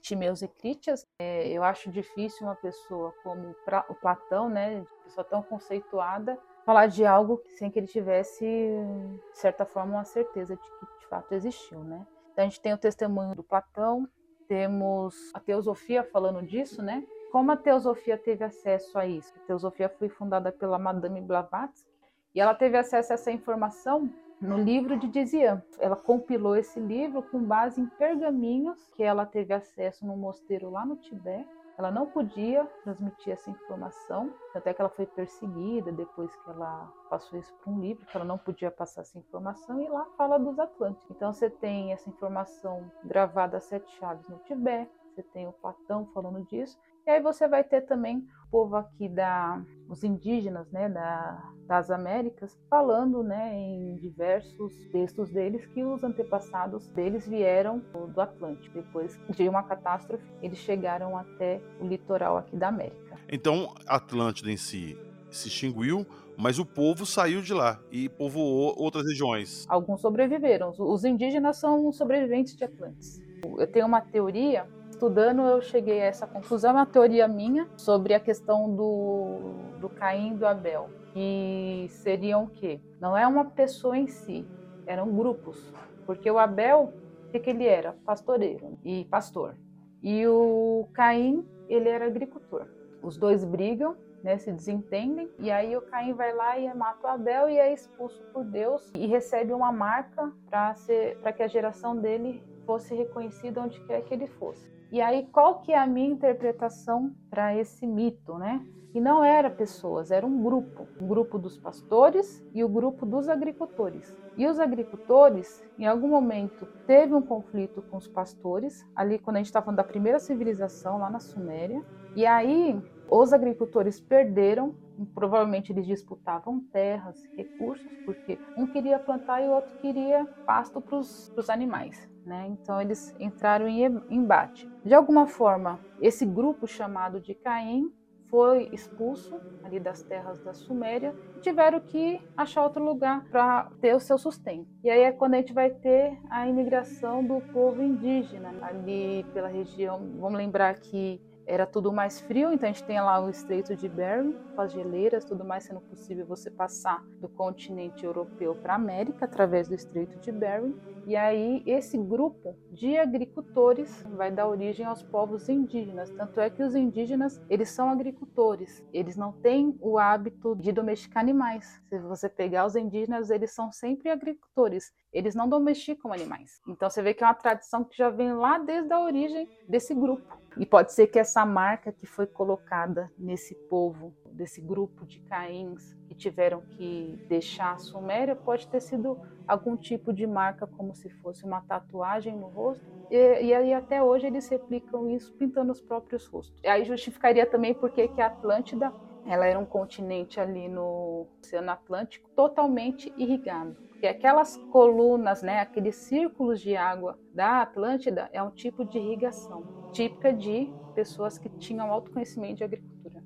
Timeus 0.02 0.42
e 0.42 0.48
Critias. 0.48 1.06
É, 1.20 1.48
eu 1.50 1.64
acho 1.64 1.92
difícil 1.92 2.48
uma 2.48 2.56
pessoa 2.56 3.14
como 3.24 3.56
o 3.90 3.96
Platão, 3.96 4.50
né, 4.50 4.84
pessoa 5.04 5.24
tão 5.24 5.42
conceituada, 5.42 6.38
falar 6.66 6.88
de 6.88 7.06
algo 7.06 7.42
sem 7.58 7.70
que 7.70 7.80
ele 7.80 7.88
tivesse, 7.88 8.46
de 8.46 9.40
certa 9.40 9.66
forma, 9.66 9.94
uma 9.94 10.06
certeza 10.06 10.56
de 10.56 10.62
que 10.62 11.00
de 11.00 11.08
fato 11.08 11.34
existiu, 11.34 11.80
né? 11.80 12.06
Então 12.34 12.44
a 12.44 12.48
gente 12.48 12.60
tem 12.60 12.74
o 12.74 12.78
testemunho 12.78 13.36
do 13.36 13.44
Platão, 13.44 14.08
temos 14.48 15.32
a 15.34 15.40
teosofia 15.40 16.04
falando 16.04 16.42
disso, 16.42 16.82
né? 16.82 17.06
Como 17.32 17.52
a 17.52 17.58
teosofia 17.58 18.18
teve 18.18 18.44
acesso 18.44 18.98
a 18.98 19.06
isso? 19.06 19.34
A 19.36 19.48
teosofia 19.48 19.90
foi 19.90 20.10
fundada 20.10 20.52
pela 20.52 20.80
Madame 20.80 21.22
Blavatsky 21.22 21.90
e 22.34 22.40
ela 22.40 22.56
teve 22.56 22.78
acesso 22.78 23.12
a 23.12 23.16
essa 23.16 23.32
informação 23.32 24.10
no 24.40 24.58
livro 24.58 24.98
de 24.98 25.08
Dizian. 25.08 25.62
Ela 25.80 25.96
compilou 25.96 26.56
esse 26.56 26.80
livro 26.80 27.24
com 27.24 27.44
base 27.44 27.82
em 27.82 27.86
pergaminhos 27.86 28.88
que 28.96 29.04
ela 29.04 29.26
teve 29.26 29.54
acesso 29.54 30.06
no 30.06 30.16
mosteiro 30.16 30.70
lá 30.70 30.86
no 30.86 30.96
Tibete. 30.96 31.50
Ela 31.78 31.92
não 31.92 32.08
podia 32.08 32.66
transmitir 32.84 33.34
essa 33.34 33.52
informação, 33.52 34.34
até 34.56 34.74
que 34.74 34.82
ela 34.82 34.90
foi 34.90 35.06
perseguida 35.06 35.92
depois 35.92 36.36
que 36.36 36.50
ela 36.50 36.92
passou 37.08 37.38
isso 37.38 37.54
para 37.56 37.72
um 37.72 37.80
livro, 37.80 38.04
que 38.04 38.18
ela 38.18 38.26
não 38.26 38.38
podia 38.38 38.72
passar 38.72 39.02
essa 39.02 39.20
informação, 39.20 39.80
e 39.80 39.88
lá 39.88 40.06
fala 40.18 40.40
dos 40.40 40.58
Atlânticos. 40.58 41.12
Então 41.12 41.32
você 41.32 41.52
tem 41.52 41.94
essa 41.94 42.10
informação 42.10 42.92
gravada 43.04 43.58
a 43.58 43.60
sete 43.60 43.92
chaves 43.98 44.28
no 44.28 44.40
Tibete, 44.40 44.92
você 45.14 45.22
tem 45.22 45.48
o 45.48 45.52
Platão 45.52 46.08
falando 46.16 46.44
disso, 46.46 46.80
e 47.08 47.10
aí 47.10 47.22
você 47.22 47.48
vai 47.48 47.64
ter 47.64 47.82
também 47.82 48.28
o 48.48 48.52
povo 48.52 48.76
aqui 48.76 49.08
da 49.08 49.64
os 49.90 50.04
indígenas, 50.04 50.70
né, 50.70 50.90
da, 50.90 51.42
das 51.66 51.90
Américas, 51.90 52.60
falando, 52.70 53.24
né, 53.24 53.56
em 53.56 53.96
diversos 53.96 54.74
textos 54.92 55.30
deles 55.30 55.66
que 55.68 55.82
os 55.82 56.04
antepassados 56.04 56.90
deles 56.90 57.26
vieram 57.26 57.82
do 58.14 58.20
Atlântico. 58.20 58.76
Depois 58.76 59.18
de 59.30 59.48
uma 59.48 59.64
catástrofe, 59.64 60.24
eles 60.42 60.58
chegaram 60.58 61.18
até 61.18 61.62
o 61.80 61.88
litoral 61.88 62.38
aqui 62.38 62.58
da 62.58 62.68
América. 62.68 63.16
Então, 63.32 63.74
Atlântida 63.88 64.52
em 64.52 64.58
si 64.58 64.98
se 65.32 65.48
extinguiu, 65.48 66.06
mas 66.38 66.60
o 66.60 66.66
povo 66.66 67.06
saiu 67.06 67.42
de 67.42 67.54
lá 67.54 67.80
e 67.92 68.10
povoou 68.10 68.74
outras 68.78 69.06
regiões. 69.06 69.66
Alguns 69.70 70.02
sobreviveram. 70.02 70.74
Os 70.78 71.04
indígenas 71.04 71.58
são 71.58 71.92
sobreviventes 71.92 72.56
de 72.56 72.64
Atlantes. 72.64 73.20
Eu 73.58 73.68
tenho 73.68 73.86
uma 73.86 74.02
teoria 74.02 74.68
estudando, 74.98 75.44
eu 75.44 75.62
cheguei 75.62 76.02
a 76.02 76.06
essa 76.06 76.26
conclusão, 76.26 76.72
é 76.72 76.74
uma 76.74 76.86
teoria 76.86 77.28
minha 77.28 77.70
sobre 77.78 78.16
a 78.16 78.20
questão 78.20 78.76
do, 78.76 79.54
do 79.80 79.90
Caim 79.90 80.32
e 80.32 80.38
do 80.38 80.46
Abel, 80.46 80.90
que 81.14 81.86
seriam 81.90 82.46
o 82.46 82.48
quê? 82.48 82.82
Não 83.00 83.16
é 83.16 83.28
uma 83.28 83.46
pessoa 83.46 83.96
em 83.96 84.08
si, 84.08 84.44
eram 84.88 85.16
grupos, 85.16 85.72
porque 86.04 86.30
o 86.32 86.40
Abel, 86.40 86.92
o 87.28 87.32
que, 87.32 87.40
que 87.40 87.52
ele 87.52 87.68
era? 87.68 87.94
Pastoreiro 88.04 88.76
e 88.84 89.06
pastor. 89.06 89.56
E 90.02 90.26
o 90.26 90.88
Caim, 90.94 91.48
ele 91.70 91.90
era 91.90 92.08
agricultor. 92.08 92.66
Os 93.04 93.18
dois 93.18 93.46
brigam, 93.46 93.96
né, 94.24 94.40
se 94.40 94.52
desentendem, 94.52 95.30
e 95.38 95.52
aí 95.52 95.78
o 95.78 95.82
Caim 95.84 96.14
vai 96.14 96.34
lá 96.34 96.58
e 96.58 96.74
mata 96.74 97.06
o 97.06 97.12
Abel 97.12 97.48
e 97.48 97.60
é 97.60 97.72
expulso 97.72 98.20
por 98.34 98.44
Deus 98.44 98.92
e 98.96 99.06
recebe 99.06 99.54
uma 99.54 99.72
marca 99.72 100.34
para 100.50 101.34
que 101.34 101.44
a 101.44 101.48
geração 101.48 101.96
dele 101.96 102.44
fosse 102.66 102.96
reconhecida 102.96 103.62
onde 103.62 103.80
quer 103.86 104.02
que 104.02 104.14
ele 104.14 104.26
fosse. 104.26 104.77
E 104.92 105.02
aí, 105.02 105.28
qual 105.32 105.60
que 105.62 105.74
é 105.74 105.78
a 105.78 105.86
minha 105.86 106.10
interpretação 106.10 107.14
para 107.30 107.56
esse 107.56 107.86
mito, 107.86 108.38
né? 108.38 108.66
E 108.94 109.02
não 109.02 109.24
era 109.24 109.50
pessoas, 109.50 110.12
era 110.12 110.26
um 110.26 110.42
grupo, 110.42 110.88
um 111.00 111.08
grupo 111.08 111.38
dos 111.38 111.58
pastores 111.58 112.44
e 112.54 112.64
o 112.64 112.70
grupo 112.70 113.06
dos 113.06 113.28
agricultores. 113.28 114.18
E 114.38 114.48
os 114.48 114.60
agricultores, 114.60 115.62
em 115.78 115.86
algum 115.86 116.08
momento, 116.08 116.66
teve 116.86 117.14
um 117.14 117.22
conflito 117.22 117.82
com 117.82 117.98
os 117.98 118.08
pastores, 118.08 118.86
ali 118.96 119.20
quando 119.20 119.36
a 119.36 119.40
gente 119.40 119.48
estava 119.48 119.66
falando 119.66 119.78
da 119.78 119.84
primeira 119.84 120.20
civilização 120.20 120.98
lá 121.00 121.10
na 121.10 121.20
Suméria. 121.20 121.84
E 122.16 122.26
aí, 122.26 122.82
os 123.10 123.34
agricultores 123.34 124.00
perderam, 124.00 124.74
provavelmente 125.14 125.72
eles 125.72 125.86
disputavam 125.86 126.62
terras, 126.72 127.22
recursos, 127.36 127.92
porque 128.06 128.40
um 128.58 128.68
queria 128.68 128.98
plantar 129.00 129.42
e 129.42 129.48
o 129.48 129.52
outro 129.52 129.76
queria 129.80 130.26
pasto 130.46 130.82
para 130.82 130.98
os 130.98 131.50
animais. 131.50 132.10
Né? 132.28 132.46
Então 132.50 132.82
eles 132.82 133.16
entraram 133.22 133.70
em 133.70 133.86
embate. 134.10 134.70
De 134.84 134.94
alguma 134.94 135.28
forma, 135.28 135.80
esse 136.02 136.26
grupo 136.26 136.68
chamado 136.68 137.22
de 137.22 137.34
Caim 137.34 137.90
foi 138.30 138.68
expulso 138.74 139.40
ali 139.64 139.80
das 139.80 140.04
terras 140.04 140.38
da 140.40 140.54
Suméria 140.54 141.16
e 141.38 141.40
tiveram 141.40 141.80
que 141.80 142.20
achar 142.36 142.64
outro 142.64 142.84
lugar 142.84 143.24
para 143.30 143.72
ter 143.80 143.96
o 143.96 144.00
seu 144.02 144.18
sustento. 144.18 144.68
E 144.84 144.90
aí 144.90 145.04
é 145.04 145.12
quando 145.14 145.36
a 145.36 145.38
gente 145.38 145.54
vai 145.54 145.70
ter 145.70 146.20
a 146.30 146.46
imigração 146.46 147.24
do 147.24 147.40
povo 147.54 147.82
indígena 147.82 148.54
ali 148.62 149.26
pela 149.34 149.48
região. 149.48 149.98
Vamos 150.20 150.38
lembrar 150.38 150.74
que 150.76 151.22
era 151.48 151.66
tudo 151.66 151.94
mais 151.94 152.20
frio, 152.20 152.52
então 152.52 152.70
a 152.70 152.72
gente 152.72 152.84
tem 152.84 153.00
lá 153.00 153.24
o 153.24 153.30
Estreito 153.30 153.74
de 153.74 153.88
Bering, 153.88 154.36
com 154.54 154.62
as 154.62 154.74
geleiras, 154.74 155.24
tudo 155.24 155.46
mais 155.46 155.64
sendo 155.64 155.80
possível 155.80 156.26
você 156.26 156.52
passar 156.52 157.02
do 157.22 157.30
continente 157.30 158.06
europeu 158.06 158.54
para 158.54 158.74
a 158.74 158.76
América 158.76 159.24
através 159.24 159.70
do 159.70 159.74
Estreito 159.74 160.20
de 160.20 160.32
Bering. 160.32 160.76
E 161.06 161.16
aí 161.16 161.64
esse 161.66 161.98
grupo 161.98 162.54
de 162.70 162.98
agricultores 162.98 164.04
vai 164.10 164.30
dar 164.30 164.48
origem 164.48 164.86
aos 164.86 165.02
povos 165.02 165.48
indígenas. 165.48 166.10
Tanto 166.12 166.42
é 166.42 166.50
que 166.50 166.62
os 166.62 166.76
indígenas, 166.76 167.42
eles 167.50 167.70
são 167.70 167.90
agricultores. 167.90 168.84
Eles 168.92 169.16
não 169.16 169.32
têm 169.32 169.78
o 169.80 169.98
hábito 169.98 170.54
de 170.54 170.74
domesticar 170.74 171.24
animais. 171.24 171.82
Se 171.88 171.98
você 172.00 172.28
pegar 172.28 172.66
os 172.66 172.76
indígenas, 172.76 173.30
eles 173.30 173.52
são 173.52 173.72
sempre 173.72 174.10
agricultores. 174.10 174.92
Eles 175.18 175.34
não 175.34 175.50
domesticam 175.50 176.14
animais. 176.14 176.62
Então 176.68 176.88
você 176.88 177.02
vê 177.02 177.12
que 177.12 177.24
é 177.24 177.28
uma 177.28 177.34
tradição 177.34 177.84
que 177.84 177.98
já 177.98 178.08
vem 178.08 178.34
lá 178.34 178.60
desde 178.60 178.94
a 178.94 179.02
origem 179.02 179.50
desse 179.68 179.96
grupo. 179.96 180.38
E 180.56 180.66
pode 180.66 180.94
ser 180.94 181.08
que 181.08 181.18
essa 181.18 181.44
marca 181.44 181.92
que 181.92 182.06
foi 182.06 182.28
colocada 182.28 183.12
nesse 183.18 183.56
povo, 183.68 184.14
desse 184.32 184.62
grupo 184.62 185.06
de 185.08 185.20
caíns 185.22 185.96
que 186.08 186.14
tiveram 186.14 186.62
que 186.62 187.20
deixar 187.28 187.74
a 187.74 187.78
Suméria, 187.80 188.36
pode 188.36 188.68
ter 188.68 188.80
sido 188.80 189.20
algum 189.48 189.76
tipo 189.76 190.14
de 190.14 190.28
marca, 190.28 190.68
como 190.68 190.94
se 190.94 191.10
fosse 191.10 191.44
uma 191.44 191.62
tatuagem 191.62 192.36
no 192.36 192.48
rosto. 192.48 192.86
E, 193.10 193.44
e 193.44 193.74
até 193.74 194.04
hoje 194.04 194.28
eles 194.28 194.48
replicam 194.48 195.10
isso 195.10 195.34
pintando 195.34 195.72
os 195.72 195.82
próprios 195.82 196.28
rostos. 196.28 196.60
E 196.64 196.68
aí 196.68 196.86
justificaria 196.86 197.46
também 197.46 197.74
porque 197.74 198.08
que 198.08 198.22
a 198.22 198.28
Atlântida 198.28 198.94
ela 199.28 199.46
era 199.46 199.60
um 199.60 199.66
continente 199.66 200.40
ali 200.40 200.70
no 200.70 201.28
Oceano 201.42 201.72
Atlântico 201.72 202.30
totalmente 202.36 203.14
irrigado. 203.18 203.76
E 204.02 204.08
aquelas 204.08 204.58
colunas, 204.72 205.42
né, 205.42 205.60
aqueles 205.60 205.96
círculos 205.96 206.62
de 206.62 206.76
água 206.76 207.20
da 207.34 207.62
Atlântida 207.62 208.30
é 208.32 208.42
um 208.42 208.52
tipo 208.52 208.86
de 208.86 208.98
irrigação 208.98 209.64
típica 209.92 210.32
de 210.32 210.72
pessoas 210.94 211.38
que 211.38 211.50
tinham 211.50 211.92
autoconhecimento 211.92 212.58
de 212.58 212.64
agricultura. 212.64 213.24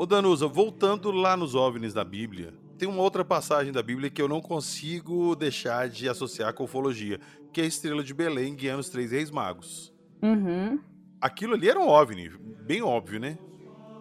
Ô 0.00 0.06
Danusa, 0.06 0.48
voltando 0.48 1.10
lá 1.10 1.36
nos 1.36 1.54
OVNIs 1.54 1.92
da 1.92 2.02
Bíblia, 2.02 2.54
tem 2.78 2.88
uma 2.88 3.02
outra 3.02 3.22
passagem 3.22 3.70
da 3.70 3.82
Bíblia 3.82 4.08
que 4.08 4.22
eu 4.22 4.26
não 4.26 4.40
consigo 4.40 5.36
deixar 5.36 5.90
de 5.90 6.08
associar 6.08 6.54
com 6.54 6.64
ufologia, 6.64 7.20
que 7.52 7.60
é 7.60 7.64
a 7.64 7.66
estrela 7.66 8.02
de 8.02 8.14
Belém 8.14 8.54
guiando 8.54 8.80
os 8.80 8.88
três 8.88 9.12
reis 9.12 9.30
magos. 9.30 9.94
Uhum. 10.22 10.80
Aquilo 11.20 11.52
ali 11.52 11.68
era 11.68 11.78
um 11.78 11.86
OVNI, 11.86 12.30
bem 12.62 12.80
óbvio, 12.80 13.20
né? 13.20 13.36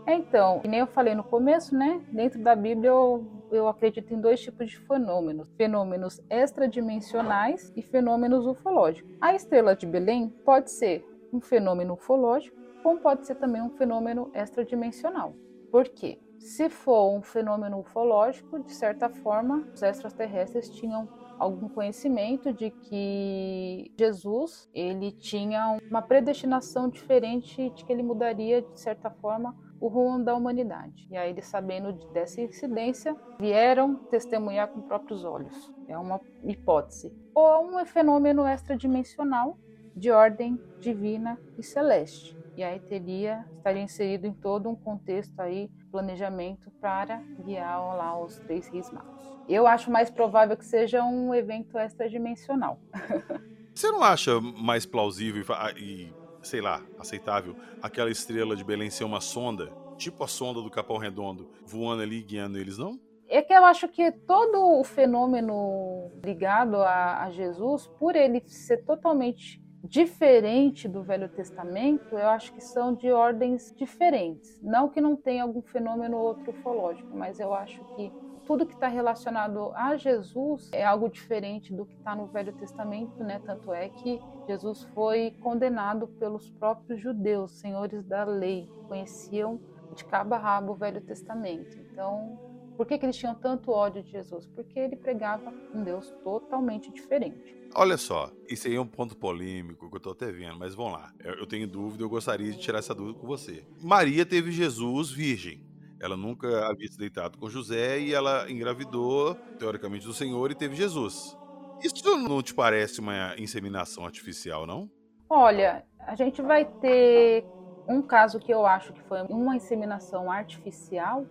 Então, 0.08 0.62
nem 0.64 0.80
eu 0.80 0.88
falei 0.88 1.14
no 1.14 1.24
começo, 1.26 1.76
né? 1.76 2.02
Dentro 2.14 2.42
da 2.42 2.56
Bíblia 2.56 2.92
eu, 2.92 3.28
eu 3.52 3.68
acredito 3.68 4.14
em 4.14 4.22
dois 4.22 4.40
tipos 4.40 4.70
de 4.70 4.78
fenômenos: 4.78 5.50
fenômenos 5.58 6.22
extradimensionais 6.30 7.74
e 7.76 7.82
fenômenos 7.82 8.48
ufológicos. 8.48 9.12
A 9.20 9.36
estrela 9.36 9.76
de 9.76 9.86
Belém 9.86 10.30
pode 10.46 10.72
ser 10.72 11.06
um 11.34 11.42
fenômeno 11.42 11.96
ufológico, 11.96 12.56
como 12.82 13.02
pode 13.02 13.28
ser 13.28 13.36
também 13.36 13.62
um 13.62 13.72
fenômeno 13.72 14.32
extradimensional. 14.34 15.36
Por 15.72 15.88
quê? 15.88 16.20
Se 16.40 16.70
for 16.70 17.14
um 17.16 17.22
fenômeno 17.22 17.80
ufológico, 17.80 18.60
de 18.64 18.74
certa 18.74 19.10
forma, 19.10 19.68
os 19.74 19.82
extraterrestres 19.82 20.70
tinham 20.70 21.08
algum 21.38 21.70
conhecimento 21.70 22.52
de 22.54 22.70
que 22.70 23.92
Jesus 23.98 24.70
ele 24.74 25.12
tinha 25.12 25.78
uma 25.90 26.02
predestinação 26.02 26.90
diferente 26.90 27.70
de 27.70 27.86
que 27.86 27.92
ele 27.92 28.04
mudaria 28.04 28.62
de 28.62 28.80
certa 28.80 29.10
forma 29.10 29.56
o 29.80 29.88
rumo 29.88 30.24
da 30.24 30.36
humanidade. 30.36 31.08
E 31.10 31.18
aí 31.18 31.30
eles 31.30 31.46
sabendo 31.46 31.94
dessa 32.12 32.42
incidência 32.42 33.16
vieram 33.40 33.96
testemunhar 33.96 34.70
com 34.70 34.82
próprios 34.82 35.24
olhos. 35.24 35.74
É 35.88 35.98
uma 35.98 36.20
hipótese. 36.44 37.14
Ou 37.34 37.80
um 37.80 37.86
fenômeno 37.86 38.46
extradimensional 38.46 39.58
de 39.96 40.12
ordem 40.12 40.60
divina 40.80 41.40
e 41.58 41.64
celeste 41.64 42.39
e 42.60 42.64
aí 42.64 42.78
teria 42.78 43.46
estaria 43.54 43.82
inserido 43.82 44.28
em 44.28 44.34
todo 44.34 44.68
um 44.68 44.76
contexto 44.76 45.40
aí 45.40 45.72
planejamento 45.90 46.70
para 46.82 47.24
guiar 47.46 47.80
lá 47.96 48.22
os 48.22 48.38
três 48.40 48.68
reis 48.68 48.92
magos. 48.92 49.18
Eu 49.48 49.66
acho 49.66 49.90
mais 49.90 50.10
provável 50.10 50.58
que 50.58 50.66
seja 50.66 51.02
um 51.02 51.34
evento 51.34 51.78
extradimensional. 51.78 52.78
Você 53.74 53.90
não 53.90 54.04
acha 54.04 54.42
mais 54.42 54.86
plausível 54.86 55.42
e, 55.78 56.14
sei 56.44 56.60
lá, 56.60 56.84
aceitável 57.00 57.56
aquela 57.82 58.12
estrela 58.12 58.58
de 58.58 58.64
Belém 58.66 58.90
ser 58.90 59.06
uma 59.06 59.22
sonda, 59.22 59.72
tipo 59.98 60.22
a 60.22 60.28
sonda 60.28 60.62
do 60.62 60.70
Capão 60.70 60.98
Redondo, 60.98 61.50
voando 61.66 62.02
ali 62.02 62.22
guiando 62.22 62.58
eles, 62.58 62.78
não? 62.78 63.00
É 63.30 63.42
que 63.42 63.54
eu 63.54 63.64
acho 63.64 63.88
que 63.88 64.12
todo 64.12 64.82
o 64.82 64.84
fenômeno 64.84 66.12
ligado 66.22 66.76
a, 66.76 67.24
a 67.24 67.32
Jesus, 67.32 67.88
por 67.98 68.18
ele 68.18 68.44
ser 68.48 68.84
totalmente 68.84 69.62
diferente 69.84 70.88
do 70.88 71.04
Velho 71.04 71.30
Testamento, 71.30 72.18
eu 72.18 72.28
acho 72.28 72.54
que 72.54 72.62
são 72.62 72.94
de 72.94 73.12
ordens 73.12 73.74
diferentes. 73.76 74.60
Não 74.62 74.90
que 74.90 75.00
não 75.00 75.16
tenha 75.16 75.44
algum 75.44 75.62
fenômeno 75.62 76.18
ou 76.18 76.24
outro 76.24 76.52
ufológico, 76.52 77.16
mas 77.16 77.40
eu 77.40 77.54
acho 77.54 77.84
que 77.96 78.12
tudo 78.46 78.66
que 78.66 78.74
está 78.74 78.88
relacionado 78.88 79.72
a 79.76 79.96
Jesus 79.96 80.72
é 80.74 80.84
algo 80.84 81.08
diferente 81.08 81.72
do 81.72 81.86
que 81.86 81.94
está 81.94 82.16
no 82.16 82.26
Velho 82.26 82.52
Testamento, 82.54 83.24
né? 83.24 83.40
Tanto 83.46 83.72
é 83.72 83.90
que 83.90 84.20
Jesus 84.48 84.84
foi 84.96 85.36
condenado 85.40 86.08
pelos 86.08 86.50
próprios 86.50 87.00
judeus, 87.00 87.60
senhores 87.60 88.04
da 88.06 88.24
lei, 88.24 88.68
conheciam 88.88 89.60
de 89.96 90.04
cabo 90.04 90.34
a 90.34 90.40
rabo 90.40 90.72
o 90.72 90.76
Velho 90.76 91.00
Testamento. 91.00 91.78
Então, 91.78 92.49
por 92.80 92.86
que, 92.86 92.98
que 92.98 93.06
eles 93.06 93.18
tinham 93.18 93.36
tanto 93.36 93.74
ódio 93.74 94.02
de 94.02 94.10
Jesus? 94.10 94.48
Porque 94.48 94.80
ele 94.80 94.96
pregava 94.96 95.54
um 95.76 95.84
Deus 95.84 96.14
totalmente 96.24 96.90
diferente. 96.94 97.54
Olha 97.76 97.98
só, 97.98 98.32
isso 98.48 98.70
aí 98.70 98.76
é 98.76 98.80
um 98.80 98.88
ponto 98.88 99.18
polêmico 99.18 99.90
que 99.90 99.98
eu 99.98 100.00
tô 100.00 100.12
até 100.12 100.32
vendo, 100.32 100.58
mas 100.58 100.76
vamos 100.76 100.94
lá. 100.94 101.12
Eu 101.20 101.46
tenho 101.46 101.68
dúvida, 101.68 102.06
eu 102.06 102.10
gostaria 102.10 102.50
de 102.50 102.58
tirar 102.58 102.80
essa 102.80 102.96
dúvida 102.96 103.20
com 103.20 103.28
você. 103.28 103.66
Maria 103.82 104.26
teve 104.26 104.50
Jesus 104.50 105.12
virgem. 105.12 105.62
Ela 106.00 106.16
nunca 106.16 106.70
havia 106.70 106.88
se 106.88 106.98
deitado 106.98 107.38
com 107.38 107.50
José 107.50 108.00
e 108.00 108.14
ela 108.14 108.50
engravidou, 108.50 109.36
teoricamente, 109.60 110.06
do 110.06 110.14
Senhor 110.14 110.50
e 110.50 110.56
teve 110.56 110.74
Jesus. 110.74 111.38
Isso 111.84 112.02
não 112.16 112.42
te 112.42 112.54
parece 112.54 113.02
uma 113.02 113.36
inseminação 113.38 114.06
artificial, 114.06 114.66
não? 114.66 114.90
Olha, 115.30 115.84
a 116.00 116.16
gente 116.16 116.42
vai 116.42 116.64
ter 116.64 117.44
um 117.90 118.02
caso 118.02 118.40
que 118.40 118.54
eu 118.54 118.66
acho 118.66 118.94
que 118.94 119.02
foi 119.02 119.22
uma 119.24 119.58
inseminação 119.58 120.32
artificial, 120.32 121.26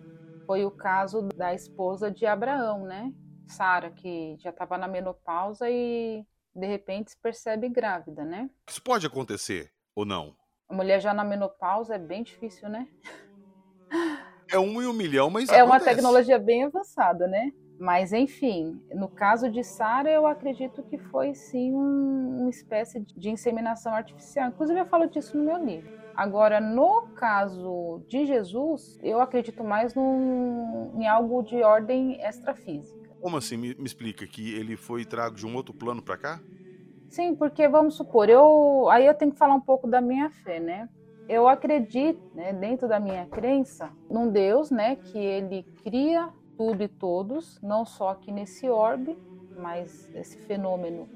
foi 0.49 0.65
o 0.65 0.71
caso 0.71 1.29
da 1.35 1.53
esposa 1.53 2.09
de 2.09 2.25
Abraão, 2.25 2.83
né? 2.83 3.13
Sara, 3.47 3.91
que 3.91 4.35
já 4.39 4.49
estava 4.49 4.79
na 4.79 4.87
menopausa 4.87 5.69
e 5.69 6.25
de 6.55 6.65
repente 6.65 7.11
se 7.11 7.17
percebe 7.21 7.69
grávida, 7.69 8.25
né? 8.25 8.49
Isso 8.67 8.81
pode 8.81 9.05
acontecer 9.05 9.71
ou 9.95 10.05
não? 10.05 10.35
A 10.67 10.73
mulher 10.73 10.99
já 11.01 11.13
na 11.13 11.23
menopausa 11.23 11.93
é 11.93 11.99
bem 11.99 12.23
difícil, 12.23 12.67
né? 12.67 12.87
É 14.51 14.57
um 14.57 14.81
em 14.81 14.87
um 14.87 14.93
milhão, 14.93 15.29
mas 15.29 15.49
É 15.49 15.61
acontece. 15.61 15.69
uma 15.69 15.79
tecnologia 15.79 16.39
bem 16.39 16.63
avançada, 16.63 17.27
né? 17.27 17.51
Mas, 17.79 18.11
enfim, 18.11 18.83
no 18.91 19.07
caso 19.07 19.51
de 19.51 19.63
Sara, 19.63 20.09
eu 20.09 20.25
acredito 20.25 20.81
que 20.81 20.97
foi 20.97 21.35
sim 21.35 21.75
um, 21.75 22.39
uma 22.41 22.49
espécie 22.49 22.99
de 23.15 23.29
inseminação 23.29 23.93
artificial. 23.93 24.49
Inclusive, 24.49 24.79
eu 24.79 24.87
falo 24.87 25.07
disso 25.07 25.37
no 25.37 25.43
meu 25.43 25.63
livro. 25.63 25.91
Agora, 26.19 26.59
no 26.59 27.03
caso 27.15 28.01
de 28.09 28.25
Jesus, 28.25 28.99
eu 29.01 29.21
acredito 29.21 29.63
mais 29.63 29.95
num, 29.95 30.91
em 30.99 31.07
algo 31.07 31.41
de 31.41 31.63
ordem 31.63 32.21
extrafísica. 32.21 33.09
Como 33.21 33.37
assim? 33.37 33.55
Me, 33.55 33.73
me 33.75 33.85
explica 33.85 34.27
que 34.27 34.53
ele 34.53 34.75
foi 34.75 35.05
trago 35.05 35.37
de 35.37 35.47
um 35.47 35.55
outro 35.55 35.73
plano 35.73 36.01
para 36.01 36.17
cá? 36.17 36.41
Sim, 37.07 37.35
porque 37.35 37.69
vamos 37.69 37.95
supor, 37.95 38.27
eu 38.27 38.89
aí 38.89 39.05
eu 39.05 39.13
tenho 39.13 39.31
que 39.31 39.37
falar 39.37 39.53
um 39.53 39.61
pouco 39.61 39.87
da 39.87 40.01
minha 40.01 40.29
fé, 40.29 40.59
né? 40.59 40.89
Eu 41.29 41.47
acredito, 41.47 42.21
né, 42.35 42.51
dentro 42.51 42.85
da 42.85 42.99
minha 42.99 43.25
crença, 43.25 43.89
num 44.09 44.29
Deus, 44.29 44.69
né, 44.69 44.97
que 44.97 45.17
ele 45.17 45.63
cria 45.85 46.27
tudo 46.57 46.83
e 46.83 46.89
todos, 46.89 47.61
não 47.61 47.85
só 47.85 48.09
aqui 48.09 48.29
nesse 48.29 48.67
orbe, 48.67 49.17
mas 49.57 50.13
esse 50.13 50.37
fenômeno 50.39 51.07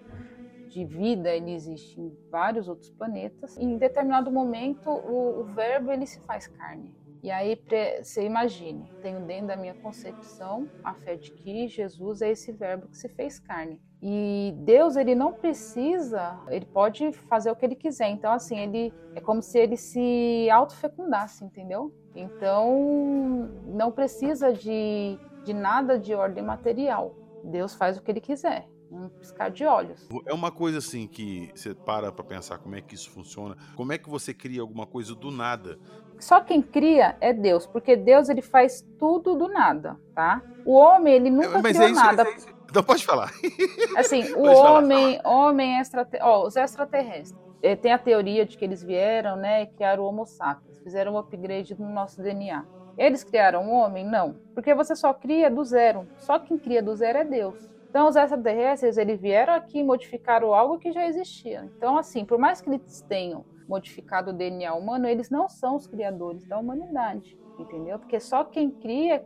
de 0.74 0.84
vida 0.84 1.30
ele 1.30 1.54
existe 1.54 2.02
em 2.02 2.12
vários 2.32 2.68
outros 2.68 2.90
planetas. 2.90 3.56
Em 3.58 3.78
determinado 3.78 4.32
momento, 4.32 4.90
o, 4.90 5.42
o 5.42 5.44
verbo 5.44 5.92
ele 5.92 6.08
se 6.08 6.20
faz 6.22 6.48
carne. 6.48 6.92
E 7.22 7.32
aí 7.32 7.58
você 8.02 8.26
imagine, 8.26 8.84
tenho 9.02 9.22
dentro 9.22 9.48
da 9.48 9.56
minha 9.56 9.74
concepção 9.76 10.68
a 10.84 10.94
fé 10.94 11.16
de 11.16 11.32
que 11.32 11.70
Jesus 11.70 12.22
é 12.22 12.32
esse 12.32 12.52
verbo 12.52 12.88
que 12.88 12.98
se 12.98 13.08
fez 13.08 13.40
carne. 13.40 13.80
E 14.02 14.54
Deus, 14.58 14.98
ele 14.98 15.16
não 15.16 15.32
precisa, 15.32 16.38
ele 16.50 16.66
pode 16.66 17.14
fazer 17.14 17.50
o 17.50 17.56
que 17.56 17.66
ele 17.66 17.76
quiser. 17.76 18.10
Então, 18.10 18.34
assim, 18.34 18.60
ele 18.60 18.94
é 19.16 19.22
como 19.22 19.42
se 19.42 19.58
ele 19.58 19.78
se 19.78 20.50
autofecundasse, 20.50 21.46
entendeu? 21.46 21.94
Então, 22.14 23.50
não 23.68 23.90
precisa 23.90 24.52
de, 24.52 25.18
de 25.46 25.54
nada 25.54 25.98
de 25.98 26.14
ordem 26.14 26.44
material. 26.44 27.16
Deus 27.42 27.74
faz 27.74 27.98
o 27.98 28.02
que 28.02 28.12
ele 28.12 28.20
quiser 28.20 28.68
um 28.94 29.10
piscar 29.10 29.50
de 29.50 29.66
olhos. 29.66 30.08
É 30.26 30.34
uma 30.34 30.52
coisa 30.52 30.78
assim 30.78 31.08
que 31.08 31.50
você 31.56 31.74
para 31.74 32.12
para 32.12 32.24
pensar 32.24 32.58
como 32.60 32.76
é 32.76 32.82
que 32.82 32.96
isso 32.96 33.10
funciona. 33.10 33.56
Como 33.76 33.92
é 33.92 33.98
que 33.98 34.10
você 34.10 34.34
cria 34.34 34.62
alguma 34.62 34.86
coisa 34.86 35.16
do 35.16 35.32
nada? 35.32 35.78
Só 36.20 36.40
quem 36.42 36.62
cria 36.62 37.18
é 37.20 37.34
Deus, 37.34 37.66
porque 37.66 37.96
Deus 37.96 38.30
ele 38.30 38.42
faz 38.42 38.86
tudo 39.00 39.36
do 39.36 39.48
nada, 39.50 40.00
tá? 40.16 40.42
O 40.66 40.74
homem 40.74 41.14
ele 41.16 41.30
nunca 41.30 41.60
Mas 41.62 41.74
criou 41.76 41.88
é 41.88 41.92
isso, 41.92 42.02
nada. 42.06 42.24
é 42.24 42.36
isso. 42.36 42.48
Então 42.70 42.84
pode 42.84 43.06
falar. 43.06 43.32
Assim, 43.98 44.24
o 44.32 44.36
Pode 44.44 44.56
falar. 44.56 44.80
homem, 44.80 45.20
homem 45.26 45.80
extrate... 45.80 46.18
ó, 46.22 46.46
os 46.48 46.56
extraterrestres. 46.56 47.36
eh, 47.62 47.76
Tem 47.76 47.92
a 47.92 47.98
teoria 48.00 48.46
de 48.46 48.58
que 48.58 48.64
eles 48.64 48.82
vieram, 48.84 49.36
né, 49.36 49.64
e 49.64 49.68
criaram 49.68 50.04
o 50.04 50.08
Homo 50.08 50.26
sapiens, 50.26 50.80
fizeram 50.80 51.14
um 51.14 51.18
upgrade 51.18 51.76
no 51.80 51.90
nosso 51.90 52.22
DNA. 52.22 52.66
Eles 52.98 53.24
criaram 53.24 53.68
o 53.68 53.72
homem? 53.74 54.06
Não, 54.06 54.36
porque 54.54 54.74
você 54.74 54.96
só 54.96 55.14
cria 55.14 55.50
do 55.52 55.64
zero. 55.66 56.08
Só 56.18 56.38
quem 56.40 56.58
cria 56.58 56.82
do 56.82 56.96
zero 56.96 57.18
é 57.20 57.26
Deus. 57.26 57.68
Então, 57.94 58.10
os 58.10 58.16
extraterrestres, 58.16 58.98
eles 58.98 59.22
vieram 59.22 59.54
aqui 59.54 59.78
e 59.78 59.84
modificaram 59.84 60.52
algo 60.52 60.80
que 60.80 60.92
já 60.92 61.06
existia. 61.06 61.72
Então, 61.78 61.96
assim, 61.96 62.26
por 62.26 62.40
mais 62.40 62.60
que 62.60 62.68
eles 62.68 63.02
tenham 63.08 63.46
modificado 63.70 64.32
o 64.32 64.34
DNA 64.34 64.74
humano, 64.74 65.06
eles 65.06 65.30
não 65.30 65.48
são 65.48 65.76
os 65.76 65.86
criadores 65.86 66.44
da 66.44 66.58
humanidade, 66.58 67.38
entendeu? 67.60 68.00
Porque 68.00 68.20
só 68.20 68.44
quem 68.44 68.72
cria, 68.72 69.24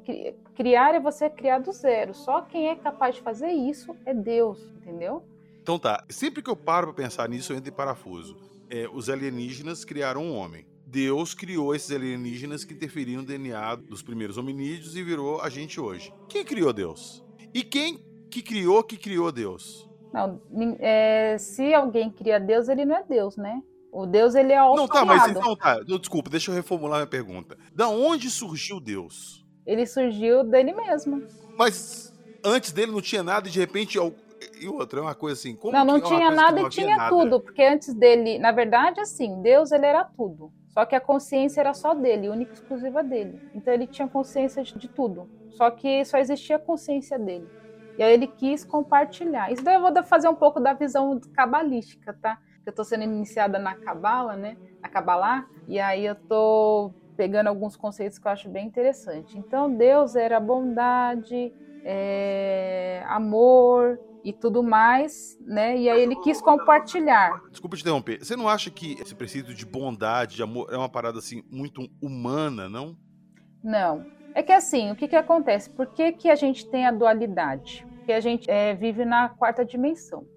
criar 0.53 0.93
é 0.93 0.99
você 0.99 1.29
criar 1.29 1.59
do 1.59 1.71
zero. 1.71 2.13
Só 2.13 2.41
quem 2.41 2.67
é 2.67 2.75
capaz 2.75 3.15
de 3.15 3.21
fazer 3.21 3.51
isso 3.51 3.95
é 4.05 4.13
Deus, 4.13 4.61
entendeu? 4.81 5.23
Então 5.61 5.79
tá, 5.79 6.03
sempre 6.09 6.43
que 6.43 6.49
eu 6.49 6.55
paro 6.57 6.87
para 6.87 7.05
pensar 7.05 7.29
nisso, 7.29 7.53
eu 7.53 7.57
entro 7.57 7.71
em 7.71 7.73
parafuso. 7.73 8.35
É, 8.69 8.85
os 8.91 9.09
alienígenas 9.09 9.85
criaram 9.85 10.23
um 10.23 10.35
homem. 10.35 10.67
Deus 10.85 11.33
criou 11.33 11.73
esses 11.73 11.95
alienígenas 11.95 12.65
que 12.65 12.73
interferiram 12.73 13.21
no 13.21 13.27
DNA 13.27 13.75
dos 13.75 14.01
primeiros 14.01 14.37
hominídeos 14.37 14.97
e 14.97 15.03
virou 15.03 15.39
a 15.39 15.47
gente 15.47 15.79
hoje. 15.79 16.13
Quem 16.27 16.43
criou 16.43 16.73
Deus? 16.73 17.25
E 17.53 17.63
quem 17.63 18.05
que 18.29 18.41
criou 18.41 18.83
que 18.83 18.97
criou 18.97 19.31
Deus? 19.31 19.87
Não, 20.13 20.41
é, 20.79 21.37
se 21.37 21.73
alguém 21.73 22.09
cria 22.09 22.39
Deus, 22.39 22.69
ele 22.69 22.85
não 22.85 22.95
é 22.95 23.03
Deus, 23.03 23.37
né? 23.37 23.61
O 23.91 24.05
Deus, 24.05 24.35
ele 24.35 24.53
é 24.53 24.57
Não, 24.57 24.87
tá, 24.87 25.05
mas 25.05 25.27
então 25.27 25.55
tá. 25.55 25.79
Desculpa, 25.81 26.29
deixa 26.29 26.51
eu 26.51 26.55
reformular 26.55 26.99
minha 26.99 27.07
pergunta. 27.07 27.57
Da 27.73 27.87
onde 27.87 28.29
surgiu 28.29 28.79
Deus? 28.79 29.45
Ele 29.65 29.85
surgiu 29.85 30.43
dele 30.43 30.73
mesmo. 30.73 31.23
Mas 31.57 32.13
antes 32.43 32.71
dele 32.71 32.91
não 32.91 33.01
tinha 33.01 33.23
nada 33.23 33.47
e 33.47 33.51
de 33.51 33.59
repente 33.59 33.97
e 34.59 34.67
outra, 34.67 34.99
é 34.99 35.01
uma 35.01 35.15
coisa 35.15 35.33
assim. 35.33 35.57
não, 35.63 35.85
não 35.85 36.01
tinha 36.01 36.31
nada 36.31 36.61
e 36.61 36.69
tinha 36.69 36.95
nada. 36.95 37.09
tudo, 37.09 37.39
porque 37.39 37.63
antes 37.63 37.93
dele, 37.93 38.37
na 38.37 38.51
verdade, 38.51 38.99
assim, 38.99 39.41
Deus 39.41 39.71
ele 39.71 39.85
era 39.85 40.03
tudo. 40.03 40.51
Só 40.69 40.85
que 40.85 40.95
a 40.95 41.01
consciência 41.01 41.59
era 41.59 41.73
só 41.73 41.95
dele, 41.95 42.29
única 42.29 42.51
e 42.51 42.53
exclusiva 42.53 43.03
dele. 43.03 43.41
Então 43.55 43.73
ele 43.73 43.87
tinha 43.87 44.07
consciência 44.07 44.63
de 44.63 44.87
tudo. 44.87 45.27
Só 45.49 45.71
que 45.71 46.05
só 46.05 46.19
existia 46.19 46.57
a 46.57 46.59
consciência 46.59 47.17
dele. 47.17 47.47
E 47.97 48.03
aí 48.03 48.13
ele 48.13 48.27
quis 48.27 48.63
compartilhar. 48.63 49.51
Isso 49.51 49.63
daí 49.63 49.75
eu 49.75 49.81
vou 49.81 50.03
fazer 50.03 50.27
um 50.27 50.35
pouco 50.35 50.59
da 50.59 50.73
visão 50.73 51.19
cabalística, 51.33 52.13
tá? 52.13 52.37
Eu 52.65 52.71
estou 52.71 52.85
sendo 52.85 53.03
iniciada 53.03 53.57
na 53.57 53.75
cabala, 53.75 54.35
né? 54.35 54.57
Na 54.81 54.89
cabalá, 54.89 55.47
e 55.67 55.79
aí 55.79 56.05
eu 56.05 56.15
tô 56.15 56.91
pegando 57.15 57.47
alguns 57.47 57.75
conceitos 57.75 58.19
que 58.19 58.27
eu 58.27 58.31
acho 58.31 58.49
bem 58.49 58.67
interessante. 58.67 59.37
Então 59.37 59.73
Deus 59.73 60.15
era 60.15 60.39
bondade, 60.39 61.51
é, 61.83 63.03
amor, 63.07 63.99
e 64.27 64.33
tudo 64.33 64.61
mais, 64.61 65.37
né? 65.39 65.77
E 65.77 65.89
aí 65.89 66.01
ele 66.01 66.15
quis 66.17 66.41
compartilhar. 66.41 67.41
Desculpa 67.49 67.77
te 67.77 67.81
interromper. 67.81 68.19
Você 68.19 68.35
não 68.35 68.49
acha 68.49 68.69
que 68.69 68.97
esse 68.99 69.15
princípio 69.15 69.53
de 69.53 69.65
bondade, 69.65 70.35
de 70.35 70.43
amor, 70.43 70.67
é 70.69 70.75
uma 70.75 70.89
parada 70.89 71.19
assim 71.19 71.41
muito 71.49 71.87
humana, 72.01 72.67
não? 72.67 72.97
Não. 73.63 74.05
É 74.37 74.43
que 74.43 74.51
assim, 74.51 74.91
o 74.91 74.95
que, 74.95 75.07
que 75.07 75.15
acontece? 75.15 75.67
Por 75.67 75.87
que, 75.87 76.11
que 76.11 76.29
a 76.29 76.35
gente 76.35 76.69
tem 76.69 76.85
a 76.85 76.91
dualidade? 76.91 77.83
Porque 77.95 78.13
a 78.13 78.19
gente 78.19 78.47
é, 78.47 78.75
vive 78.75 79.03
na 79.03 79.29
quarta 79.29 79.65
dimensão. 79.65 80.27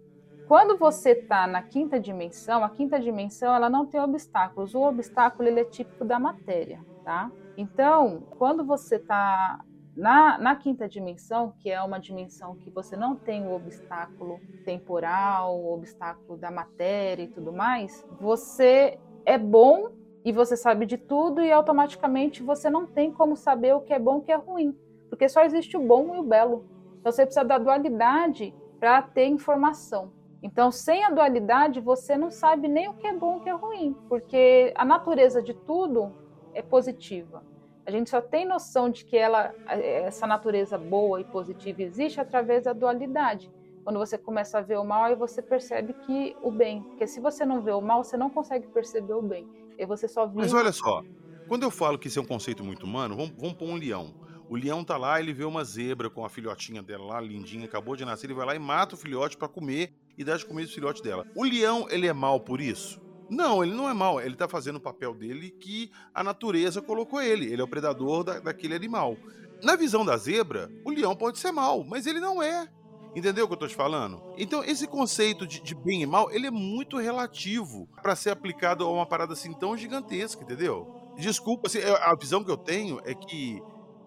Quando 0.49 0.79
você 0.79 1.11
está 1.11 1.47
na 1.47 1.61
quinta 1.61 2.01
dimensão, 2.01 2.65
a 2.65 2.71
quinta 2.71 2.99
dimensão 2.99 3.55
ela 3.55 3.69
não 3.69 3.85
tem 3.85 4.01
obstáculos. 4.01 4.75
O 4.75 4.81
obstáculo 4.81 5.47
ele 5.47 5.61
é 5.61 5.65
típico 5.65 6.03
da 6.03 6.19
matéria, 6.19 6.81
tá? 7.05 7.31
Então, 7.59 8.23
quando 8.39 8.65
você 8.65 8.97
está 8.97 9.61
na, 9.95 10.39
na 10.39 10.57
quinta 10.57 10.89
dimensão, 10.89 11.53
que 11.59 11.69
é 11.69 11.83
uma 11.83 12.01
dimensão 12.01 12.57
que 12.57 12.71
você 12.71 12.97
não 12.97 13.15
tem 13.15 13.47
o 13.47 13.53
obstáculo 13.53 14.41
temporal, 14.65 15.61
o 15.61 15.75
obstáculo 15.75 16.39
da 16.39 16.51
matéria 16.51 17.25
e 17.25 17.29
tudo 17.29 17.53
mais, 17.53 18.03
você 18.19 18.99
é 19.27 19.37
bom 19.37 19.91
e 20.25 20.33
você 20.33 20.57
sabe 20.57 20.87
de 20.87 20.99
tudo 20.99 21.41
e 21.41 21.51
automaticamente 21.51 22.43
você 22.43 22.69
não 22.69 22.87
tem 22.87 23.11
como 23.11 23.37
saber 23.37 23.75
o 23.75 23.81
que 23.81 23.93
é 23.93 23.99
bom 23.99 24.17
e 24.17 24.19
o 24.19 24.23
que 24.23 24.33
é 24.33 24.37
ruim, 24.37 24.77
porque 25.09 25.29
só 25.29 25.43
existe 25.43 25.77
o 25.77 25.87
bom 25.87 26.15
e 26.15 26.19
o 26.19 26.23
belo. 26.23 26.65
Então 26.99 27.11
você 27.11 27.25
precisa 27.25 27.45
da 27.45 27.59
dualidade 27.59 28.55
para 28.79 29.03
ter 29.03 29.27
informação. 29.27 30.13
Então, 30.43 30.71
sem 30.71 31.05
a 31.05 31.11
dualidade, 31.11 31.81
você 31.81 32.17
não 32.17 32.31
sabe 32.31 32.67
nem 32.67 32.89
o 32.89 32.95
que 32.95 33.07
é 33.07 33.13
bom 33.13 33.35
e 33.35 33.37
o 33.37 33.41
que 33.41 33.51
é 33.51 33.53
ruim, 33.53 33.95
porque 34.09 34.73
a 34.75 34.85
natureza 34.85 35.43
de 35.43 35.53
tudo 35.53 36.13
é 36.55 36.63
positiva. 36.63 37.43
A 37.85 37.91
gente 37.91 38.09
só 38.09 38.21
tem 38.21 38.47
noção 38.47 38.89
de 38.89 39.05
que 39.05 39.17
ela, 39.17 39.55
essa 39.67 40.27
natureza 40.27 40.79
boa 40.79 41.21
e 41.21 41.25
positiva 41.25 41.83
existe 41.83 42.21
através 42.21 42.65
da 42.65 42.73
dualidade. 42.73 43.51
Quando 43.83 43.99
você 43.99 44.17
começa 44.17 44.59
a 44.59 44.61
ver 44.61 44.79
o 44.79 44.85
mal, 44.85 45.05
aí 45.05 45.15
você 45.15 45.43
percebe 45.43 45.95
que 45.95 46.37
o 46.43 46.51
bem. 46.51 46.83
Porque 46.83 47.07
se 47.07 47.21
você 47.21 47.45
não 47.45 47.61
vê 47.61 47.73
o 47.73 47.81
mal, 47.81 48.05
você 48.05 48.17
não 48.17 48.31
consegue 48.31 48.67
perceber 48.69 49.15
o 49.15 49.23
bem. 49.23 49.49
Você 49.87 50.09
só. 50.09 50.27
Mas 50.27 50.53
olha 50.53 50.73
só, 50.73 51.03
quando 51.49 51.63
eu 51.63 51.71
falo 51.71 51.99
que 51.99 52.09
isso 52.09 52.19
é 52.19 52.23
um 52.23 52.27
conceito 52.27 52.65
muito 52.65 52.85
humano, 52.85 53.17
vamos, 53.17 53.33
vamos 53.37 53.55
pôr 53.55 53.69
um 53.69 53.77
leão. 53.77 54.15
O 54.49 54.57
leão 54.57 54.83
tá 54.83 54.97
lá, 54.97 55.21
ele 55.21 55.33
vê 55.33 55.45
uma 55.45 55.63
zebra 55.63 56.11
com 56.11 56.25
a 56.25 56.29
filhotinha 56.29 56.83
dela 56.83 57.05
lá, 57.05 57.21
lindinha, 57.21 57.67
acabou 57.67 57.95
de 57.95 58.05
nascer, 58.05 58.27
ele 58.27 58.35
vai 58.35 58.47
lá 58.47 58.55
e 58.55 58.59
mata 58.59 58.97
o 58.97 58.99
filhote 58.99 59.37
para 59.37 59.47
comer 59.47 59.95
e 60.19 60.25
dá 60.25 60.37
de 60.37 60.45
comer 60.45 60.65
o 60.65 60.69
filhote 60.69 61.03
dela. 61.03 61.25
O 61.37 61.45
leão, 61.45 61.87
ele 61.89 62.07
é 62.07 62.13
mal 62.13 62.41
por 62.41 62.61
isso? 62.61 63.01
Não, 63.31 63.63
ele 63.63 63.73
não 63.73 63.89
é 63.89 63.95
mal. 63.95 64.21
Ele 64.21 64.35
tá 64.35 64.49
fazendo 64.49 64.77
o 64.77 64.81
papel 64.81 65.15
dele 65.15 65.53
que 65.53 65.93
a 66.13 66.25
natureza 66.25 66.83
colocou 66.83 67.23
ele. 67.23 67.47
Ele 67.47 67.63
é 67.63 67.65
o 67.65 67.69
predador 67.69 68.25
da, 68.25 68.41
daquele 68.41 68.75
animal. 68.75 69.17
Na 69.63 69.77
visão 69.77 70.05
da 70.05 70.17
zebra, 70.17 70.69
o 70.85 70.91
leão 70.91 71.15
pode 71.15 71.39
ser 71.39 71.53
mal, 71.53 71.85
mas 71.85 72.07
ele 72.07 72.19
não 72.19 72.43
é. 72.43 72.69
Entendeu 73.15 73.45
o 73.45 73.49
que 73.49 73.55
eu 73.55 73.59
tô 73.59 73.67
te 73.67 73.75
falando? 73.75 74.23
Então, 74.37 74.63
esse 74.63 74.87
conceito 74.87 75.47
de, 75.47 75.61
de 75.61 75.75
bem 75.75 76.03
e 76.03 76.07
mal, 76.07 76.31
ele 76.31 76.47
é 76.47 76.51
muito 76.51 76.97
relativo 76.97 77.89
para 78.03 78.15
ser 78.15 78.31
aplicado 78.31 78.85
a 78.85 78.91
uma 78.91 79.07
parada 79.07 79.33
assim 79.33 79.53
tão 79.53 79.77
gigantesca, 79.77 80.43
entendeu? 80.43 81.13
Desculpa, 81.17 81.67
assim, 81.67 81.81
a 81.81 82.15
visão 82.15 82.45
que 82.45 82.51
eu 82.51 82.57
tenho 82.57 83.01
é 83.05 83.15
que 83.15 83.61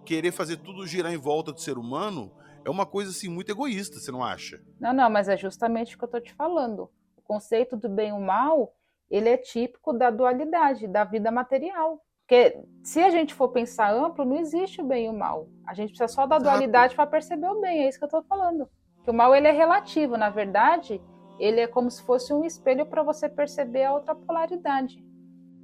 querer 0.05 0.31
fazer 0.31 0.57
tudo 0.57 0.87
girar 0.87 1.13
em 1.13 1.17
volta 1.17 1.51
do 1.51 1.59
ser 1.59 1.77
humano 1.77 2.31
é 2.65 2.69
uma 2.69 2.85
coisa 2.85 3.11
assim 3.11 3.27
muito 3.27 3.51
egoísta, 3.51 3.99
você 3.99 4.11
não 4.11 4.23
acha? 4.23 4.61
Não, 4.79 4.93
não, 4.93 5.09
mas 5.09 5.27
é 5.27 5.35
justamente 5.35 5.95
o 5.95 5.97
que 5.97 6.05
eu 6.05 6.09
tô 6.09 6.19
te 6.21 6.33
falando. 6.33 6.89
O 7.17 7.21
conceito 7.21 7.75
do 7.75 7.89
bem 7.89 8.09
e 8.09 8.13
o 8.13 8.21
mal 8.21 8.73
ele 9.09 9.29
é 9.29 9.37
típico 9.37 9.93
da 9.93 10.09
dualidade, 10.09 10.87
da 10.87 11.03
vida 11.03 11.29
material. 11.29 12.03
Porque 12.21 12.57
se 12.81 13.01
a 13.01 13.09
gente 13.09 13.33
for 13.33 13.49
pensar 13.49 13.93
amplo, 13.93 14.25
não 14.25 14.37
existe 14.37 14.81
o 14.81 14.85
bem 14.85 15.05
e 15.05 15.09
o 15.09 15.13
mal. 15.13 15.47
A 15.67 15.73
gente 15.73 15.89
precisa 15.89 16.07
só 16.07 16.25
da 16.25 16.39
dualidade 16.39 16.95
para 16.95 17.05
perceber 17.05 17.47
o 17.47 17.61
bem, 17.61 17.83
é 17.83 17.89
isso 17.89 17.99
que 17.99 18.05
eu 18.05 18.07
estou 18.07 18.23
falando. 18.23 18.67
Que 19.03 19.09
o 19.09 19.13
mal 19.13 19.35
ele 19.35 19.47
é 19.47 19.51
relativo, 19.51 20.17
na 20.17 20.29
verdade, 20.29 21.01
ele 21.39 21.59
é 21.59 21.67
como 21.67 21.89
se 21.91 22.01
fosse 22.03 22.33
um 22.33 22.43
espelho 22.43 22.85
para 22.85 23.03
você 23.03 23.27
perceber 23.27 23.83
a 23.83 23.93
outra 23.93 24.15
polaridade. 24.15 25.03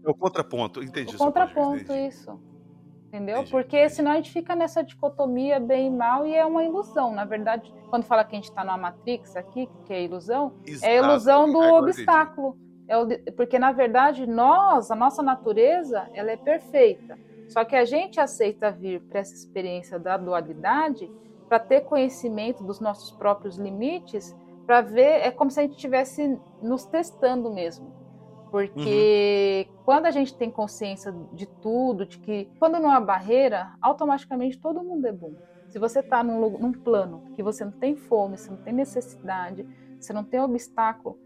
É 0.05 0.09
o 0.09 0.13
contraponto, 0.13 0.83
entendi. 0.83 1.15
O 1.15 1.17
contraponto, 1.17 1.93
isso. 1.93 2.39
Entendeu? 3.07 3.37
Entendi, 3.37 3.51
Porque 3.51 3.77
entendi. 3.77 3.93
senão 3.95 4.11
a 4.11 4.15
gente 4.15 4.31
fica 4.31 4.55
nessa 4.55 4.83
dicotomia 4.83 5.59
bem 5.59 5.87
e 5.87 5.89
mal 5.89 6.27
e 6.27 6.35
é 6.35 6.45
uma 6.45 6.63
ilusão. 6.63 7.13
Na 7.13 7.25
verdade, 7.25 7.73
quando 7.89 8.03
fala 8.03 8.23
que 8.23 8.35
a 8.35 8.39
gente 8.39 8.49
está 8.49 8.63
numa 8.63 8.77
Matrix 8.77 9.35
aqui, 9.35 9.67
que 9.85 9.93
é 9.93 10.03
ilusão, 10.03 10.53
Exato. 10.65 10.85
é 10.85 10.99
a 10.99 11.03
ilusão 11.03 11.51
do 11.51 11.59
Agora 11.59 11.83
obstáculo. 11.83 12.49
Entendi. 12.49 12.69
É 13.25 13.31
porque 13.31 13.59
na 13.59 13.71
verdade 13.71 14.25
nós, 14.25 14.89
a 14.89 14.95
nossa 14.95 15.21
natureza, 15.21 16.09
ela 16.13 16.31
é 16.31 16.37
perfeita. 16.37 17.17
Só 17.47 17.63
que 17.65 17.75
a 17.75 17.85
gente 17.85 18.19
aceita 18.19 18.71
vir 18.71 19.01
para 19.01 19.19
essa 19.19 19.33
experiência 19.33 19.97
da 19.99 20.17
dualidade 20.17 21.11
para 21.49 21.59
ter 21.59 21.81
conhecimento 21.81 22.63
dos 22.63 22.79
nossos 22.79 23.11
próprios 23.11 23.57
limites, 23.57 24.37
para 24.67 24.81
ver, 24.81 25.25
é 25.25 25.31
como 25.31 25.49
se 25.49 25.59
a 25.59 25.63
gente 25.63 25.75
estivesse 25.75 26.39
nos 26.61 26.85
testando 26.85 27.51
mesmo. 27.51 27.91
Porque 28.51 29.67
uhum. 29.67 29.75
quando 29.83 30.05
a 30.05 30.11
gente 30.11 30.35
tem 30.35 30.51
consciência 30.51 31.11
de 31.33 31.47
tudo, 31.47 32.05
de 32.05 32.19
que 32.19 32.49
quando 32.59 32.79
não 32.79 32.91
há 32.91 32.99
barreira, 32.99 33.73
automaticamente 33.81 34.59
todo 34.59 34.83
mundo 34.83 35.07
é 35.07 35.11
bom. 35.11 35.33
Se 35.69 35.79
você 35.79 35.99
está 35.99 36.23
num, 36.23 36.57
num 36.57 36.71
plano 36.71 37.23
que 37.35 37.41
você 37.41 37.65
não 37.65 37.71
tem 37.71 37.95
fome, 37.95 38.37
você 38.37 38.49
não 38.49 38.57
tem 38.57 38.73
necessidade, 38.73 39.67
você 39.99 40.13
não 40.13 40.23
tem 40.23 40.39
obstáculo, 40.39 41.19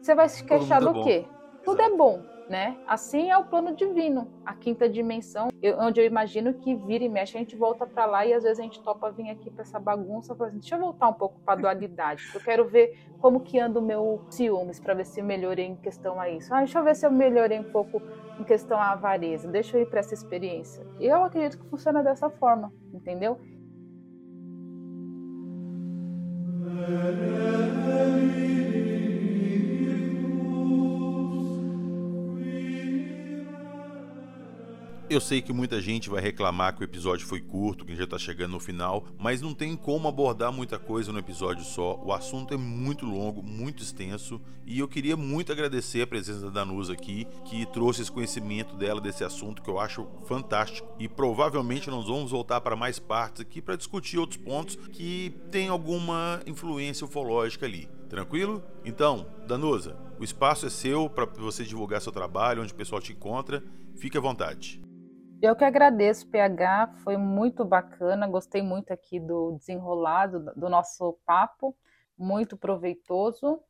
você 0.00 0.14
vai 0.14 0.28
se 0.28 0.44
queixar 0.44 0.80
do 0.80 1.00
é 1.00 1.02
quê? 1.02 1.28
Tudo 1.64 1.80
é 1.80 1.96
bom, 1.96 2.22
né? 2.48 2.76
Assim 2.86 3.30
é 3.30 3.36
o 3.36 3.44
plano 3.44 3.74
divino, 3.74 4.30
a 4.44 4.54
quinta 4.54 4.88
dimensão, 4.88 5.48
eu, 5.60 5.78
onde 5.80 6.00
eu 6.00 6.04
imagino 6.04 6.54
que 6.54 6.74
vira 6.74 7.04
e 7.04 7.08
mexe, 7.08 7.36
a 7.36 7.40
gente 7.40 7.56
volta 7.56 7.86
para 7.86 8.06
lá 8.06 8.24
e 8.24 8.32
às 8.32 8.44
vezes 8.44 8.60
a 8.60 8.62
gente 8.62 8.80
topa 8.82 9.10
vir 9.10 9.30
aqui 9.30 9.50
para 9.50 9.62
essa 9.62 9.80
bagunça, 9.80 10.34
fala 10.34 10.50
assim, 10.50 10.58
deixa 10.58 10.76
eu 10.76 10.80
voltar 10.80 11.08
um 11.08 11.14
pouco 11.14 11.40
para 11.40 11.60
dualidade, 11.60 12.22
eu 12.34 12.40
quero 12.40 12.68
ver 12.68 12.96
como 13.20 13.40
que 13.40 13.58
anda 13.58 13.80
o 13.80 13.82
meu 13.82 14.24
ciúmes 14.30 14.78
para 14.78 14.94
ver 14.94 15.06
se 15.06 15.20
melhorei 15.22 15.66
em 15.66 15.76
questão 15.76 16.20
a 16.20 16.30
isso. 16.30 16.54
Ah, 16.54 16.58
deixa 16.58 16.78
eu 16.78 16.84
ver 16.84 16.94
se 16.94 17.06
eu 17.06 17.10
melhorei 17.10 17.58
um 17.58 17.64
pouco 17.64 18.00
em 18.38 18.44
questão 18.44 18.78
à 18.78 18.92
avareza, 18.92 19.48
deixa 19.48 19.76
eu 19.76 19.82
ir 19.82 19.86
para 19.86 20.00
essa 20.00 20.14
experiência. 20.14 20.86
Eu 21.00 21.24
acredito 21.24 21.58
que 21.58 21.68
funciona 21.68 22.02
dessa 22.02 22.30
forma, 22.30 22.72
entendeu? 22.92 23.38
Eu 35.08 35.20
sei 35.20 35.40
que 35.40 35.52
muita 35.52 35.80
gente 35.80 36.10
vai 36.10 36.20
reclamar 36.20 36.74
que 36.74 36.80
o 36.80 36.84
episódio 36.84 37.28
foi 37.28 37.40
curto, 37.40 37.84
que 37.84 37.94
já 37.94 38.02
está 38.02 38.18
chegando 38.18 38.50
no 38.50 38.60
final, 38.60 39.04
mas 39.16 39.40
não 39.40 39.54
tem 39.54 39.76
como 39.76 40.08
abordar 40.08 40.50
muita 40.50 40.80
coisa 40.80 41.12
no 41.12 41.20
episódio 41.20 41.64
só. 41.64 41.94
O 42.04 42.12
assunto 42.12 42.52
é 42.52 42.56
muito 42.56 43.06
longo, 43.06 43.40
muito 43.40 43.84
extenso, 43.84 44.40
e 44.66 44.80
eu 44.80 44.88
queria 44.88 45.16
muito 45.16 45.52
agradecer 45.52 46.02
a 46.02 46.06
presença 46.08 46.50
da 46.50 46.64
Danusa 46.64 46.92
aqui, 46.92 47.24
que 47.44 47.64
trouxe 47.66 48.02
esse 48.02 48.10
conhecimento 48.10 48.74
dela 48.74 49.00
desse 49.00 49.22
assunto 49.22 49.62
que 49.62 49.70
eu 49.70 49.78
acho 49.78 50.08
fantástico. 50.26 50.88
E 50.98 51.08
provavelmente 51.08 51.88
nós 51.88 52.08
vamos 52.08 52.32
voltar 52.32 52.60
para 52.60 52.74
mais 52.74 52.98
partes 52.98 53.42
aqui 53.42 53.62
para 53.62 53.76
discutir 53.76 54.18
outros 54.18 54.42
pontos 54.42 54.74
que 54.90 55.32
têm 55.52 55.68
alguma 55.68 56.40
influência 56.48 57.04
ufológica 57.04 57.64
ali. 57.64 57.88
Tranquilo? 58.08 58.60
Então, 58.84 59.28
Danusa, 59.46 59.96
o 60.18 60.24
espaço 60.24 60.66
é 60.66 60.70
seu 60.70 61.08
para 61.08 61.26
você 61.26 61.62
divulgar 61.62 62.00
seu 62.00 62.10
trabalho, 62.10 62.60
onde 62.60 62.72
o 62.72 62.76
pessoal 62.76 63.00
te 63.00 63.12
encontra. 63.12 63.62
Fique 63.94 64.18
à 64.18 64.20
vontade. 64.20 64.85
Eu 65.46 65.54
que 65.54 65.64
agradeço, 65.64 66.28
PH, 66.28 66.88
foi 67.04 67.16
muito 67.16 67.64
bacana, 67.64 68.26
gostei 68.26 68.62
muito 68.62 68.90
aqui 68.90 69.20
do 69.20 69.52
desenrolado 69.52 70.52
do 70.56 70.68
nosso 70.68 71.20
papo, 71.24 71.72
muito 72.18 72.56
proveitoso. 72.56 73.60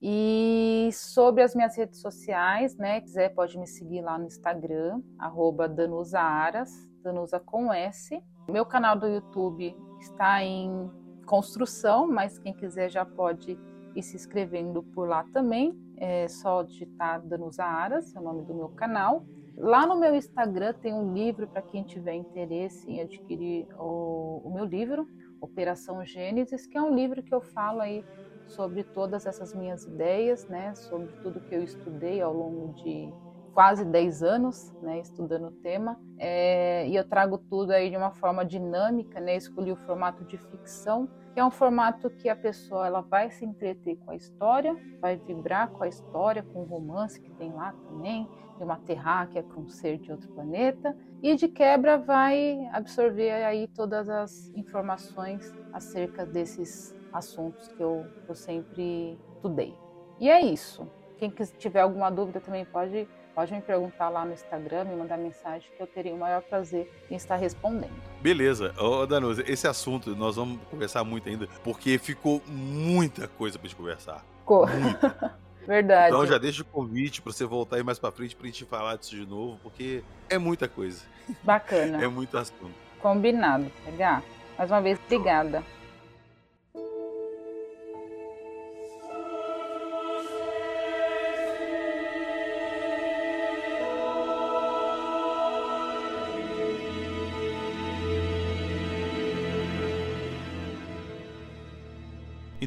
E 0.00 0.90
sobre 0.92 1.42
as 1.42 1.52
minhas 1.52 1.76
redes 1.76 2.00
sociais, 2.00 2.76
né, 2.76 3.00
quiser 3.00 3.34
pode 3.34 3.58
me 3.58 3.66
seguir 3.66 4.00
lá 4.00 4.16
no 4.16 4.26
Instagram, 4.26 5.02
arroba 5.18 5.68
Danusa 5.68 6.20
Aras, 6.20 6.70
Danusa 7.02 7.40
com 7.40 7.72
S. 7.72 8.22
Meu 8.48 8.64
canal 8.64 8.96
do 8.96 9.08
YouTube 9.08 9.76
está 9.98 10.40
em 10.40 10.88
construção, 11.26 12.06
mas 12.06 12.38
quem 12.38 12.54
quiser 12.54 12.88
já 12.88 13.04
pode 13.04 13.58
ir 13.96 14.02
se 14.04 14.14
inscrevendo 14.14 14.84
por 14.84 15.08
lá 15.08 15.24
também. 15.32 15.76
É 15.96 16.28
só 16.28 16.62
digitar 16.62 17.20
Danusa 17.26 17.64
Aras, 17.64 18.14
é 18.14 18.20
o 18.20 18.22
nome 18.22 18.44
do 18.44 18.54
meu 18.54 18.68
canal. 18.68 19.26
Lá 19.56 19.86
no 19.86 19.96
meu 19.96 20.14
Instagram 20.14 20.72
tem 20.74 20.92
um 20.92 21.12
livro 21.12 21.46
para 21.46 21.62
quem 21.62 21.84
tiver 21.84 22.14
interesse 22.14 22.90
em 22.90 23.00
adquirir 23.00 23.68
o, 23.78 24.42
o, 24.44 24.52
meu 24.52 24.64
livro, 24.64 25.06
Operação 25.40 26.04
Gênesis, 26.04 26.66
que 26.66 26.76
é 26.76 26.82
um 26.82 26.94
livro 26.94 27.22
que 27.22 27.32
eu 27.32 27.40
falo 27.40 27.80
aí 27.80 28.04
sobre 28.46 28.82
todas 28.82 29.26
essas 29.26 29.54
minhas 29.54 29.84
ideias, 29.84 30.46
né, 30.48 30.74
sobre 30.74 31.12
tudo 31.22 31.40
que 31.40 31.54
eu 31.54 31.62
estudei 31.62 32.20
ao 32.20 32.32
longo 32.34 32.74
de 32.74 33.12
quase 33.54 33.84
10 33.84 34.22
anos, 34.24 34.72
né, 34.82 34.98
estudando 34.98 35.46
o 35.46 35.52
tema, 35.52 36.00
é, 36.18 36.88
e 36.88 36.96
eu 36.96 37.08
trago 37.08 37.38
tudo 37.38 37.70
aí 37.70 37.88
de 37.88 37.96
uma 37.96 38.10
forma 38.10 38.44
dinâmica, 38.44 39.20
né, 39.20 39.36
escolhi 39.36 39.70
o 39.70 39.76
formato 39.76 40.24
de 40.24 40.36
ficção, 40.36 41.08
é 41.40 41.44
um 41.44 41.50
formato 41.50 42.10
que 42.10 42.28
a 42.28 42.36
pessoa 42.36 42.86
ela 42.86 43.00
vai 43.00 43.30
se 43.30 43.44
entreter 43.44 43.96
com 43.96 44.10
a 44.10 44.16
história, 44.16 44.76
vai 45.00 45.16
vibrar 45.16 45.70
com 45.70 45.84
a 45.84 45.88
história, 45.88 46.42
com 46.42 46.60
o 46.60 46.64
romance 46.64 47.20
que 47.20 47.30
tem 47.32 47.52
lá 47.52 47.72
também, 47.88 48.28
de 48.56 48.62
uma 48.62 48.76
terráquea 48.76 49.42
com 49.42 49.62
um 49.62 49.68
ser 49.68 49.98
de 49.98 50.12
outro 50.12 50.28
planeta, 50.32 50.96
e 51.22 51.34
de 51.34 51.48
quebra 51.48 51.98
vai 51.98 52.68
absorver 52.72 53.32
aí 53.44 53.66
todas 53.68 54.08
as 54.08 54.48
informações 54.54 55.52
acerca 55.72 56.24
desses 56.24 56.94
assuntos 57.12 57.68
que 57.68 57.82
eu, 57.82 58.06
eu 58.28 58.34
sempre 58.34 59.18
estudei. 59.34 59.76
E 60.20 60.30
é 60.30 60.40
isso. 60.40 60.88
Quem 61.16 61.30
tiver 61.30 61.80
alguma 61.80 62.10
dúvida 62.10 62.40
também 62.40 62.64
pode 62.64 63.08
Pode 63.34 63.52
me 63.52 63.60
perguntar 63.60 64.08
lá 64.08 64.24
no 64.24 64.32
Instagram, 64.32 64.84
me 64.84 64.94
mandar 64.94 65.18
mensagem 65.18 65.68
que 65.76 65.82
eu 65.82 65.86
teria 65.86 66.14
o 66.14 66.18
maior 66.18 66.40
prazer 66.40 66.88
em 67.10 67.16
estar 67.16 67.34
respondendo. 67.34 67.92
Beleza. 68.22 68.72
Ô, 68.78 69.04
Danusa, 69.06 69.42
esse 69.46 69.66
assunto 69.66 70.14
nós 70.14 70.36
vamos 70.36 70.60
conversar 70.70 71.02
muito 71.02 71.28
ainda, 71.28 71.48
porque 71.64 71.98
ficou 71.98 72.40
muita 72.46 73.26
coisa 73.26 73.58
pra 73.58 73.68
gente 73.68 73.76
conversar. 73.76 74.24
Ficou. 74.38 74.66
Verdade. 75.66 76.14
Então 76.14 76.26
já 76.26 76.38
deixa 76.38 76.62
o 76.62 76.64
convite 76.64 77.22
para 77.22 77.32
você 77.32 77.44
voltar 77.44 77.76
aí 77.76 77.82
mais 77.82 77.98
para 77.98 78.12
frente 78.12 78.36
pra 78.36 78.46
gente 78.46 78.64
falar 78.66 78.96
disso 78.96 79.16
de 79.16 79.26
novo, 79.26 79.58
porque 79.62 80.04
é 80.28 80.38
muita 80.38 80.68
coisa. 80.68 81.02
Bacana. 81.42 82.04
é 82.04 82.06
muito 82.06 82.36
assunto. 82.36 82.70
Combinado, 83.00 83.70
pegar. 83.84 84.22
Mais 84.56 84.70
uma 84.70 84.80
vez, 84.80 84.98
obrigada. 85.06 85.64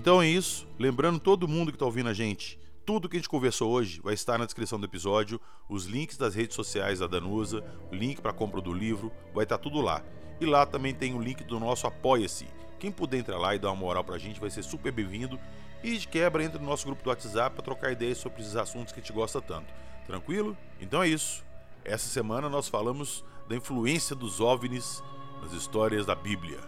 Então 0.08 0.22
é 0.22 0.28
isso. 0.30 0.66
Lembrando 0.80 1.20
todo 1.20 1.49
mundo 1.49 1.70
que 1.70 1.76
está 1.76 1.84
ouvindo 1.84 2.08
a 2.08 2.14
gente, 2.14 2.58
tudo 2.86 3.10
que 3.10 3.18
a 3.18 3.20
gente 3.20 3.28
conversou 3.28 3.70
hoje 3.70 3.99
vai 4.01 4.14
estar 4.14 4.38
na 4.38 4.45
descrição 4.45 4.80
do 4.80 4.86
episódio, 4.86 5.38
os 5.68 5.84
links 5.84 6.16
das 6.16 6.34
redes 6.34 6.55
sociais 6.55 6.99
da 6.99 7.08
Danusa, 7.08 7.62
o 7.91 7.93
link 7.93 8.22
para 8.22 8.32
compra 8.32 8.62
do 8.62 8.74
livro, 8.74 9.12
vai 9.34 9.43
estar 9.43 9.58
tudo 9.58 9.82
lá. 9.82 10.01
E 10.39 10.45
lá 10.45 10.66
também 10.66 10.95
tem 10.95 11.14
o 11.14 11.22
link 11.22 11.43
do 11.43 11.60
nosso 11.60 11.86
Apoia-se. 11.88 12.47
Quem 12.80 12.89
puder 12.89 13.18
entrar 13.18 13.38
lá 13.38 13.53
e 13.53 13.60
dar 13.60 13.68
uma 13.68 13.76
moral 13.76 14.01
pra 14.01 14.18
gente 14.18 14.39
vai 14.39 14.49
ser 14.49 14.64
super 14.64 14.93
bem-vindo. 14.93 15.38
E 15.84 15.97
de 15.97 16.08
quebra 16.08 16.41
entra 16.41 16.58
no 16.58 16.66
nosso 16.66 16.86
grupo 16.86 17.03
do 17.03 17.10
WhatsApp 17.10 17.53
para 17.53 17.66
trocar 17.66 17.91
ideias 17.91 18.18
sobre 18.18 18.41
esses 18.41 18.55
assuntos 18.55 18.93
que 18.93 19.01
a 19.01 19.03
gente 19.03 19.12
gosta 19.12 19.41
tanto. 19.41 19.74
Tranquilo? 20.05 20.55
Então 20.80 21.03
é 21.03 21.10
isso. 21.10 21.43
Essa 21.84 22.08
semana 22.08 22.47
nós 22.47 22.70
falamos 22.70 23.26
da 23.49 23.58
influência 23.58 24.16
dos 24.16 24.39
OVNIs 24.39 25.03
nas 25.41 25.51
histórias 25.51 26.05
da 26.05 26.16
Bíblia. 26.16 26.60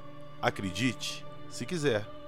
Acredite, 0.42 1.26
se 1.50 1.66
quiser. 1.66 2.19